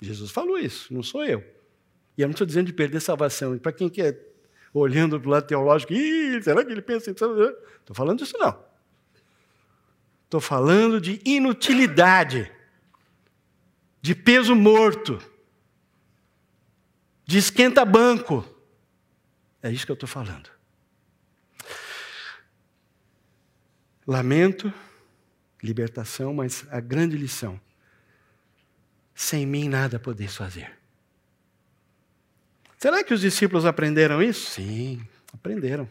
Jesus 0.00 0.30
falou 0.30 0.58
isso, 0.58 0.92
não 0.92 1.02
sou 1.02 1.24
eu. 1.24 1.40
E 2.18 2.22
eu 2.22 2.26
não 2.26 2.32
estou 2.32 2.46
dizendo 2.46 2.66
de 2.66 2.72
perder 2.72 3.00
salvação. 3.00 3.56
Para 3.58 3.72
quem 3.72 3.88
quer, 3.88 4.20
olhando 4.72 5.18
para 5.20 5.28
o 5.28 5.30
lado 5.30 5.46
teológico, 5.46 5.94
será 6.42 6.64
que 6.64 6.72
ele 6.72 6.82
pensa 6.82 7.10
em. 7.10 7.12
Estou 7.12 7.94
falando 7.94 8.18
disso 8.18 8.36
não. 8.38 8.64
Estou 10.24 10.40
falando 10.40 11.00
de 11.00 11.20
inutilidade, 11.24 12.50
de 14.02 14.14
peso 14.14 14.54
morto, 14.54 15.18
de 17.26 17.38
esquenta-banco. 17.38 18.44
É 19.62 19.70
isso 19.70 19.86
que 19.86 19.92
eu 19.92 19.94
estou 19.94 20.08
falando. 20.08 20.50
Lamento, 24.06 24.72
libertação, 25.62 26.34
mas 26.34 26.66
a 26.70 26.80
grande 26.80 27.16
lição: 27.16 27.58
sem 29.14 29.46
mim 29.46 29.68
nada 29.68 29.98
podeis 29.98 30.36
fazer. 30.36 30.70
Será 32.78 33.02
que 33.02 33.14
os 33.14 33.22
discípulos 33.22 33.64
aprenderam 33.64 34.22
isso? 34.22 34.50
Sim, 34.50 35.06
aprenderam. 35.32 35.88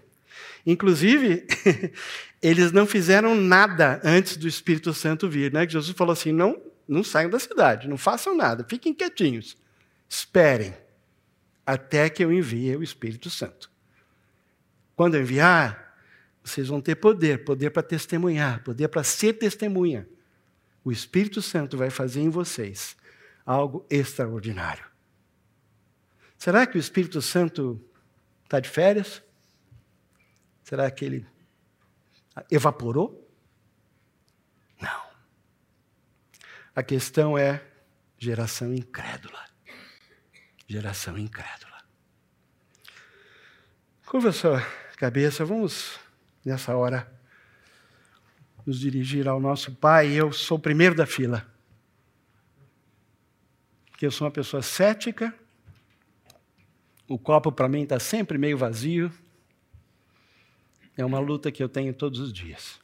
Inclusive, 0.64 1.48
eles 2.40 2.72
não 2.72 2.86
fizeram 2.86 3.34
nada 3.34 4.00
antes 4.04 4.38
do 4.38 4.48
Espírito 4.48 4.94
Santo 4.94 5.28
vir. 5.28 5.52
Né? 5.52 5.68
Jesus 5.68 5.98
falou 5.98 6.14
assim: 6.14 6.32
não, 6.32 6.62
não 6.88 7.04
saiam 7.04 7.32
da 7.32 7.40
cidade, 7.40 7.88
não 7.88 7.98
façam 7.98 8.38
nada, 8.38 8.64
fiquem 8.70 8.94
quietinhos, 8.94 9.58
esperem 10.08 10.76
até 11.66 12.10
que 12.10 12.24
eu 12.24 12.32
envie 12.32 12.76
o 12.76 12.84
Espírito 12.84 13.30
Santo. 13.30 13.72
Quando 14.96 15.16
eu 15.16 15.22
enviar, 15.22 15.98
vocês 16.44 16.68
vão 16.68 16.82
ter 16.82 16.96
poder 16.96 17.46
poder 17.46 17.70
para 17.70 17.82
testemunhar, 17.82 18.64
poder 18.64 18.90
para 18.90 19.04
ser 19.04 19.34
testemunha. 19.34 20.08
O 20.84 20.92
Espírito 20.92 21.42
Santo 21.42 21.78
vai 21.78 21.90
fazer 21.90 22.22
em 22.22 22.30
vocês 22.30 22.98
algo 23.46 23.86
extraordinário. 23.90 24.86
Será 26.38 26.68
que 26.68 26.78
o 26.78 26.80
Espírito 26.80 27.22
Santo 27.22 27.82
está 28.44 28.60
de 28.60 28.68
férias? 28.68 29.24
Será 30.64 30.92
que 30.92 31.06
ele 31.06 31.26
evaporou? 32.52 33.30
Não. 34.82 35.04
A 36.76 36.84
questão 36.84 37.38
é 37.38 37.66
geração 38.18 38.74
incrédula. 38.74 39.53
Geração 40.74 41.20
incrédula. 41.20 41.84
Curva 44.08 44.32
sua 44.32 44.60
cabeça, 44.98 45.46
vamos 45.46 46.00
nessa 46.44 46.76
hora 46.76 47.08
nos 48.66 48.80
dirigir 48.80 49.28
ao 49.28 49.40
nosso 49.40 49.72
Pai. 49.76 50.14
Eu 50.14 50.34
sou 50.34 50.58
o 50.58 50.60
primeiro 50.60 50.96
da 50.96 51.06
fila. 51.06 51.46
Porque 53.92 54.04
eu 54.04 54.10
sou 54.10 54.26
uma 54.26 54.34
pessoa 54.34 54.64
cética, 54.64 55.32
o 57.08 57.20
copo 57.20 57.52
para 57.52 57.70
mim 57.70 57.84
está 57.84 58.00
sempre 58.00 58.40
meio 58.40 58.58
vazio. 58.58 59.14
É 60.98 61.06
uma 61.06 61.20
luta 61.20 61.52
que 61.52 61.62
eu 61.62 61.70
tenho 61.70 61.94
todos 61.94 62.20
os 62.20 62.34
dias. 62.34 62.80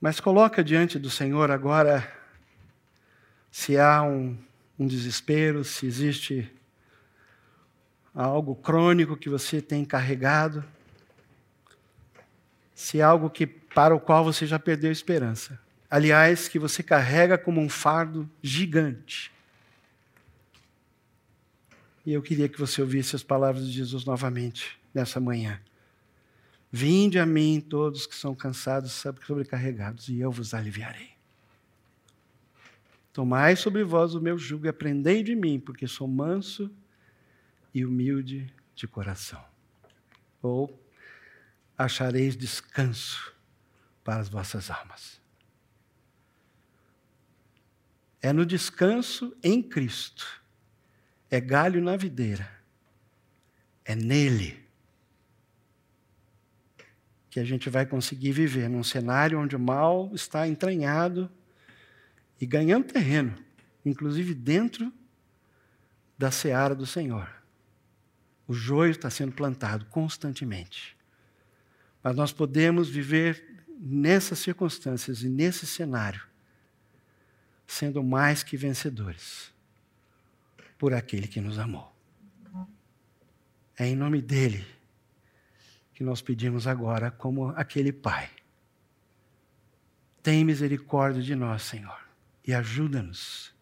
Mas 0.00 0.20
coloca 0.20 0.64
diante 0.64 0.98
do 0.98 1.10
Senhor 1.10 1.50
agora 1.50 2.18
se 3.50 3.78
há 3.78 4.02
um, 4.02 4.36
um 4.78 4.86
desespero, 4.86 5.64
se 5.64 5.86
existe 5.86 6.50
algo 8.14 8.54
crônico 8.54 9.16
que 9.16 9.28
você 9.28 9.60
tem 9.60 9.84
carregado, 9.84 10.64
se 12.74 13.00
há 13.02 13.08
algo 13.08 13.28
que 13.28 13.46
para 13.46 13.94
o 13.94 14.00
qual 14.00 14.24
você 14.24 14.46
já 14.46 14.58
perdeu 14.58 14.90
esperança. 14.90 15.60
Aliás, 15.90 16.48
que 16.48 16.58
você 16.58 16.82
carrega 16.82 17.36
como 17.36 17.60
um 17.60 17.68
fardo 17.68 18.28
gigante. 18.42 19.32
E 22.06 22.12
eu 22.12 22.22
queria 22.22 22.48
que 22.48 22.58
você 22.58 22.80
ouvisse 22.80 23.14
as 23.14 23.22
palavras 23.22 23.66
de 23.66 23.72
Jesus 23.72 24.04
novamente 24.04 24.78
nessa 24.94 25.20
manhã. 25.20 25.60
Vinde 26.72 27.18
a 27.18 27.26
mim 27.26 27.60
todos 27.60 28.06
que 28.06 28.14
são 28.14 28.34
cansados, 28.34 28.92
sobrecarregados, 28.92 30.08
e 30.08 30.20
eu 30.20 30.30
vos 30.30 30.54
aliviarei. 30.54 31.09
Tomai 33.12 33.56
sobre 33.56 33.82
vós 33.82 34.14
o 34.14 34.20
meu 34.20 34.38
jugo 34.38 34.66
e 34.66 34.68
aprendei 34.68 35.22
de 35.22 35.34
mim, 35.34 35.58
porque 35.58 35.86
sou 35.86 36.06
manso 36.06 36.70
e 37.74 37.84
humilde 37.84 38.52
de 38.74 38.86
coração. 38.86 39.44
Ou 40.40 40.80
achareis 41.76 42.36
descanso 42.36 43.34
para 44.04 44.20
as 44.20 44.28
vossas 44.28 44.70
almas. 44.70 45.20
É 48.22 48.32
no 48.32 48.44
descanso 48.44 49.34
em 49.42 49.62
Cristo, 49.62 50.44
é 51.30 51.40
galho 51.40 51.82
na 51.82 51.96
videira, 51.96 52.48
é 53.84 53.94
nele 53.94 54.62
que 57.30 57.40
a 57.40 57.44
gente 57.44 57.70
vai 57.70 57.86
conseguir 57.86 58.32
viver 58.32 58.68
num 58.68 58.82
cenário 58.82 59.40
onde 59.40 59.56
o 59.56 59.60
mal 59.60 60.10
está 60.12 60.46
entranhado 60.46 61.30
e 62.40 62.46
ganhando 62.46 62.86
terreno, 62.86 63.36
inclusive 63.84 64.32
dentro 64.34 64.90
da 66.16 66.30
seara 66.30 66.74
do 66.74 66.86
Senhor. 66.86 67.30
O 68.48 68.54
joio 68.54 68.90
está 68.90 69.10
sendo 69.10 69.32
plantado 69.32 69.84
constantemente. 69.86 70.96
Mas 72.02 72.16
nós 72.16 72.32
podemos 72.32 72.88
viver 72.88 73.62
nessas 73.78 74.38
circunstâncias 74.38 75.22
e 75.22 75.28
nesse 75.28 75.66
cenário, 75.66 76.22
sendo 77.66 78.02
mais 78.02 78.42
que 78.42 78.56
vencedores 78.56 79.52
por 80.78 80.94
aquele 80.94 81.28
que 81.28 81.40
nos 81.40 81.58
amou. 81.58 81.94
É 83.78 83.86
em 83.86 83.94
nome 83.94 84.20
dele 84.20 84.66
que 85.94 86.02
nós 86.02 86.22
pedimos 86.22 86.66
agora, 86.66 87.10
como 87.10 87.48
aquele 87.50 87.92
Pai. 87.92 88.30
Tem 90.22 90.44
misericórdia 90.44 91.22
de 91.22 91.34
nós, 91.34 91.62
Senhor 91.62 92.09
e 92.50 92.54
ajuda-nos, 92.54 93.54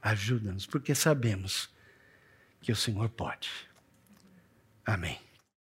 ajuda-nos, 0.00 0.64
porque 0.64 0.94
sabemos 0.94 1.68
que 2.62 2.70
o 2.70 2.76
Senhor 2.76 3.08
pode. 3.08 3.50
Amém. 4.86 5.20